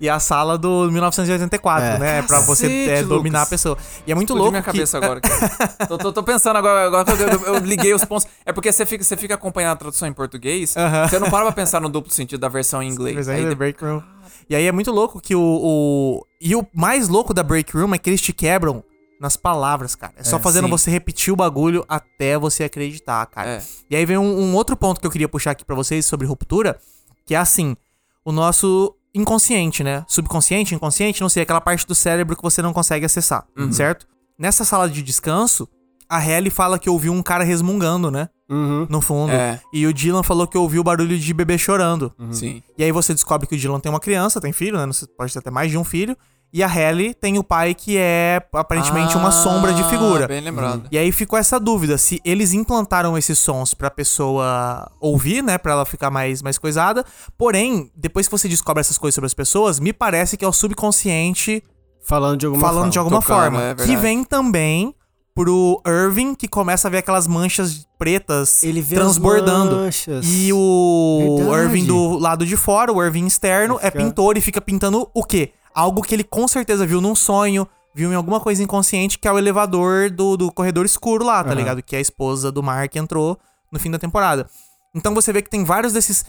[0.00, 1.98] E a sala do 1984, É.
[1.98, 2.22] né?
[2.22, 3.48] Pra você Cacete, é, dominar Lucas.
[3.48, 3.78] a pessoa.
[4.06, 4.70] E é muito Explodiu louco minha que...
[4.70, 5.20] cabeça agora.
[5.20, 5.86] cara.
[5.88, 8.28] tô, tô- tô pensando agora, agora que eu, eu- eu liguei os pontos.
[8.46, 11.08] É porque você fica, você fica acompanhando a tradução em português, Aham.
[11.08, 13.16] você não para pra pensar no duplo sentido da versão em inglês.
[13.16, 14.00] Mas Aí ainda é break room.
[14.48, 17.94] E aí é muito louco que o, o- E o mais louco da break room
[17.94, 18.84] é que eles te quebram
[19.20, 20.12] nas palavras, cara.
[20.16, 20.70] É só É, fazendo sim.
[20.70, 23.48] você repetir o bagulho até você acreditar, cara.
[23.56, 23.62] É.
[23.90, 26.26] E aí vem um, um outro ponto que eu queria puxar aqui pra vocês sobre
[26.26, 26.78] ruptura,
[27.26, 27.76] que é assim,
[28.24, 30.04] o nosso inconsciente, né?
[30.06, 34.06] Subconsciente, inconsciente, não sei, aquela parte do cérebro que você não consegue acessar, certo?
[34.38, 35.68] Nessa sala de descanso,
[36.08, 38.28] a Helly fala que ouviu um cara resmungando, né?
[38.48, 38.86] Uhum.
[38.88, 39.32] No fundo.
[39.32, 39.60] É.
[39.72, 42.12] E o Dylan falou que ouviu o barulho de bebê chorando.
[42.30, 42.62] Sim.
[42.78, 44.90] E aí você descobre que o Dylan tem uma criança, tem filho, né?
[45.18, 46.16] Pode ter até mais de um filho.
[46.50, 50.26] E a Helly tem o pai que é aparentemente uma Ah, sombra de figura.
[50.26, 50.84] Bem lembrado.
[50.90, 55.72] E aí ficou essa dúvida se eles implantaram esses sons pra pessoa ouvir, né, Pra
[55.72, 57.04] ela ficar mais mais coisada.
[57.36, 60.52] Porém, depois que você descobre essas coisas sobre as pessoas, me parece que é o
[60.52, 61.62] subconsciente
[62.02, 62.90] Falando de alguma falando forma.
[62.92, 64.94] de alguma Tocando, forma, é que vem também
[65.34, 69.74] pro Irving que começa a ver aquelas manchas pretas Ele vê transbordando.
[69.76, 70.26] as manchas.
[70.26, 71.62] E o Verdade.
[71.64, 75.22] Irving do lado de fora, o Irving externo, é fica- pintor e fica pintando o
[75.22, 75.52] quê?
[75.78, 77.64] Algo que ele com certeza viu num sonho,
[77.94, 81.50] viu em alguma coisa inconsciente, que é o elevador do, do corredor escuro lá, tá
[81.50, 81.56] Aham.
[81.56, 81.82] ligado?
[81.84, 83.38] Que a esposa do Mark entrou
[83.70, 84.50] no fim da temporada.
[84.92, 86.24] Então você vê que tem vários desses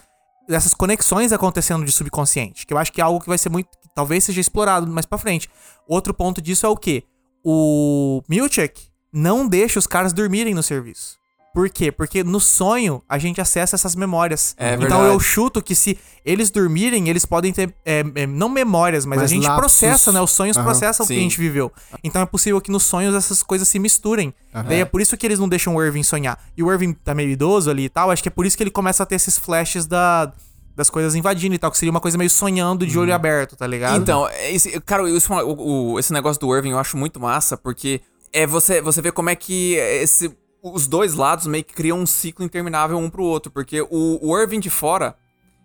[0.48, 3.68] dessas conexões acontecendo de subconsciente, que eu acho que é algo que vai ser muito,
[3.70, 5.48] que talvez seja explorado mais pra frente.
[5.88, 7.02] Outro ponto disso é o quê?
[7.44, 8.80] O Milchek
[9.12, 11.19] não deixa os caras dormirem no serviço.
[11.52, 11.90] Por quê?
[11.90, 14.54] Porque no sonho a gente acessa essas memórias.
[14.56, 15.06] É então verdade.
[15.06, 19.30] eu chuto que se eles dormirem, eles podem ter, é, é, não memórias, mas, Mas
[19.32, 19.60] a gente lapsos.
[19.60, 20.20] processa, né?
[20.20, 20.64] Os sonhos Aham.
[20.64, 21.22] processam o que a Sim.
[21.22, 21.72] gente viveu.
[22.04, 24.32] Então é possível que nos sonhos essas coisas se misturem.
[24.52, 26.38] Daí é por isso que eles não deixam o Irving sonhar.
[26.56, 28.62] E o Irving tá meio idoso ali e tal, acho que é por isso que
[28.62, 30.32] ele começa a ter esses flashes da,
[30.76, 33.66] das coisas invadindo e tal, que seria uma coisa meio sonhando de olho aberto, tá
[33.66, 34.00] ligado?
[34.00, 38.00] Então, esse, cara, isso, o, o- esse negócio do Irving eu acho muito massa, porque
[38.32, 40.32] é você, você vê como é que esse,
[40.62, 43.50] os dois lados meio que criam um ciclo interminável um pro outro.
[43.50, 45.16] Porque o, o Irving de fora,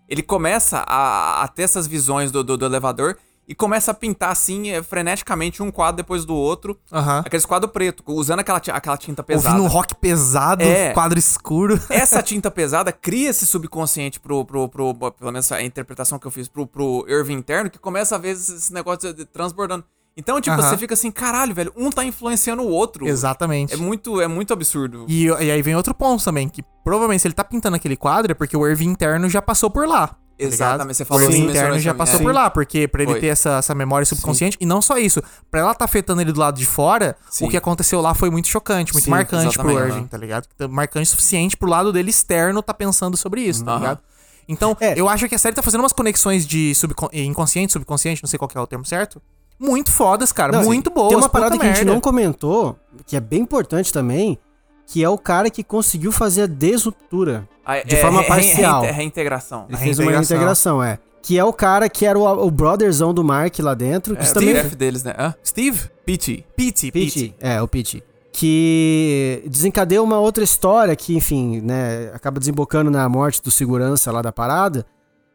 [0.08, 3.18] ele começa a, a ter essas visões do, do, do elevador
[3.48, 6.80] e começa a pintar assim, eh, freneticamente, um quadro depois do outro.
[7.20, 9.56] Aqueles quadros preto, usando aquela, aquela tinta pesada.
[9.56, 10.92] Ouvindo um rock pesado, É.
[10.94, 11.80] quadro escuro.
[11.92, 16.32] Essa tinta pesada cria esse subconsciente pro, pro, pro, pelo menos a interpretação que eu
[16.32, 19.84] fiz pro, pro Irving interno, que começa a ver esse negócio de- transbordando.
[20.18, 20.70] Então, tipo, Aham.
[20.70, 23.06] você fica assim, caralho, velho, um tá influenciando o outro.
[23.06, 23.74] Exatamente.
[23.74, 25.06] É muito, é muito absurdo.
[25.10, 28.32] E, e aí vem outro ponto também, que provavelmente se ele tá pintando aquele quadro
[28.32, 30.08] é porque o Irving interno já passou por lá.
[30.08, 32.24] tá Exatamente, você falou O assim, Irving interno já passou é.
[32.24, 33.20] por lá, porque pra ele Foi.
[33.20, 35.22] ter essa, essa memória subconsciente, e não só isso,
[35.52, 37.48] pra ela tá afetando ele do lado de fora, Sim.
[37.48, 40.48] o que aconteceu lá foi muito chocante, muito Sim, marcante pro Irving, tá ligado?
[40.70, 43.80] Marcante o suficiente pro lado dele externo tá pensando sobre isso, tá Aham.
[43.82, 44.00] ligado?
[44.48, 44.98] Então, É.
[44.98, 48.38] eu acho que a série tá fazendo umas conexões de subcon inconsciente, subconsciente, não sei
[48.38, 49.22] qual que é o termo certo.
[49.60, 50.52] Muito fodas, cara.
[50.52, 51.10] Não, muito boas.
[51.10, 54.38] Tem uma parada que a gente não comentou, que é bem importante também,
[54.86, 57.48] que é o cara que conseguiu fazer a desruptura.
[57.65, 58.82] Ah, de é, forma re- parcial.
[58.84, 59.65] re- reintegração.
[59.68, 60.84] Ele A fez uma reintegração.
[60.84, 60.99] é.
[61.22, 64.15] Que é o cara que era o, o brotherzão do Mark lá dentro.
[64.15, 65.15] Que É, isso o também chefe deles, né?
[65.18, 65.34] Hã?
[65.44, 65.90] Steve?
[66.06, 66.45] Pete.
[66.56, 67.30] Pete, Pete.
[67.32, 67.36] Pete.
[67.40, 68.03] É, o Pete.
[68.32, 74.22] Que desencadeia uma outra história que, enfim, né, acaba desembocando na morte do segurança lá
[74.22, 74.86] da parada.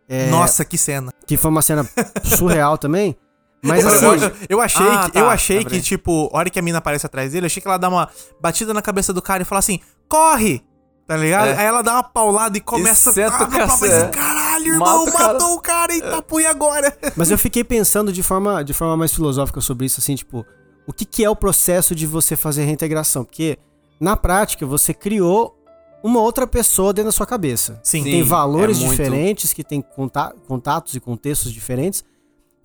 [0.08, 1.12] É, Nossa, que cena.
[1.26, 1.84] Que foi uma cena
[2.22, 3.16] surreal também.
[3.62, 4.06] Mas assim,
[4.48, 5.80] Eu, achei, Ah, que, tá, eu achei lembrei.
[5.80, 7.88] que, tipo, a hora que a mina aparece atrás dele, eu achei que ela dá
[7.88, 8.08] uma
[8.40, 10.62] batida na cabeça do cara e fala assim: corre!
[11.06, 11.48] Tá ligado?
[11.48, 11.56] É.
[11.58, 14.16] Aí ela dá uma paulada e começa seta o a pra cacete.
[14.16, 16.96] Caralho, irmão, Mata o cara." matou o cara e tá punha agora.
[17.16, 20.46] Mas eu fiquei pensando de forma, de forma mais filosófica sobre isso, assim, tipo,
[20.86, 23.24] o que, que é o processo de você fazer a reintegração?
[23.24, 23.58] Porque,
[24.00, 25.56] na prática, você criou
[26.02, 27.80] uma outra pessoa dentro da sua cabeça.
[27.82, 28.04] Sim.
[28.04, 32.04] Tem valores é muito- diferentes, que tem conta- contatos e contextos diferentes.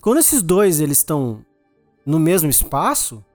[0.06, 1.40] Quando esses dois, eles estão
[2.06, 3.26] no mesmo espaço...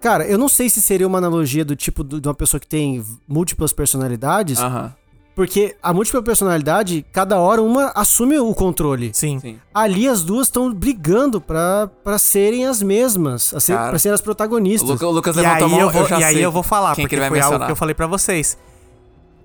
[0.00, 3.04] Cara, eu não sei se seria uma analogia do tipo de uma pessoa que tem
[3.28, 4.94] múltiplas personalidades, Aham.
[5.34, 9.38] porque a múltipla personalidade, cada hora uma assume o controle Sim.
[9.40, 9.58] Sim.
[9.72, 14.14] ali as duas estão brigando pra, pra serem as mesmas, a ser, Cara, pra serem
[14.14, 14.88] as O, protagonistas.
[14.90, 16.52] Luca- o Lucas E levantou aí, a mão, eu vou, já e aí sei eu
[16.52, 17.66] vou falar, quem que porque ele vai foi algo mencionar.
[17.66, 18.58] que eu falei pra vocês.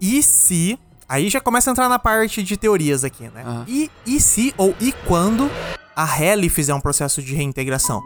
[0.02, 0.78] E se.
[1.08, 3.44] Aí já começa a entrar na parte de teorias aqui, né?
[3.46, 3.66] Aham.
[3.68, 5.50] E, e se ou e quando
[6.00, 8.02] a Helly fizer um processo de reintegração?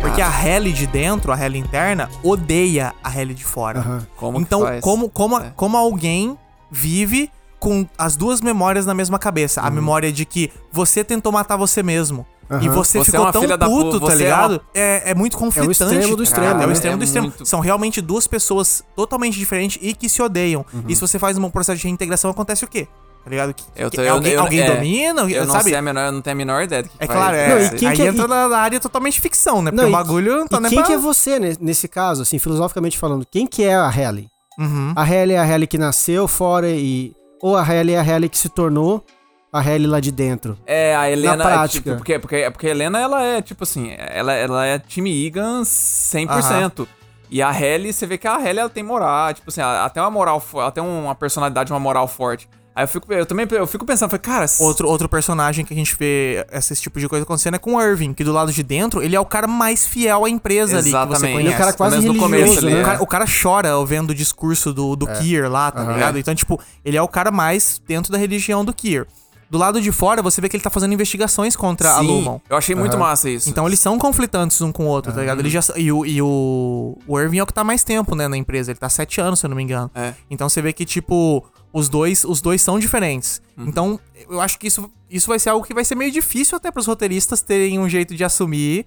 [0.00, 3.78] Porque a Helly de dentro, a Helly interna, odeia a Helly de fora.
[3.78, 4.06] Aham.
[4.16, 5.52] Como então, como, como, É.
[5.54, 6.36] como alguém
[6.70, 9.60] vive com as duas memórias na mesma cabeça?
[9.60, 9.66] Uhum.
[9.68, 12.26] A memória de que você tentou matar você mesmo.
[12.50, 12.70] E Aham.
[12.74, 14.60] você, Você é ficou uma tão filha da puto, tá é ligado?
[14.74, 15.70] É, é muito conflitante.
[15.70, 16.24] extremo do cara.
[16.24, 16.72] extremo, É o né?
[16.72, 17.26] extremo É do extremo.
[17.28, 20.66] muito- São realmente duas pessoas totalmente diferentes e que se odeiam.
[20.74, 20.82] Uhum.
[20.88, 22.88] E se você faz um processo de reintegração, acontece o quê?
[23.22, 23.52] Tá ligado?
[23.54, 25.64] Que, Eu que tô- eu- alguém eu- alguém é, domina, Eu não sabe?
[25.64, 27.48] sei a menor, eu não tenho a menor ideia do que É claro, é.
[27.48, 29.70] Não, e quem aí que é- entra e- na área totalmente ficção, né?
[29.70, 30.86] Porque Não, o e- bagulho não tá e nem quem pra...
[30.86, 33.26] que é você ne- nesse caso, assim, filosoficamente falando?
[33.30, 34.28] Quem que é a Helly?
[34.58, 34.92] Uhum.
[34.96, 37.12] A Helly é a Helly que nasceu fora e...
[37.42, 39.04] Ou a Helly é a Helly que se tornou
[39.52, 40.56] a Helly lá de dentro?
[40.66, 41.36] É, a Helena.
[41.36, 41.82] Na prática.
[41.82, 45.62] Tipo, porque, porque, porque a Helena, ela é, tipo assim, ela, ela é time Egan
[45.64, 46.86] 100%.
[47.30, 49.90] E a Helly, você vê que a Helly, ela tem moral, tipo assim, ela, ela
[49.90, 52.48] tem uma moral, ela tem uma personalidade, uma moral forte.
[52.80, 54.46] Aí eu fico, eu também, eu fico pensando, falei, cara...
[54.58, 57.82] Outro, outro personagem que a gente vê esse tipo de coisa acontecendo é com o
[57.82, 60.84] Irving, que do lado de dentro, ele é o cara mais fiel à empresa ali
[60.84, 61.20] que você Exatamente.
[61.20, 61.40] conhece.
[61.40, 62.80] Ele é o cara quase Pelo menos no religioso, começo ali, né?
[62.80, 65.92] O cara, o cara chora vendo o discurso do, do Kier lá, tá Aham.
[65.92, 66.18] ligado?
[66.18, 69.06] Então, tipo, ele é o cara mais dentro da religião do Kier.
[69.50, 72.38] Do lado de fora, você vê que ele tá fazendo investigações contra a Sim, Lumon.
[72.48, 73.00] eu achei muito Aham.
[73.00, 73.50] massa isso.
[73.50, 75.40] Então eles são conflitantes um com o outro, tá ligado?
[75.40, 78.28] Ele já, e o, e o, o Irving é o que tá mais tempo, né,
[78.28, 78.70] na empresa.
[78.70, 79.90] Ele tá sete anos, se eu não me engano.
[79.92, 80.14] É.
[80.30, 83.42] Então você vê que, tipo, os dois, os dois são diferentes.
[83.58, 83.64] Uhum.
[83.66, 84.00] Então,
[84.30, 86.86] eu acho que isso, isso vai ser algo que vai ser meio difícil até pros
[86.86, 88.86] roteiristas terem um jeito de assumir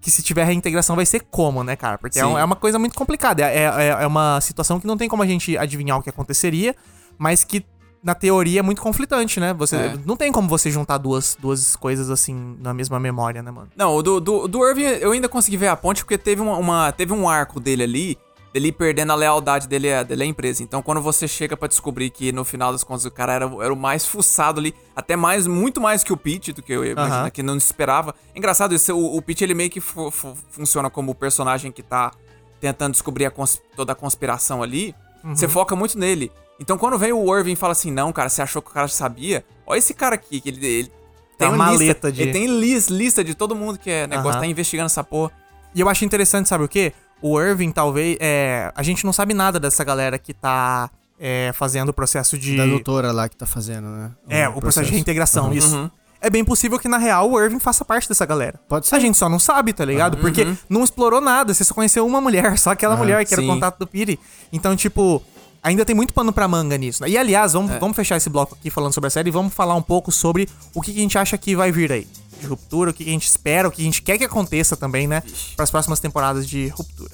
[0.00, 1.98] que se tiver reintegração vai ser como, né, cara?
[1.98, 2.28] Porque é, Sim.
[2.28, 3.42] um- é uma coisa muito complicada.
[3.50, 6.76] É, é, é uma situação que não tem como a gente adivinhar o que aconteceria,
[7.18, 7.64] mas que
[8.04, 9.54] na teoria é muito conflitante, né?
[9.54, 9.98] Você, É.
[10.04, 13.68] Não tem como você juntar duas, duas coisas assim na mesma memória, né, mano?
[13.74, 16.92] Não, do, do, do Irving eu ainda consegui ver a ponte porque teve, uma, uma-
[16.92, 18.18] teve um arco dele ali,
[18.52, 20.62] dele perdendo a lealdade dele, à- dele à empresa.
[20.62, 23.72] Então quando você chega pra descobrir que no final das contas o cara era, era
[23.72, 27.30] o mais fuçado ali, até mais, muito mais que o Pete, do que eu imagino,
[27.30, 28.14] que não esperava.
[28.36, 31.82] Engraçado isso, o, o Pete ele meio que fu- fu- funciona como o personagem que
[31.82, 32.12] tá
[32.60, 33.32] tentando descobrir a
[33.74, 34.94] toda a conspiração ali.
[35.24, 35.34] Uhum.
[35.34, 36.30] Você foca muito nele.
[36.60, 38.88] Então quando vem o Irving e fala assim, não, cara, você achou que o cara
[38.88, 39.44] sabia?
[39.66, 40.66] Olha esse cara aqui, que ele...
[40.66, 40.92] ele
[41.36, 44.30] tem uma lista, maleta de- Ele tem lis- lista de todo mundo que é negócio,
[44.32, 44.40] Aham.
[44.40, 45.32] tá investigando essa porra.
[45.74, 46.92] E eu acho interessante, sabe o quê?
[47.20, 48.16] O Irving, talvez.
[48.20, 52.56] É, a gente não sabe nada dessa galera que tá é, fazendo o processo de.
[52.56, 54.12] Da doutora lá que tá fazendo, né?
[54.28, 55.90] É, o processo, de reintegração, isso.
[56.20, 58.58] É bem possível que, na real, o Irving faça parte dessa galera.
[58.68, 58.94] Pode ser.
[58.94, 60.16] A gente só não sabe, tá ligado?
[60.18, 63.44] Porque não explorou nada, você só conheceu uma mulher, só aquela mulher que era o
[63.44, 63.50] sim.
[63.50, 64.18] contato do Piri.
[64.52, 65.22] Então, tipo,
[65.64, 67.02] ainda tem muito pano pra manga nisso.
[67.02, 67.08] né?
[67.08, 69.74] E, aliás, vamos, vamos fechar esse bloco aqui falando sobre a série e vamos falar
[69.74, 72.06] um pouco sobre o que, que a gente acha que vai vir aí.
[72.40, 74.76] De ruptura, o que, que a gente espera, o que a gente quer que aconteça
[74.76, 75.22] também, né?
[75.56, 77.10] Para as próximas temporadas de ruptura.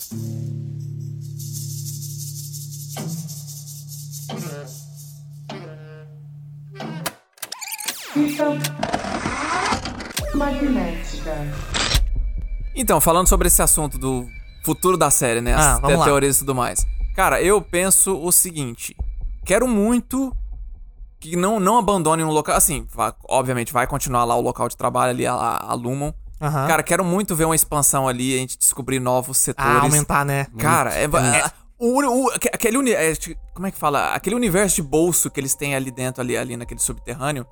[8.13, 8.45] Fita
[10.35, 11.35] magnética.
[12.75, 14.27] Então, falando sobre esse assunto do
[14.65, 15.55] futuro da série, né?
[15.55, 16.05] As Ah, vamos te- lá.
[16.05, 16.87] teorias e tudo mais.
[17.21, 18.97] Cara, eu penso o seguinte.
[19.45, 20.35] Quero muito
[21.21, 22.57] que não, não abandonem um local.
[22.57, 26.13] Assim, vai- obviamente vai continuar lá o local de trabalho ali, a, a Lumon.
[26.41, 26.67] Aham.
[26.67, 29.71] Cara, quero muito ver uma expansão ali, a gente descobrir novos setores.
[29.71, 30.47] Ah, aumentar, né?
[30.57, 33.13] Cara, é, é- o o- aque- aquele é,
[33.53, 34.15] como é que fala?
[34.15, 37.47] Aquele universo de bolso que eles têm ali dentro, ali, ali naquele subterrâneo,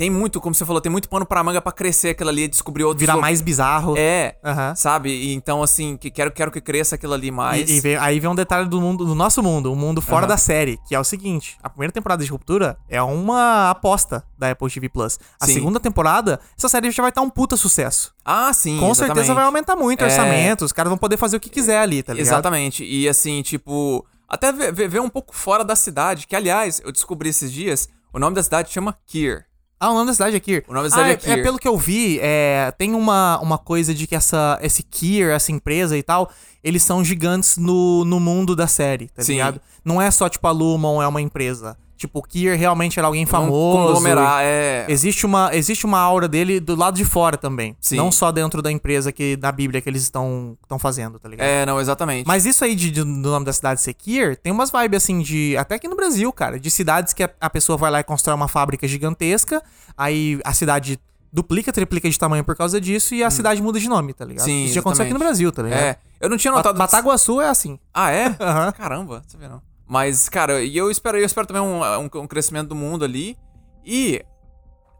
[0.00, 2.84] tem muito, como você falou, tem muito pano pra manga pra crescer aquilo ali, descobrir
[2.84, 3.94] outros Virar mais bizarro.
[3.98, 4.74] É, Aham.
[4.74, 5.10] sabe?
[5.10, 7.68] E então assim, que quero quero que cresça aquilo ali mais.
[7.68, 10.20] E, e vem- aí vem um detalhe do mundo, do nosso mundo, o mundo fora
[10.20, 10.28] Aham.
[10.28, 14.50] da série, que é o seguinte: a primeira temporada de Ruptura é uma aposta da
[14.50, 15.18] Apple TV Plus.
[15.38, 15.52] A Sim.
[15.52, 18.14] segunda temporada, essa série já vai estar um puta sucesso.
[18.24, 19.16] Ah, sim, Com exatamente.
[19.16, 20.06] certeza vai aumentar muito o É.
[20.06, 22.26] orçamento, os caras vão poder fazer o que quiser ali, tá ligado?
[22.26, 22.82] Exatamente.
[22.86, 26.90] E assim, tipo, até ver, ver- ver um pouco fora da cidade, que aliás, eu
[26.90, 29.44] descobri esses dias, o nome da cidade chama Kier.
[29.82, 30.62] Ah, o nome da cidade é Kier.
[30.68, 31.42] O nome da cidade ah, é Kier.
[31.42, 35.50] pelo que eu vi, é, tem uma, uma coisa de que essa, esse Kier, essa
[35.50, 36.30] empresa e tal,
[36.62, 39.32] eles são gigantes no, no mundo da série, tá Sim.
[39.32, 39.58] ligado?
[39.82, 41.78] Não é só, tipo, a Lumon é uma empresa.
[42.00, 43.76] Tipo, o Kier realmente era alguém Um famoso.
[43.76, 44.86] conglomerar, é.
[44.88, 47.76] Existe uma, existe uma aura dele do lado de fora também.
[47.78, 47.96] Sim.
[47.98, 51.46] Não só dentro da empresa que da Bíblia que eles estão fazendo, tá ligado?
[51.46, 52.26] É, não, exatamente.
[52.26, 55.20] Mas isso aí de, de- do nome da cidade ser Kier, tem umas vibes assim
[55.20, 55.54] de.
[55.58, 56.58] Até aqui no Brasil, cara.
[56.58, 59.62] De cidades que a, a pessoa vai lá e constrói uma fábrica gigantesca.
[59.94, 60.98] Aí a cidade
[61.30, 64.44] duplica, triplica de tamanho por causa disso e a cidade muda de nome, tá ligado?
[64.44, 64.46] Hum.
[64.46, 65.18] Sim, isso já aconteceu aqui no.
[65.20, 65.78] Brasil, tá ligado?
[65.80, 65.96] É.
[66.18, 66.78] Eu não tinha notado.
[66.78, 67.78] Bataguaçu é assim.
[67.92, 68.30] Ah, é?
[68.76, 69.60] Caramba, você vê não.
[69.90, 73.36] Mas, cara, e eu espero, eu espero também um, um, um crescimento do mundo ali.
[73.84, 74.24] E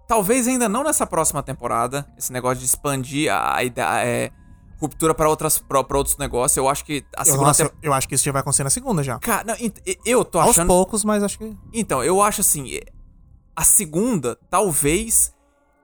[0.08, 4.04] talvez ainda não nessa próxima temporada, esse negócio de expandir a, ideia.
[4.04, 4.32] É,
[4.80, 6.56] ruptura pra, outras, pra, pra outros negócios.
[6.56, 8.70] Eu acho que a Eu, segunda nossa, eu acho que isso já vai acontecer na
[8.70, 9.16] segunda já.
[9.20, 9.70] Cara, não,
[10.04, 10.66] eu tô Aos achando.
[10.66, 11.56] poucos, mas acho que.
[11.72, 12.80] Então, eu acho assim,
[13.54, 15.32] a segunda, talvez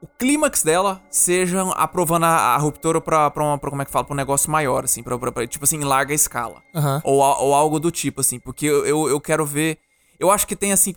[0.02, 3.90] o clímax dela seja aprovando a, a ruptura pra, pra, uma, pra, como é que
[3.90, 6.62] fala, pra um negócio maior, assim, pra, pra- tipo assim, em larga escala.
[6.74, 7.00] Aham.
[7.04, 9.78] Ou, ou algo do tipo, assim, porque eu, eu, eu quero ver.
[10.20, 10.94] Eu acho que tem assim.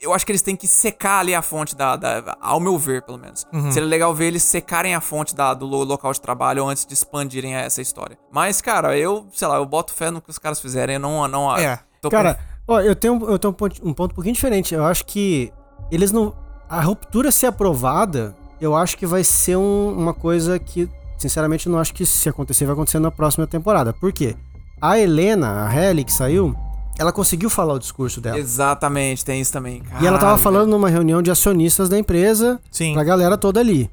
[0.00, 1.94] Eu acho que eles têm que secar ali a fonte da.
[1.94, 3.46] da- ao meu ver, pelo menos.
[3.70, 6.92] Seria legal ver eles secarem a fonte da, do lo- local de trabalho antes de
[6.92, 8.18] expandirem essa história.
[8.32, 10.94] Mas, cara, eu, sei lá, eu boto fé no que os caras fizerem.
[10.94, 11.28] Eu não.
[11.28, 11.78] não É.
[12.00, 14.74] tô com- Cara, ó, eu tenho, eu tenho um, ponto, um ponto um pouquinho diferente.
[14.74, 15.52] Eu acho que
[15.90, 16.34] eles não.
[16.72, 20.88] A ruptura ser aprovada, eu acho que vai ser um- uma coisa que,
[21.18, 23.92] sinceramente, não acho que se acontecer, vai acontecer na próxima temporada.
[23.92, 24.34] Por quê?
[24.80, 26.56] A Helena, a Helly que saiu,
[26.98, 28.38] ela conseguiu falar o discurso dela.
[28.38, 29.82] Exatamente, tem isso também.
[30.00, 32.94] E ela tava falando numa reunião de acionistas da empresa Sim.
[32.94, 33.90] pra galera toda ali.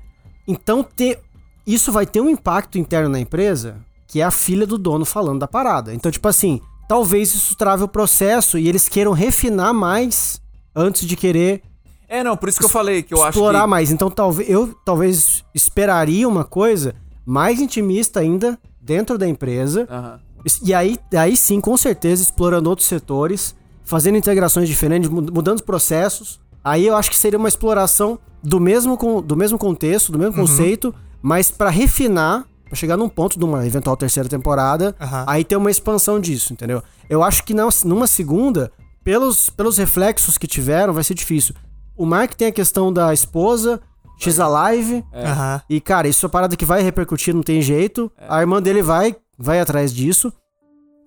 [0.47, 1.19] Então, ter,
[1.67, 3.75] isso vai ter um impacto interno na empresa,
[4.07, 5.93] que é a filha do dono falando da parada.
[5.93, 10.41] Então, tipo assim, talvez isso trave o processo e eles queiram refinar mais
[10.73, 11.61] antes de querer
[12.09, 13.67] É, não, por isso que eu falei que eu acho explorar que...
[13.69, 13.91] mais.
[13.91, 16.95] Então, talvez eu talvez esperaria uma coisa
[17.25, 19.87] mais intimista ainda dentro da empresa.
[19.89, 20.19] Aham.
[20.63, 23.53] E aí, aí sim, com certeza, explorando outros setores,
[23.83, 26.39] fazendo integrações diferentes, mu- mudando os processos.
[26.63, 30.47] Aí eu acho que seria uma exploração do mesmo, do mesmo contexto, do mesmo Uhum.
[30.47, 35.25] conceito, mas pra refinar, pra chegar num ponto de uma eventual terceira temporada, Aham.
[35.27, 36.81] aí ter uma expansão disso, entendeu?
[37.09, 37.53] Eu acho que
[37.85, 38.71] numa segunda,
[39.03, 41.53] pelos, pelos reflexos que tiveram, vai ser difícil.
[41.99, 43.81] O Mark tem a questão da esposa,
[44.17, 45.61] X Alive, Aham.
[45.69, 48.09] e, cara, isso é uma parada que vai repercutir, não tem jeito.
[48.27, 50.31] A irmã dele vai, vai atrás disso.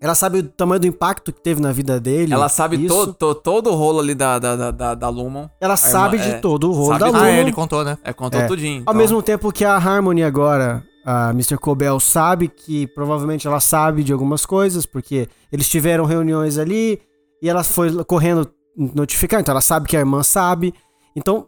[0.02, 2.34] Ela sabe o tamanho do impacto que teve na vida dele.
[2.34, 5.46] Ela sabe to, to- todo o rolo ali da, da, da, da, Lumon.
[5.60, 7.22] Ela sabe irmã- de é, todo o rolo sabe da Luna.
[7.22, 7.96] Ah, é, ele contou, né?
[8.04, 8.46] É, contou É.
[8.46, 8.78] tudinho.
[8.78, 8.94] Ao então.
[8.94, 11.56] mesmo tempo que a Harmony agora, a Mr.
[11.56, 17.00] Cobell sabe que provavelmente ela sabe de algumas coisas, porque eles tiveram reuniões ali
[17.40, 20.74] e ela foi correndo notificar, então ela sabe que a irmã sabe.
[21.14, 21.46] Então,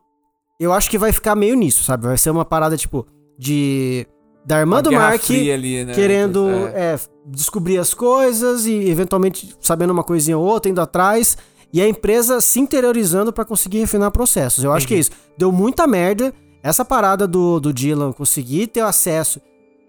[0.60, 2.06] eu acho que vai ficar meio nisso, sabe?
[2.06, 3.06] Vai ser uma parada tipo
[3.38, 4.06] de
[4.46, 5.94] da irmã Uma do Mark ali, né?
[5.94, 6.94] querendo É.
[6.94, 11.36] é, descobrir as coisas e eventualmente sabendo uma coisinha ou outra, indo atrás.
[11.72, 14.62] E a empresa se interiorizando pra conseguir refinar processos.
[14.62, 15.10] Eu acho que é isso.
[15.36, 16.32] Deu muita merda.
[16.62, 19.40] Essa parada do, do Dylan conseguir ter acesso,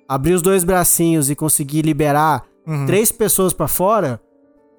[0.08, 2.88] abrir os dois bracinhos e conseguir liberar Uhum.
[2.88, 4.20] três pessoas pra fora,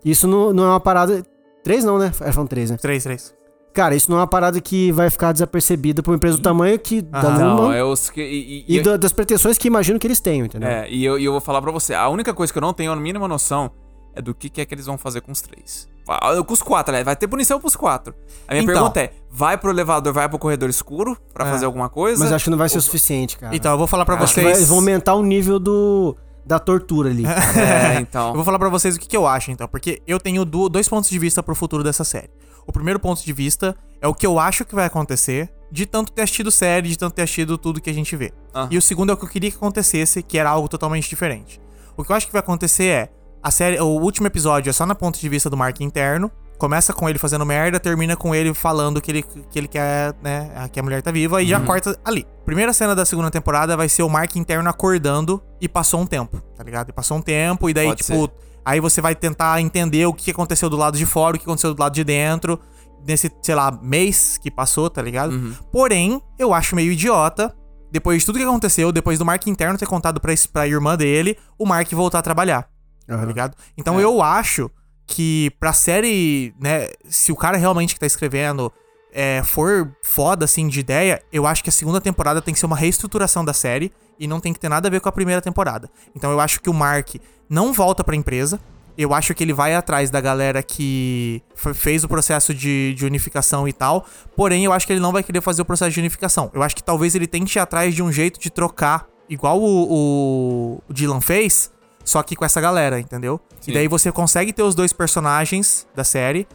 [0.04, 1.24] isso não, não é uma parada.
[1.66, 2.12] Três não, né?
[2.12, 2.76] Foram três, né?
[2.76, 3.34] Três, três.
[3.74, 6.78] Cara, isso não é uma parada que vai ficar desapercebida por uma empresa do tamanho
[6.78, 8.20] que da Ah, Não, Lumen é os que.
[8.22, 10.68] E, e e- da- das pretensões que imagino que eles tenham, entendeu?
[10.68, 12.72] é, e eu, e eu vou falar pra você: a única coisa que eu não
[12.72, 13.70] tenho a mínima noção
[14.14, 15.86] é do que, que é que eles vão fazer com os três.
[16.08, 18.14] Ah, Com os quatro, aliás, vai ter punição pros quatro.
[18.46, 18.74] A minha Então.
[18.74, 21.50] pergunta é: vai pro elevador, vai pro corredor escuro pra É.
[21.50, 22.22] fazer alguma coisa?
[22.22, 23.54] Mas acho que não vai ser o suficiente, cara.
[23.54, 24.44] Então, eu vou falar pra Acho que vocês.
[24.46, 27.24] vai- eles vão aumentar o nível do, da tortura ali.
[27.56, 28.32] É, Eu então.
[28.32, 31.10] vou falar pra vocês o que, que eu acho, então, porque eu tenho dois pontos
[31.10, 32.30] de vista pro futuro dessa série.
[32.66, 36.12] O primeiro ponto de vista é o que eu acho que vai acontecer, de tanto
[36.12, 38.32] ter assistido série, de tanto ter assistido tudo que a gente vê.
[38.54, 38.68] Ah.
[38.70, 41.60] E o segundo é o que eu queria que acontecesse, que era algo totalmente diferente.
[41.96, 43.08] O que eu acho que vai acontecer é
[43.42, 46.30] a série, o último episódio é só na ponto de vista do Mark interno.
[46.58, 50.68] Começa com ele fazendo merda, termina com ele falando que ele, que ele quer, né,
[50.72, 52.26] que a mulher tá viva e já corta ali.
[52.46, 56.40] Primeira cena da segunda temporada vai ser o Mark interno acordando e passou um tempo,
[56.56, 56.88] tá ligado?
[56.88, 58.32] E passou um tempo e daí, Pode tipo, ser.
[58.64, 61.74] aí você vai tentar entender o que aconteceu do lado de fora, o que aconteceu
[61.74, 62.58] do lado de dentro,
[63.06, 65.32] nesse, sei lá, mês que passou, tá ligado?
[65.34, 65.54] Uhum.
[65.70, 67.54] Porém, eu acho meio idiota,
[67.92, 71.36] depois de tudo que aconteceu, depois do Mark interno ter contado pra, pra irmã dele,
[71.58, 72.62] o Mark voltar a trabalhar,
[73.06, 73.26] tá Aham.
[73.26, 73.54] ligado?
[73.76, 74.04] Então É.
[74.04, 74.70] eu acho
[75.06, 78.72] que pra série, né, se o cara realmente que tá escrevendo
[79.12, 82.66] é, for foda, assim, de ideia, eu acho que a segunda temporada tem que ser
[82.66, 85.40] uma reestruturação da série e não tem que ter nada a ver com a primeira
[85.40, 85.88] temporada.
[86.14, 87.14] Então eu acho que o Mark
[87.48, 88.60] não volta pra empresa.
[88.98, 93.04] Eu acho que ele vai atrás da galera que fe- fez o processo de, de
[93.04, 94.06] unificação e tal.
[94.34, 96.50] Porém, eu acho que ele não vai querer fazer o processo de unificação.
[96.54, 100.80] Eu acho que talvez ele tente ir atrás de um jeito de trocar, igual o,
[100.88, 101.70] o Dylan fez,
[102.06, 103.38] só que com essa galera, entendeu?
[103.60, 103.72] Sim.
[103.72, 106.46] E daí você consegue ter os dois personagens da série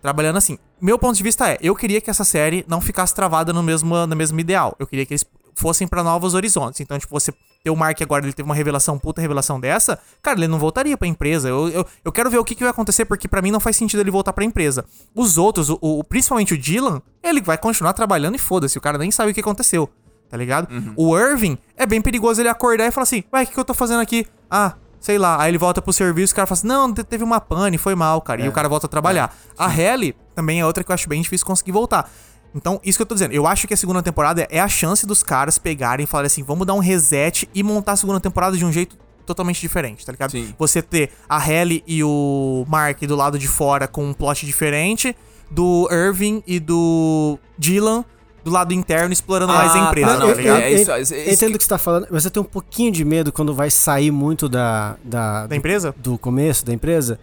[0.00, 0.58] trabalhando assim.
[0.80, 4.06] Meu ponto de vista é, eu queria que essa série não ficasse travada no mesmo,
[4.06, 4.74] no mesmo ideal.
[4.78, 5.24] Eu queria que eles
[5.54, 6.80] fossem pra novos horizontes.
[6.80, 10.38] Então, tipo, você ter o Mark agora, ele teve uma revelação, puta revelação dessa, cara,
[10.38, 11.48] ele não voltaria pra empresa.
[11.48, 13.76] Eu, eu, eu quero ver o que, que vai acontecer, porque pra mim não faz
[13.76, 14.84] sentido ele voltar pra empresa.
[15.14, 18.98] Os outros, o, o- principalmente o Dylan, ele vai continuar trabalhando e foda-se, o cara
[18.98, 19.88] nem sabe o que aconteceu,
[20.28, 20.66] tá ligado?
[20.96, 23.64] O Irving, é bem perigoso ele acordar e falar assim, ué, o que, que eu
[23.64, 24.26] tô fazendo aqui?
[24.50, 25.38] Ah, sei lá.
[25.42, 27.94] Aí ele volta pro serviço, o cara fala assim, não, te- teve uma pane, foi
[27.94, 28.40] mal, cara.
[28.40, 29.36] E o cara volta a trabalhar.
[29.58, 32.10] A Halle também é outra que eu acho bem difícil conseguir voltar.
[32.54, 33.32] Então, isso que eu tô dizendo.
[33.32, 36.42] Eu acho que a segunda temporada é a chance dos caras pegarem e falarem assim,
[36.42, 38.96] vamos dar um reset e montar a segunda temporada de um jeito
[39.26, 40.30] totalmente diferente, tá ligado?
[40.32, 40.54] Sim.
[40.58, 45.16] Você ter a Halle e o Mark do lado de fora com um plot diferente,
[45.50, 48.04] do Irving e do Dylan
[48.44, 50.60] do lado interno explorando mais a Ah, empresa, tá, não, tá é- ligado?
[50.60, 52.44] é isso- é isso eu entendo que- o que você tá falando, mas eu tenho
[52.44, 55.94] um pouquinho de medo quando vai sair muito da, da, Da empresa?
[55.96, 57.18] do começo da empresa,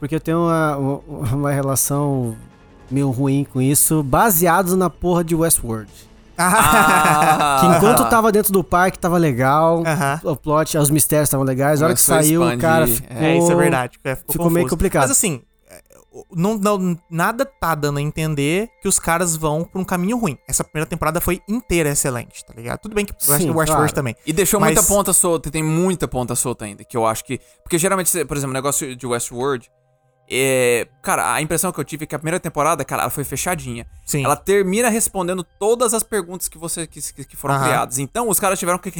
[0.00, 1.00] porque eu tenho uma, uma,
[1.32, 2.36] uma relação
[2.90, 5.88] meio ruim com isso, baseado na porra de Westworld.
[6.36, 10.20] Ah, Que enquanto tava dentro do parque tava legal, Aham.
[10.24, 12.86] o plot, os mistérios estavam legais, a hora que saiu, o cara é.
[12.88, 13.16] ficou...
[13.16, 13.98] É, isso é verdade.
[14.04, 15.02] é, ficou ficou meio complicado.
[15.02, 15.53] Mas assim, é,
[16.30, 20.38] não, não- nada tá dando a entender que os caras vão por um caminho ruim.
[20.48, 22.78] Essa primeira temporada foi inteira excelente, tá ligado?
[22.80, 23.92] Tudo bem que o Westworld claro.
[23.92, 24.14] também.
[24.24, 27.40] E deixou Mas- muita ponta solta, tem muita ponta solta ainda, que eu acho que...
[27.62, 29.70] Porque geralmente, por exemplo, o negócio de Westworld,
[30.30, 30.86] é...
[31.02, 33.86] Cara, a impressão que eu tive é que a primeira temporada, cara, ela foi fechadinha.
[34.06, 34.24] Sim.
[34.24, 37.64] Ela termina respondendo todas as perguntas que você que, que foram Aham.
[37.64, 37.98] criadas.
[37.98, 38.90] Então, os caras tiveram que,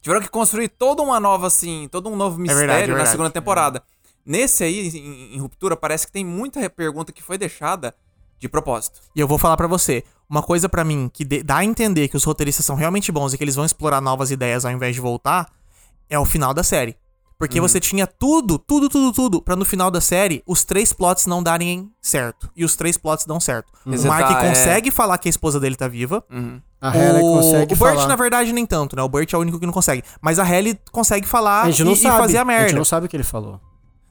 [0.00, 3.10] tiveram que construir toda uma nova, assim, todo um novo mistério verdade, é na verdade.
[3.10, 3.82] segunda temporada.
[4.24, 7.94] Nesse aí, em, em Ruptura, parece que tem muita pergunta que foi deixada
[8.38, 9.00] de propósito.
[9.14, 12.16] E eu vou falar pra você, uma coisa pra mim que dá a entender que
[12.16, 15.00] os roteiristas são realmente bons e que eles vão explorar novas ideias ao invés de
[15.00, 15.48] voltar,
[16.08, 16.96] é o final da série.
[17.38, 17.66] Porque Uhum.
[17.66, 21.42] você tinha tudo, tudo, tudo, tudo, pra no final da série os três plots não
[21.42, 22.48] darem certo.
[22.54, 23.72] E os três plots dão certo.
[23.84, 24.48] O Exato, Mark é.
[24.48, 26.24] consegue falar que a esposa dele tá viva.
[26.30, 26.60] Uhum.
[26.80, 28.06] A Halle o, consegue o Burt, falar.
[28.06, 29.02] na verdade, nem tanto, né?
[29.02, 30.04] O Burt é o único que não consegue.
[30.20, 32.68] Mas a Halle consegue falar A gente não e, e fazer a A merda.
[32.68, 33.60] gente não sabe o que ele falou.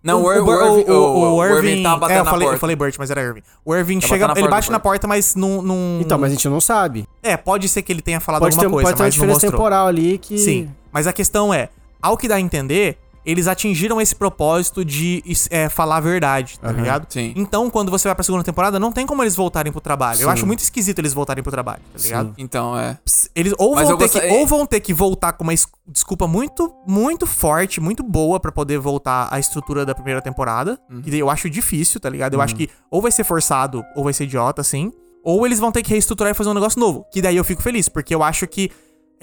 [0.03, 2.45] Não, o, o, o, o- o- o o Irving tá batendo é, eu na falei,
[2.47, 2.55] porta.
[2.55, 3.43] eu falei Burt, mas era Irving.
[3.63, 5.61] O Irving Tá chega, ele bate na porta, mas não.
[5.61, 7.07] não Então, mas a gente não sabe.
[7.21, 9.15] É, pode ser que ele tenha falado Pode ter, alguma coisa, pode ter uma mas
[9.15, 9.51] não diferença mostrou.
[9.51, 10.37] temporal ali que...
[10.39, 11.69] Sim, mas a questão é,
[12.01, 16.69] ao que dá a entender, eles atingiram esse propósito de é, falar a verdade, tá
[16.69, 17.05] Aham, ligado?
[17.09, 17.33] sim.
[17.35, 20.19] Então, quando você vai pra segunda temporada, não tem como eles voltarem pro trabalho.
[20.19, 20.33] Eu Sim.
[20.33, 22.33] acho muito esquisito eles voltarem pro trabalho, tá ligado?
[22.37, 22.97] Então, é.
[23.35, 25.53] Eles ou Mas vão, eu ter gostaria- que, ou vão ter que voltar com uma
[25.53, 30.79] es- desculpa muito, muito forte, muito boa pra poder voltar à estrutura da primeira temporada.
[30.89, 31.01] Uhum.
[31.01, 32.33] Que eu acho difícil, tá ligado?
[32.33, 34.91] Eu acho que ou vai ser forçado ou vai ser idiota, assim.
[35.23, 37.05] Ou eles vão ter que reestruturar e fazer um negócio novo.
[37.13, 38.71] Que daí eu fico feliz, porque eu acho que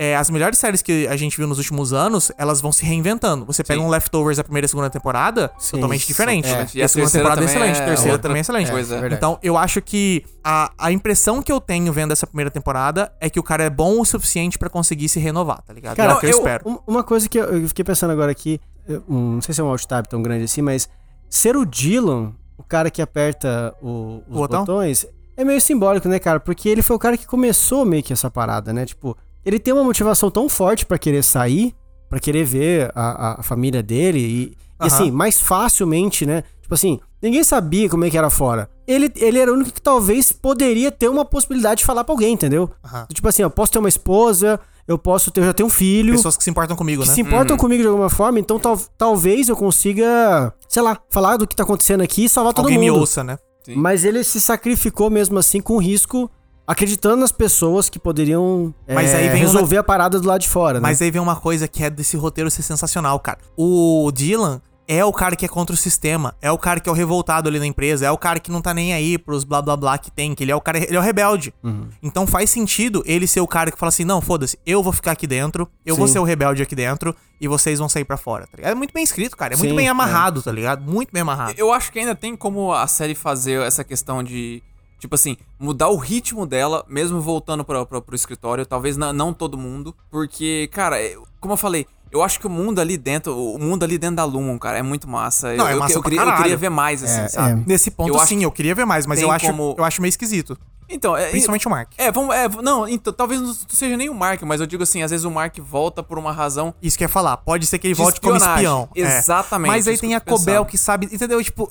[0.00, 3.44] é, as melhores séries que a gente viu nos últimos anos, elas vão se reinventando.
[3.44, 3.86] Você pega Sim.
[3.86, 6.48] um Leftovers da primeira e segunda temporada, Sim, totalmente sim, diferente.
[6.48, 6.66] é.
[6.72, 8.70] E a segunda temporada é excelente, a terceira outra também é excelente.
[8.70, 9.14] É.
[9.16, 13.28] Então, eu acho que a, a impressão que eu tenho vendo essa primeira temporada é
[13.28, 15.96] que o cara é bom o suficiente pra conseguir se renovar, tá ligado?
[15.96, 16.62] Cara, é o que eu, eu- espero.
[16.70, 19.68] Um- Uma coisa que eu, fiquei pensando agora aqui, eu- não sei se é um
[19.68, 20.88] alt-tab tão grande assim, mas
[21.28, 24.60] ser o Dylan o cara que aperta o- os O botão?
[24.60, 25.06] botões
[25.36, 26.38] é meio simbólico, né, cara?
[26.40, 28.86] Porque ele foi o cara que começou meio que essa parada, né?
[28.86, 31.74] Tipo, ele tem uma motivação tão forte pra querer sair,
[32.08, 34.86] pra querer ver a, a- família dele e, e, Aham.
[34.86, 36.42] assim, mais facilmente, né?
[36.62, 38.68] Tipo assim, ninguém sabia como é que era fora.
[38.86, 42.32] Ele, ele era o único que talvez poderia ter uma possibilidade de falar pra alguém,
[42.34, 42.70] entendeu?
[42.84, 43.06] Aham.
[43.12, 46.14] Tipo assim, eu posso ter uma esposa, eu posso ter, eu já tenho um filho
[46.14, 47.14] Pessoas que se importam comigo, que né?
[47.14, 51.46] se importam comigo de alguma forma, então tal- talvez eu consiga, sei lá, falar do
[51.46, 53.00] que tá acontecendo aqui e salvar todo Alguém me mundo.
[53.00, 53.38] ouça, né?
[53.62, 53.74] Sim.
[53.76, 56.30] Mas ele se sacrificou mesmo assim com risco,
[56.68, 60.48] acreditando nas pessoas que poderiam Mas é, aí vem resolver a parada do lado de
[60.48, 60.82] fora, né?
[60.82, 63.38] Mas aí vem uma coisa que é desse roteiro ser sensacional, cara.
[63.56, 66.92] O Dylan é o cara que é contra o sistema, é o cara que é
[66.92, 69.60] o revoltado ali na empresa, é o cara que não tá nem aí pros blá
[69.60, 71.52] blá blá que tem, que ele é o cara, ele é o rebelde.
[71.62, 71.88] Uhum.
[72.02, 75.12] Então faz sentido ele ser o cara que fala assim: "Não, foda-se, eu vou ficar
[75.12, 76.14] aqui dentro, eu vou Sim.
[76.14, 78.72] ser o rebelde aqui dentro e vocês vão sair pra fora", tá ligado?
[78.72, 79.90] É muito bem escrito, cara, é muito Sim, bem é.
[79.90, 80.82] amarrado, tá ligado?
[80.82, 81.54] Muito bem amarrado.
[81.58, 84.62] Eu acho que ainda tem como a série fazer essa questão de,
[84.98, 88.66] tipo assim, mudar o ritmo dela, mesmo voltando pro, pro, pro escritório.
[88.66, 89.94] Talvez não, não todo mundo.
[90.10, 93.82] Porque, cara, é- como eu falei, eu acho que o mundo ali dentro, o mundo
[93.84, 95.54] ali dentro da Lumon, cara, é muito massa.
[95.54, 97.64] Não, eu, é eu- massa eu, pra queria, eu queria ver mais, assim, É, sabe?
[97.66, 100.08] Nesse ponto, Eu sim, eu queria ver mais, mas eu acho, como- eu acho meio
[100.10, 100.58] esquisito.
[100.90, 101.92] Então, é, Principalmente o Mark.
[101.98, 105.02] É, vamos, é, não, então, talvez não seja nem o Mark, mas eu digo assim,
[105.02, 106.72] às vezes o Mark volta por uma razão.
[106.80, 107.36] Isso que eu ia falar.
[107.36, 108.88] Pode ser que ele volte como espião.
[108.96, 109.00] é.
[109.02, 110.20] Exatamente, Mas aí tem a eu.
[110.22, 111.06] Cobel que sabe.
[111.12, 111.44] Entendeu?
[111.44, 111.70] Tipo.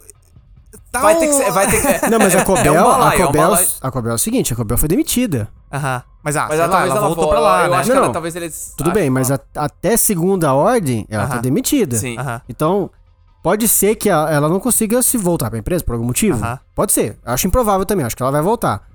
[0.92, 2.10] Tá Vai ter que um- ser, vai ter que.
[2.10, 4.18] Não, mas a Cobel, é um balaio, a é um Cobel, a Cobel é o
[4.18, 5.48] seguinte, a Cobel foi demitida.
[5.72, 6.04] Aham.
[6.24, 7.78] Mas, ah, Mas ela, lá, ela ela voltou vo- pra lá, eu né?
[7.78, 8.14] acho que Não, ela, não.
[8.14, 8.74] talvez eles.
[8.78, 11.42] Tudo bem, mas a- até segunda ordem, ela tá Aham.
[11.42, 11.96] demitida.
[11.98, 12.18] Sim.
[12.18, 12.42] Aham.
[12.50, 12.90] Então,
[13.42, 16.44] pode ser que a- ela não consiga se voltar pra empresa por algum motivo.
[16.44, 16.60] Aham.
[16.76, 17.18] Pode ser.
[17.26, 18.88] Acho improvável também, acho que ela vai voltar.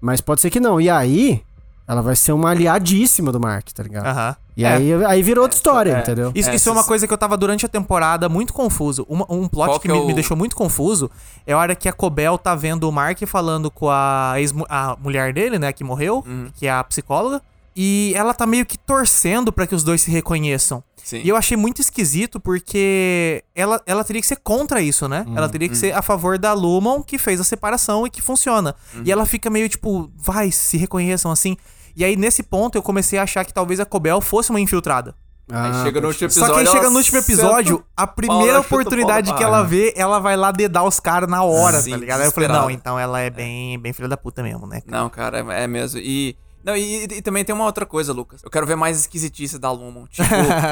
[0.00, 0.80] Mas pode ser que não.
[0.80, 1.42] E aí,
[1.88, 4.06] ela vai ser uma aliadíssima do Mark, tá ligado?
[4.06, 4.36] Aham.
[4.56, 4.68] E É.
[4.72, 6.00] aí, aí virou outra história, é.
[6.00, 6.32] entendeu?
[6.34, 9.04] Isso, É, isso é uma coisa que eu tava durante a temporada muito confuso.
[9.08, 11.10] Uma- um plot Qual que, que me, é o- me deixou muito confuso
[11.46, 14.96] é a hora que a Cobel tá vendo o Mark falando com a, ex a
[15.00, 16.48] mulher dele, né, que morreu, Uhum.
[16.54, 17.42] que é a psicóloga.
[17.78, 20.82] E ela tá meio que torcendo pra que os dois se reconheçam.
[21.04, 21.20] Sim.
[21.22, 25.24] E eu achei muito esquisito porque ela, ela teria que ser contra isso, né?
[25.28, 28.22] Uhum, ela teria que ser a favor da Lumon, que fez a separação e que
[28.22, 28.74] funciona.
[28.94, 29.02] Uhum.
[29.04, 31.54] E ela fica meio tipo, vai, se reconheçam assim.
[31.96, 35.14] E aí, nesse ponto, eu comecei a achar que talvez a Cobel fosse uma infiltrada.
[35.50, 36.54] Aí Ah, chega no último Só episódio.
[36.54, 40.50] que aí chega no último episódio, a primeira oportunidade que ela vê, ela vai lá
[40.50, 42.20] dedar os caras na hora, Sim, tá ligado?
[42.20, 44.82] Aí eu falei, não, então ela é bem, bem filha da puta mesmo, né?
[44.86, 46.00] Não, cara, é, é mesmo.
[46.00, 46.36] E.
[46.64, 48.42] Não, e, e também tem uma outra coisa, Lucas.
[48.42, 50.04] Eu quero ver mais esquisitice da Lumon.
[50.10, 50.28] Tipo,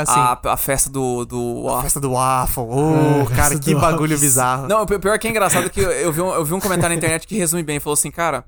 [0.08, 1.24] a, a festa do.
[1.24, 4.66] do A festa do Waffle, oh, cara, que bagulho bizarro.
[4.66, 6.94] Não, o pior que é engraçado que eu, eu vi um, eu vi um comentário
[6.94, 7.78] na internet que resume bem.
[7.78, 8.44] Falou assim, cara,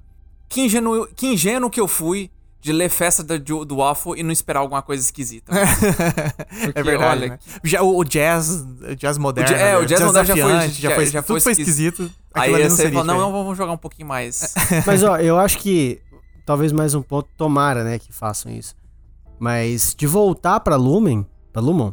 [0.48, 2.32] que ingênuo, que ingênuo que eu fui
[2.66, 5.52] de ler festa do, do, do Waffle e não esperar alguma coisa esquisita.
[6.74, 7.38] é verdade, olha, né?
[7.62, 9.78] Já, o, o jazz, o jazz moderno, é, né?
[9.78, 12.10] o jazz moderno já foi- já, já- foi, já tudo foi foi esquis- esquisito.
[12.34, 14.52] Aí ali você fala, não, não, vamos jogar um pouquinho mais.
[14.84, 16.00] Mas ó, eu acho que
[16.44, 18.74] talvez mais um ponto, tomara, né, que façam isso.
[19.38, 21.92] Mas de voltar pra Lumen, pra Lumon,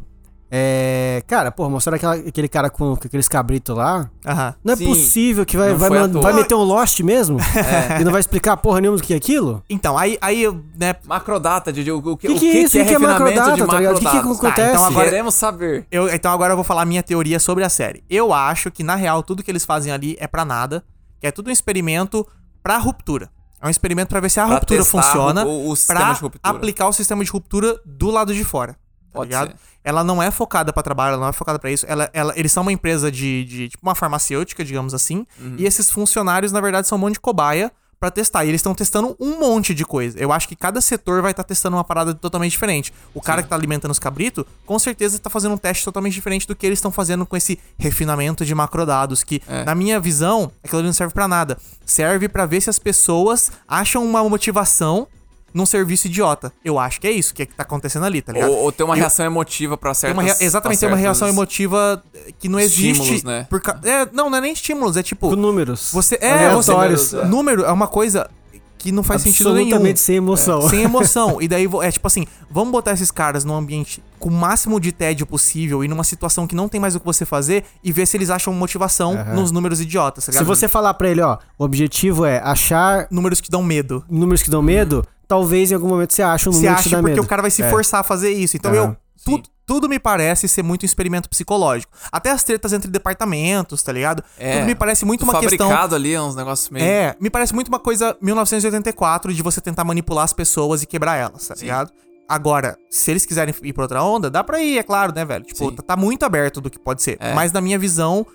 [0.56, 1.22] é.
[1.26, 4.08] Cara, pô, mostrar aquela- aquele cara com, com aqueles cabritos lá.
[4.24, 4.54] Aham.
[4.62, 6.22] Não é Sim, possível que vai, não vai, foi à man- toa.
[6.22, 7.38] vai meter um Lost mesmo?
[8.00, 9.62] E não vai explicar porra nenhuma do que é aquilo?
[9.68, 12.78] Então, aí, aí eu, né, Macrodata, Didi, o, o, que, Que o que é isso?
[12.78, 13.96] é O que é refinamento macrodata, de tá ligado?
[13.96, 14.38] O que que macrodatas?
[14.38, 14.70] acontece?
[14.70, 15.86] então agora- Queremos saber.
[15.90, 18.04] Eu, então agora eu vou falar a minha teoria sobre a série.
[18.08, 20.84] Eu acho que, na real, tudo que eles fazem ali é pra nada.
[21.20, 22.26] Que é tudo um experimento
[22.62, 23.28] pra ruptura.
[23.60, 25.44] É um experimento pra ver se a Pra ruptura testar funciona.
[25.46, 26.54] o- o sistema pra de ruptura.
[26.56, 28.76] aplicar o sistema de ruptura do lado de fora.
[29.14, 29.48] Tá Pode ligado?
[29.50, 29.56] ser.
[29.84, 31.84] Ela não é focada pra trabalho, ela não é focada pra isso.
[31.88, 35.26] Ela, ela- eles são uma empresa de, de tipo uma farmacêutica, digamos assim.
[35.40, 35.56] Uhum.
[35.58, 37.70] E esses funcionários, na verdade, são um monte de cobaia
[38.00, 38.44] pra testar.
[38.44, 40.18] E eles estão testando um monte de coisa.
[40.18, 42.92] Eu acho que cada setor vai estar testando uma parada totalmente diferente.
[43.14, 46.46] O cara que tá alimentando os cabritos, com certeza tá fazendo um teste totalmente diferente
[46.46, 49.22] do que eles estão fazendo com esse refinamento de macrodados.
[49.22, 49.64] Que, É.
[49.64, 51.56] na minha visão, aquilo ali não serve pra nada.
[51.86, 55.06] Serve pra ver se as pessoas acham uma motivação
[55.54, 56.52] num serviço idiota.
[56.64, 58.50] Eu acho que é isso que tá acontecendo ali, tá ligado?
[58.50, 60.16] Ou, ou ter uma Eu- reação emotiva pra certas...
[60.16, 62.02] uma rea- exatamente, tem uma reação emotiva
[62.38, 62.90] que não existe.
[62.90, 63.46] Estímulos, né?
[63.48, 65.30] Por ca- é, não, não é nem estímulos, é tipo.
[65.30, 65.90] Com números.
[65.92, 67.12] Você é, você, Aleatórios.
[67.28, 68.28] número é uma coisa
[68.76, 69.68] que não faz sentido nenhum.
[69.68, 70.68] Absolutamente sem emoção.
[70.68, 71.40] Sem emoção.
[71.40, 74.92] E daí é tipo assim, vamos botar esses caras num ambiente com o máximo de
[74.92, 78.04] tédio possível e numa situação que não tem mais o que você fazer e ver
[78.06, 79.34] se eles acham motivação Aham.
[79.36, 83.40] nos números idiotas, tá Se você falar pra ele, ó, o objetivo é achar Números
[83.40, 84.04] que dão medo.
[84.08, 86.90] números que dão medo, talvez em algum momento você ache um Você número que acha
[86.90, 87.22] dá porque medo.
[87.22, 87.70] o cara vai se É.
[87.70, 88.56] forçar a fazer isso.
[88.56, 88.82] Então Aham.
[88.90, 88.96] eu.
[89.24, 91.90] Tudo, tudo me parece ser muito um experimento psicológico.
[92.12, 94.22] Até as tretas entre departamentos, tá ligado?
[94.38, 95.96] É, tudo me parece muito uma fabricado questão.
[95.96, 96.84] ali, uns negócios meio...
[96.84, 101.16] É, me parece muito uma coisa 1984 de você tentar manipular as pessoas e quebrar
[101.16, 101.90] elas, tá ligado?
[102.28, 105.44] Agora, se eles quiserem ir pra outra onda, dá pra ir, é claro, né, velho?
[105.44, 105.76] Tipo, Sim.
[105.76, 107.16] tá, tá muito aberto do que pode ser.
[107.20, 107.34] É.
[107.34, 108.26] Mas na minha visão,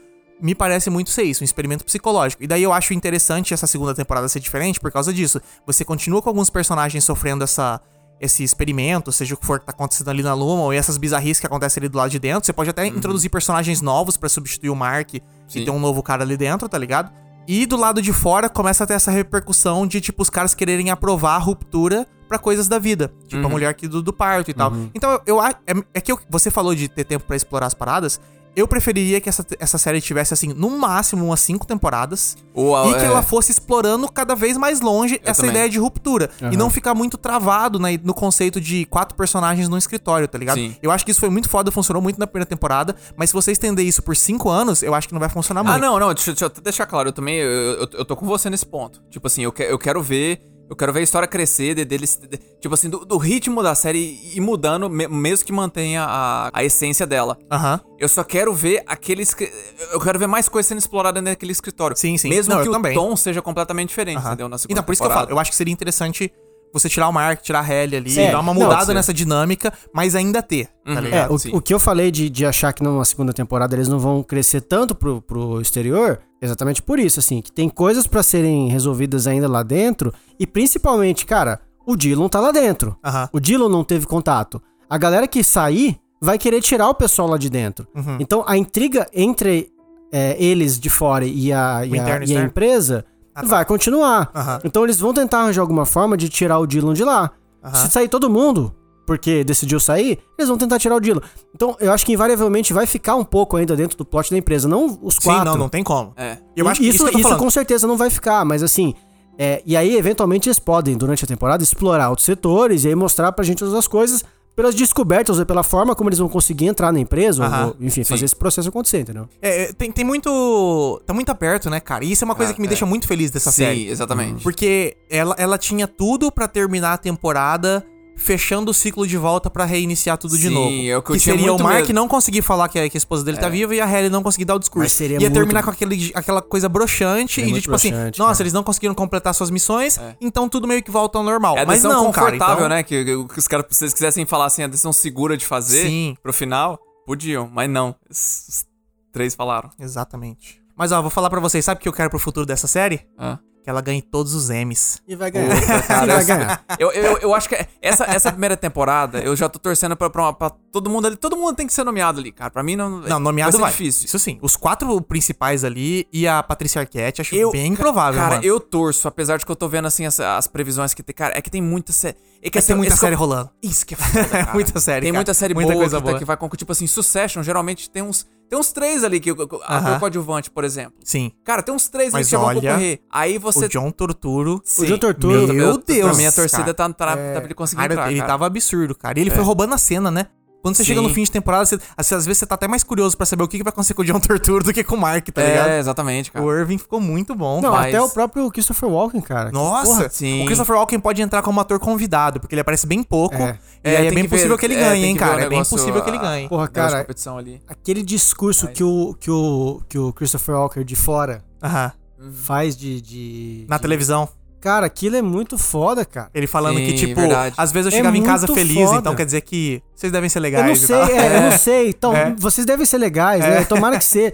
[0.41, 2.43] me parece muito ser isso, um experimento psicológico.
[2.43, 5.41] E daí eu acho interessante essa segunda temporada ser diferente por causa disso.
[5.65, 7.81] Você continua com alguns personagens sofrendo essa
[8.21, 11.39] esse experimento, seja o que for que tá acontecendo ali na Luma, ou essas bizarrices
[11.39, 12.45] que acontecem ali do lado de dentro.
[12.45, 15.21] Você pode até introduzir personagens novos pra substituir o Mark Sim.
[15.61, 17.09] e ter um novo cara ali dentro, tá ligado?
[17.47, 20.89] E do lado de fora começa a ter essa repercussão de, tipo, os caras quererem
[20.91, 23.09] aprovar a ruptura pra coisas da vida.
[23.25, 24.73] Tipo, a mulher aqui do, do parto e tal.
[24.93, 25.53] Então, eu, eu é,
[25.93, 28.19] é que eu- você falou de ter tempo pra explorar as paradas.
[28.55, 32.35] Eu preferiria que essa, essa série tivesse, assim, no máximo umas cinco temporadas.
[32.53, 33.05] Ou e que é.
[33.05, 35.51] ela fosse explorando cada vez mais longe essa também.
[35.55, 36.29] ideia de ruptura.
[36.51, 40.57] E não ficar muito travado na- no conceito de quatro personagens no escritório, tá ligado?
[40.57, 40.75] Sim.
[40.81, 42.95] Eu acho que isso foi muito foda, funcionou muito na primeira temporada.
[43.15, 45.75] Mas se você estender isso por cinco anos, eu acho que não vai funcionar muito.
[45.75, 48.25] Ah, não, não, deixa, deixa eu deixar claro, eu também, eu, eu, eu tô com
[48.25, 49.01] você nesse ponto.
[49.09, 52.15] Tipo assim, eu, que, eu quero ver, eu quero ver a história crescer, de- deles,
[52.21, 56.49] de- tipo assim, do, do ritmo da série ir mudando, me- mesmo que mantenha a,
[56.53, 57.37] a essência dela.
[57.51, 57.79] Aham.
[57.97, 59.51] Eu só quero ver aquele, escri-
[59.91, 61.97] eu quero ver mais coisas sendo exploradas naquele escritório.
[61.97, 62.29] Sim, sim.
[62.29, 62.93] Mesmo Não, que o também.
[62.93, 64.27] tom seja completamente diferente, Aham.
[64.27, 64.49] entendeu?
[64.49, 65.27] Na segunda Então, por isso que eu temporada.
[65.27, 66.31] falo, eu acho que seria interessante
[66.71, 68.29] você tirar o Mark, tirar a Helly ali, Sim.
[68.31, 68.93] dar uma Não, mudada ser.
[68.93, 70.99] nessa dinâmica, mas ainda ter, tá Uhum.
[70.99, 71.33] ligado?
[71.47, 73.97] É, o, o que eu falei de, de achar que numa segunda temporada eles não
[73.97, 78.69] vão crescer tanto pro, pro exterior, exatamente por isso, assim, que tem coisas pra serem
[78.69, 82.95] resolvidas ainda lá dentro, e principalmente, cara, o Dylan tá lá dentro.
[83.03, 83.29] Aham.
[83.33, 84.61] O Dylan não teve contato.
[84.89, 87.87] A galera que sair vai querer tirar o pessoal lá de dentro.
[87.95, 88.17] Uhum.
[88.19, 89.71] Então a intriga entre
[90.11, 93.47] é, eles de fora e a, e a- e a empresa Ah, tá.
[93.47, 94.29] vai continuar.
[94.35, 94.59] Aham.
[94.63, 97.31] Então eles vão tentar arranjar alguma forma de tirar o Dylan de lá.
[97.73, 98.73] Se sair todo mundo,
[99.09, 101.19] porque decidiu sair, eles vão tentar tirar o Dylan.
[101.55, 104.67] Então eu acho que invariavelmente vai ficar um pouco ainda dentro do plot da empresa,
[104.67, 105.45] não os Sim, quatro.
[105.45, 106.13] não, não tem como.
[106.15, 106.37] É.
[106.55, 107.39] Eu acho que isso, isso, que isso falando.
[107.39, 108.93] com certeza não vai ficar, mas assim.
[109.35, 113.31] é, e aí, eventualmente, eles podem, durante a temporada, explorar outros setores e aí mostrar
[113.31, 114.23] pra gente todas as coisas
[114.55, 118.09] pelas descobertas ou pela forma como eles vão conseguir entrar na empresa, ou, enfim, sim.
[118.13, 119.27] fazer esse processo acontecer, entendeu?
[119.41, 121.01] É, é, tem, tem muito.
[121.03, 122.05] Tá muito aberto, né, cara?
[122.05, 122.69] E isso é uma coisa É, que me é.
[122.69, 123.87] deixa muito feliz dessa Sim, série.
[123.87, 124.43] exatamente.
[124.43, 127.83] Porque ela, ela tinha tudo pra terminar a temporada
[128.19, 130.69] fechando o ciclo de volta pra reiniciar tudo de Sim, novo.
[130.69, 131.93] é o que eu tinha seria o Mark medo.
[131.93, 134.21] não conseguir falar que a, que a esposa dele tá viva e a Halle não
[134.21, 134.83] conseguir dar o discurso.
[134.83, 137.91] Mas seria Ia muito- terminar com aquele, aquela coisa broxante Seria e de tipo assim,
[138.17, 138.43] nossa, cara.
[138.43, 141.57] eles não conseguiram completar suas missões, então tudo meio que volta ao normal.
[141.57, 142.27] É a Mas não, cara.
[142.27, 142.83] confortável, Então, né?
[142.83, 146.15] Que, que os caras, se eles quisessem falar assim, a decisão segura de fazer Sim.
[146.21, 147.95] pro final, podiam, mas não.
[148.09, 148.65] Os, os
[149.11, 149.69] três falaram.
[149.79, 150.61] Exatamente.
[150.77, 153.01] Mas ó, vou falar pra vocês, sabe o que eu quero pro futuro dessa série?
[153.17, 153.37] Ah.
[153.63, 155.01] Que ela ganhe todos os M's.
[155.07, 155.53] E vai ganhar.
[155.59, 156.65] Puta, cara, e vai eu- ganhar.
[156.79, 160.31] Eu, eu, eu acho que essa, essa primeira temporada, eu já tô torcendo pra, pra,
[160.31, 161.17] pra todo mundo ali.
[161.17, 162.49] Todo mundo tem que ser nomeado ali, cara.
[162.49, 163.01] Pra mim não.
[163.01, 164.05] Não, nomeado vai difícil.
[164.05, 164.39] Isso sim.
[164.41, 168.45] Os quatro principais ali e a Patrícia Arquette, acho Eu, bem improvável, Cara, mano.
[168.47, 171.13] eu torço, apesar de que eu tô vendo assim as, as previsões que tem.
[171.13, 172.15] Cara, é que tem muita série.
[172.41, 173.49] É que Mas tem muita série rolando.
[173.61, 174.53] Isso que é foda, cara.
[174.53, 175.17] Muita série, Tem cara.
[175.19, 176.19] muita série Muita boa, coisa que, tá- boa.
[176.19, 176.47] que vai com.
[176.49, 178.25] Tipo assim, Succession, geralmente tem uns.
[178.49, 179.29] Tem uns três ali que.
[179.29, 179.99] Ator Aham.
[179.99, 180.93] coadjuvante, por exemplo.
[181.03, 181.31] Sim.
[181.43, 183.01] Cara, tem uns três ali Mas que vão olha, concorrer.
[183.11, 183.65] Aí você.
[183.65, 184.59] O John Torturo.
[184.65, 184.83] Sim.
[184.83, 186.73] O John Torturo- Meu Eu- Deus, Pra mim a torcida cara.
[186.73, 188.27] tá, tá, tá pra ele conseguir Cara, entrar, ele cara.
[188.31, 189.19] tava absurdo, cara.
[189.19, 190.27] E ele foi roubando a cena, né?
[190.61, 190.89] Quando você Sim.
[190.89, 193.25] chega no fim de temporada, você, assim, às vezes você tá até mais curioso pra
[193.25, 195.25] saber o que, que vai acontecer com o John Torturo do que com o Mark,
[195.29, 195.69] tá ligado?
[195.69, 196.43] É, exatamente, cara.
[196.45, 197.61] O Irving ficou muito bom.
[197.61, 197.83] Não, cara.
[197.83, 199.51] mas- até o próprio Christopher Walken, cara.
[199.51, 200.43] Nossa, Porra, sim.
[200.43, 203.35] o Christopher Walken pode entrar como ator convidado, porque ele aparece bem pouco.
[203.35, 203.57] É.
[203.83, 205.43] E É, aí é bem que ver- possível que ele é, ganhe, hein, cara.
[205.43, 206.49] É bem possível que ele ganhe.
[206.49, 207.61] Porra, cara, competição ali.
[207.67, 211.91] aquele discurso Mas- que o, que, o, que o Christopher Walker de fora Aham.
[212.33, 212.99] faz de.
[213.01, 214.27] de Na de- televisão.
[214.61, 216.29] Cara, aquilo é muito foda, cara.
[216.33, 217.55] Ele falando Sim, que, tipo, verdade.
[217.57, 218.99] às vezes eu É chegava em casa feliz, foda.
[218.99, 220.65] então quer dizer que vocês devem ser Eu legais.
[220.65, 221.09] não e sei, tal.
[221.09, 221.89] é, eu não sei.
[221.89, 222.35] Então, É.
[222.37, 223.63] vocês devem ser legais, né?
[223.63, 224.33] Tomara que ser.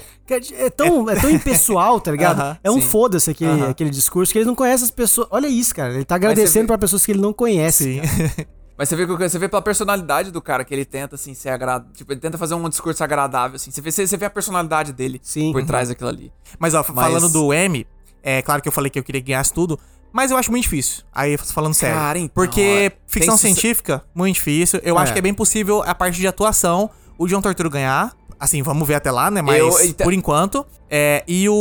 [0.58, 2.40] É tão, é tão impessoal, tá ligado?
[2.40, 2.88] Aham, é um sim.
[2.88, 3.70] foda-se aquele, Aham.
[3.70, 5.28] aquele discurso que ele não conhece as pessoas.
[5.30, 5.94] Olha isso, cara.
[5.94, 8.02] Ele tá agradecendo vê- pra pessoas que ele não conhece.
[8.02, 8.02] Sim.
[8.78, 11.50] Mas você vê, que- você vê pela personalidade do cara que ele tenta, assim, ser
[11.50, 11.94] agradável.
[11.94, 13.72] Tipo, ele tenta fazer um discurso agradável, assim.
[13.72, 15.54] Você vê, você, você vê a personalidade dele Sim.
[15.54, 16.32] por trás daquilo ali.
[16.60, 17.88] Mas, ó, Mas- falando do M,
[18.22, 19.80] é claro que eu falei que eu queria que ganhasse tudo,
[20.16, 21.04] mas eu acho muito difícil.
[21.14, 21.98] Aí, falando sério.
[21.98, 24.80] Cara, então, Porque ficção científica, muito difícil.
[24.82, 25.02] Eu É.
[25.02, 28.16] acho que é bem possível a parte de atuação, o John Torturo ganhar.
[28.40, 29.42] Assim, vamos ver até lá, né?
[29.42, 30.66] Mas Eu- então- por enquanto.
[30.90, 31.54] É, e o.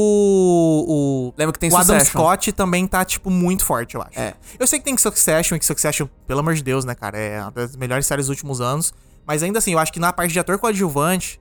[0.88, 2.20] O, Lembra que tem o Adam Succession.
[2.20, 4.18] Scott também tá, tipo, muito forte, eu acho.
[4.18, 4.34] É.
[4.58, 7.18] Eu sei que tem Succession, e que Succession, pelo amor de Deus, né, cara?
[7.18, 8.92] É uma das melhores séries dos últimos anos.
[9.26, 11.40] Mas ainda assim, eu acho que na parte de ator coadjuvante,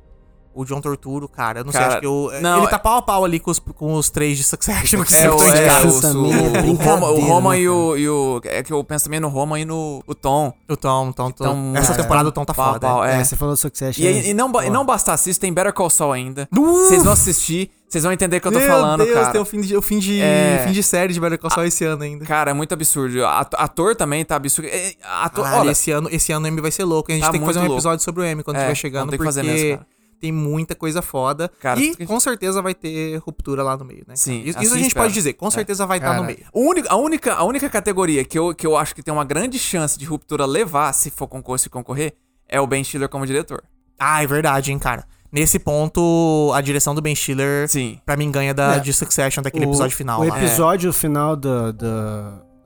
[0.56, 2.80] o John Torturo, cara, eu não sei, Cara, acho que eu, não, ele é- tá
[2.80, 5.04] pau a pau ali com os, com os três de Succession.
[5.14, 5.88] É, o, tô é, indicado.
[5.90, 8.42] o, também o, é o Roma, o brincadeira, Roma né, e, o, e o.
[8.46, 10.54] É que eu penso também no Roma e no o Tom.
[10.70, 11.44] O Tom, Tom, Tom.
[11.46, 12.88] Então, Essa é, temporada o Tom tá pau foda.
[12.88, 13.18] pau, é.
[13.18, 13.22] é.
[13.22, 14.04] É, você falou Succession.
[14.04, 16.48] E, aí- e não, e não bastasse isso, tem Better Call Saul ainda.
[16.56, 16.86] Uh!
[16.86, 19.32] Vocês vão assistir, vocês vão entender o que eu tô Meu falando, Deus, cara.
[19.32, 20.64] tem o fim de, o fim de, É.
[20.66, 22.26] fim de série de Better Call Saul esse ano ainda.
[22.26, 23.26] Cara, é muito absurdo.
[23.26, 24.68] At- Ator também tá absurdo.
[24.72, 27.12] É, Ator, olha, esse ano, esse ano o M vai ser louco.
[27.12, 27.76] A gente Tá tem que fazer um louco.
[27.76, 29.88] episódio sobre o M quando É, estiver chegando, que porque fazer mesmo, cara.
[30.24, 31.52] Tem muita coisa foda.
[31.60, 34.16] Cara, e com certeza vai ter ruptura lá no meio, né?
[34.16, 35.04] Sim, Isso, assim isso a gente espero.
[35.04, 36.46] pode dizer, com certeza vai estar no Cara, meio.
[36.54, 39.26] O único- a, única, a única categoria que eu, que eu acho que tem uma
[39.26, 42.14] grande chance de ruptura levar, se for concor se concorrer,
[42.48, 43.62] é o Ben Stiller como diretor.
[44.00, 45.04] Ah, é verdade, hein, cara.
[45.30, 48.00] Nesse ponto, a direção do Ben Stiller, Sim.
[48.06, 48.80] pra mim, ganha da, É.
[48.80, 50.38] de Succession, daquele O- episódio final O lá.
[50.38, 51.88] episódio final do, do,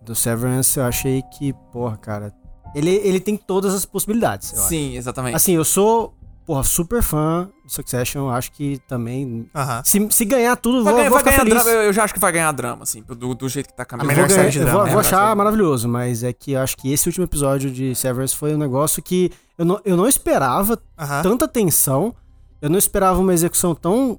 [0.04, 2.32] do Severance, eu achei que, porra, cara.
[2.76, 4.52] Ele, ele tem todas as possibilidades.
[4.54, 4.68] eu acho.
[4.68, 5.36] Sim, exatamente.
[5.36, 6.14] Assim, eu sou,
[6.48, 8.22] porra, super fã do Succession.
[8.22, 9.49] eu Acho que também.
[9.84, 11.53] Se, se ganhar tudo, vai vou, ganhar, vou vai ganhar feliz.
[11.53, 14.11] drama, eu já acho que vai ganhar drama, assim, do, do jeito que tá caminhando.
[14.11, 16.91] A melhor série de drama, vou, vou achar maravilhoso, mas é que eu acho que
[16.91, 20.80] esse último episódio de Severance foi um negócio que eu não, eu não esperava
[21.22, 22.15] tanta tensão,
[22.61, 24.18] eu não esperava uma execução tão,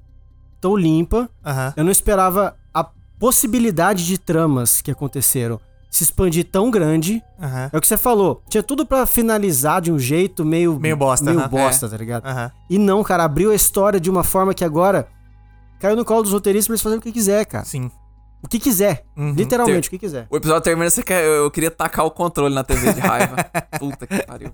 [0.60, 1.30] tão limpa,
[1.76, 2.84] eu não esperava a
[3.18, 5.58] possibilidade de tramas que aconteceram
[5.90, 7.22] se expandir tão grande.
[7.40, 7.70] Aham.
[7.72, 11.32] É o que você falou, tinha tudo pra finalizar de um jeito meio Meio bosta,
[11.32, 12.26] meio bosta, tá ligado?
[12.26, 12.50] Aham.
[12.68, 15.08] E não, cara, abriu a história de uma forma que agora
[15.80, 17.64] caiu no colo dos roteiristas pra eles fazerem o que quiser, cara.
[17.64, 17.90] Sim.
[18.40, 19.04] O que quiser.
[19.16, 19.32] Uhum.
[19.32, 20.28] Literalmente, o que quiser.
[20.30, 23.36] O episódio termina, você quer, eu queria tacar o controle na TV de raiva.
[23.80, 24.52] Puta que pariu.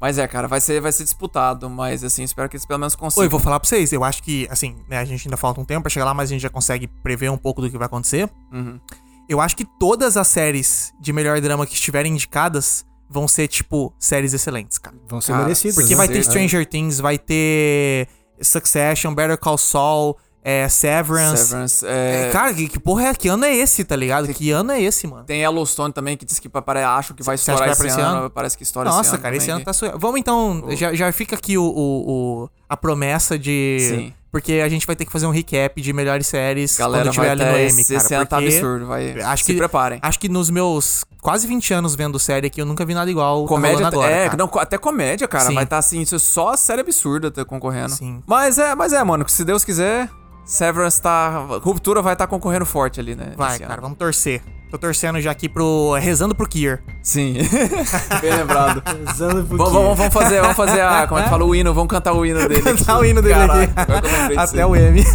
[0.00, 2.94] Mas é, cara, vai ser, vai ser disputado, mas assim, espero que eles pelo menos
[2.94, 3.24] consigam.
[3.24, 5.64] Oi, vou falar pra vocês, eu acho que, assim, né, a gente ainda falta um
[5.66, 7.86] tempo pra chegar lá, mas a gente já consegue prever um pouco do que vai
[7.86, 8.30] acontecer.
[8.50, 8.80] Uhum.
[9.28, 13.92] Eu acho que todas as séries de melhor drama que estiverem indicadas vão ser, tipo,
[13.98, 14.96] séries excelentes, cara.
[15.08, 15.76] Vão ser Cara, merecidos.
[15.76, 15.96] Porque né?
[15.96, 16.30] vai ter Sim.
[16.30, 18.08] Stranger Things, vai ter
[18.40, 21.44] Succession, Better Call Saul, é, Severance.
[21.46, 21.86] Severance.
[21.86, 23.14] É, É, cara, que, que porra é?
[23.14, 24.28] Que ano é esse, tá ligado?
[24.32, 25.24] Que ano é esse, mano?
[25.24, 27.80] Tem Yellowstone também, que diz que pare- acho que vai Você estourar que vai esse
[27.82, 28.18] pra esse ano.
[28.20, 28.30] ano?
[28.30, 29.04] Parece que estoura esse ano.
[29.04, 29.96] Nossa, cara, esse ano tá suave.
[29.98, 33.78] Vamos então, já, já fica aqui o, o- o- a promessa de.
[33.80, 34.14] Sim.
[34.36, 37.30] Porque a gente vai ter que fazer um recap de melhores séries Galera, quando tiver
[37.30, 37.96] ali ter no M, cara.
[37.96, 39.18] esse ano tá porque absurdo, vai.
[39.22, 39.98] acho se que- preparem.
[40.02, 43.44] Acho que nos meus quase 20 anos vendo série aqui, eu nunca vi nada igual.
[43.44, 44.36] tá Comédia, agora, é, cara.
[44.36, 45.54] não, até comédia, cara, Sim.
[45.54, 47.88] vai estar assim, isso é só série absurda tá concorrendo.
[47.94, 48.22] Sim.
[48.26, 50.10] Mas é, mas é, mano, que se Deus quiser,
[50.46, 53.32] Severance tá, Ruptura vai estar concorrendo forte ali, né?
[53.36, 53.82] Vai, cara, ano.
[53.82, 54.40] vamos torcer.
[54.70, 55.94] Tô torcendo já aqui pro.
[55.94, 56.82] rezando pro Kier.
[57.02, 57.34] Sim.
[58.22, 58.80] Bem lembrado.
[58.82, 61.74] Pesando porque- vamos, vamos, vamos fazer, vamos fazer a, como é que fala o hino,
[61.74, 62.62] vamos cantar o hino dele.
[62.62, 63.02] Cantar aqui.
[63.02, 64.36] o hino dele Caralho, aqui.
[64.38, 64.64] Até aí.
[64.64, 65.04] o M.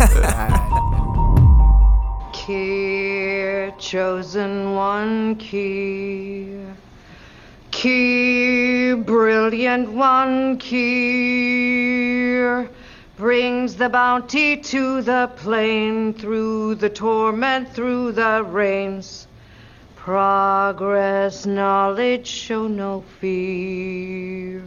[2.34, 6.48] Key, chosen one, key.
[7.72, 12.38] Key, brilliant one, key.
[13.22, 19.28] Brings the bounty to the plain, through the torment, through the rains.
[19.96, 24.64] Progress, knowledge, show no fear.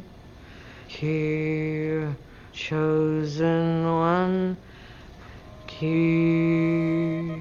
[0.87, 2.15] Here,
[2.53, 4.57] chosen one,
[5.67, 7.33] key.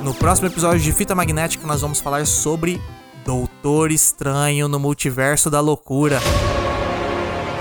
[0.00, 2.80] No próximo episódio de Fita Magnética, nós vamos falar sobre
[3.24, 6.20] Doutor Estranho no Multiverso da Loucura.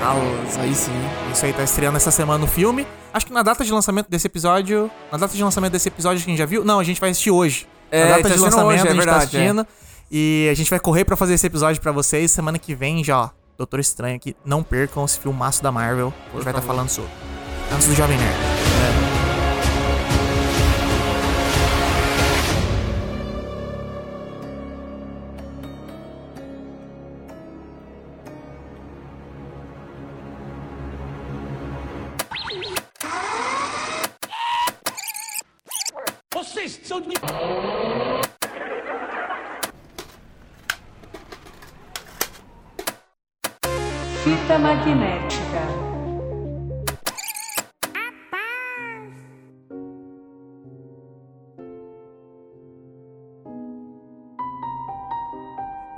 [0.04, 0.16] Ah,
[0.62, 0.92] aí sim.
[1.32, 2.88] Isso aí tá estreando essa semana o filme.
[3.14, 4.90] Acho que na data de lançamento desse episódio.
[5.12, 6.66] Na data de lançamento desse episódio a gente já viu.
[6.66, 7.68] Não, a gente vai assistir hoje.
[7.92, 9.68] É, na data tá de lançamento hoje, é a gente verdade, tá assistindo.
[10.10, 12.32] E a gente vai correr pra fazer esse episódio pra vocês.
[12.32, 13.30] Semana que vem já, ó.
[13.58, 14.36] Doutor Estranho aqui.
[14.44, 16.14] Não percam esse filmaço da Marvel.
[16.32, 17.12] A gente vai estar falando sobre.
[17.72, 18.61] Antes do Jovem Nerd.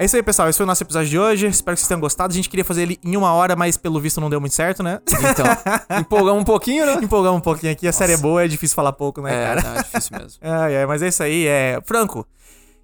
[0.04, 0.50] É isso aí, pessoal.
[0.50, 1.48] Esse foi o nosso episódio de hoje.
[1.48, 2.34] Espero que vocês tenham gostado.
[2.34, 4.84] A gente queria fazer ele em uma hora, mas pelo visto não deu muito certo,
[4.84, 5.00] né?
[5.08, 5.46] Então,
[5.98, 6.96] empolgamos um pouquinho, né?
[7.02, 7.88] Empolgamos um pouquinho aqui.
[7.88, 9.64] A série é boa, é difícil falar pouco, né, É, cara?
[9.64, 10.40] não, é difícil mesmo.
[10.44, 11.48] Ai, ai, mas é isso aí.
[11.48, 11.80] É...
[11.86, 12.28] Franco,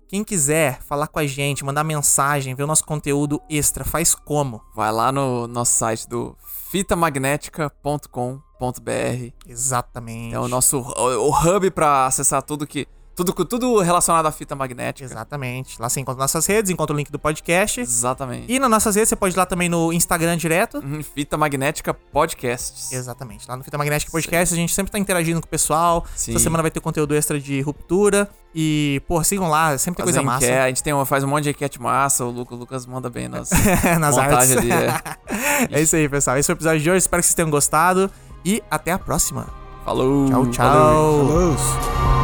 [0.07, 4.61] quem quiser falar com a gente, mandar mensagem, ver o nosso conteúdo extra, faz como?
[4.73, 6.37] Vai lá no nosso site do
[6.71, 9.33] fitamagnética.com.br.
[9.45, 10.35] Exatamente.
[10.35, 12.87] É o nosso o, o hub pra acessar tudo que
[13.23, 15.05] tudo tudo relacionado à fita magnética.
[15.05, 15.79] Exatamente.
[15.79, 17.81] Lá você encontra nossas redes, encontra o link do podcast.
[17.81, 18.51] Exatamente.
[18.51, 20.77] E nas nossas redes você pode ir lá também no Instagram direto.
[20.79, 22.91] Uhum, Fita Magnética Podcasts.
[22.91, 23.47] Exatamente.
[23.47, 26.05] Lá no Fita Magnética Podcast a gente sempre tá interagindo com o pessoal.
[26.15, 26.31] Sim.
[26.31, 28.29] Essa semana vai ter conteúdo extra de ruptura.
[28.53, 30.45] E, pô, sigam lá, sempre tem coisa massa.
[30.45, 32.85] enquete, A gente tem uma, faz um monte de enquete massa, o Lucas, o Lucas
[32.85, 33.51] manda bem nas,
[33.99, 34.57] nas artes.
[34.57, 34.71] ali.
[34.71, 35.69] É.
[35.77, 36.37] é isso aí, pessoal.
[36.37, 36.97] Esse foi o episódio de hoje.
[36.97, 38.09] Espero que vocês tenham gostado.
[38.43, 39.47] E até a próxima.
[39.85, 40.29] Falou.
[40.29, 41.25] Tchau, tchau.
[41.25, 41.57] Valeu.
[41.57, 42.18] Falou.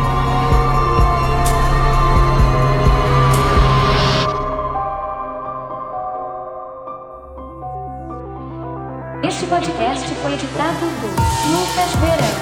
[10.25, 12.35] foi editado por Lucas Verão.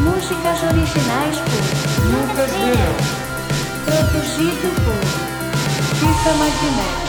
[0.00, 1.62] Músicas originais por
[2.10, 2.96] Lucas Verão.
[3.84, 4.98] Produzido por
[5.94, 7.08] Fica Magnética.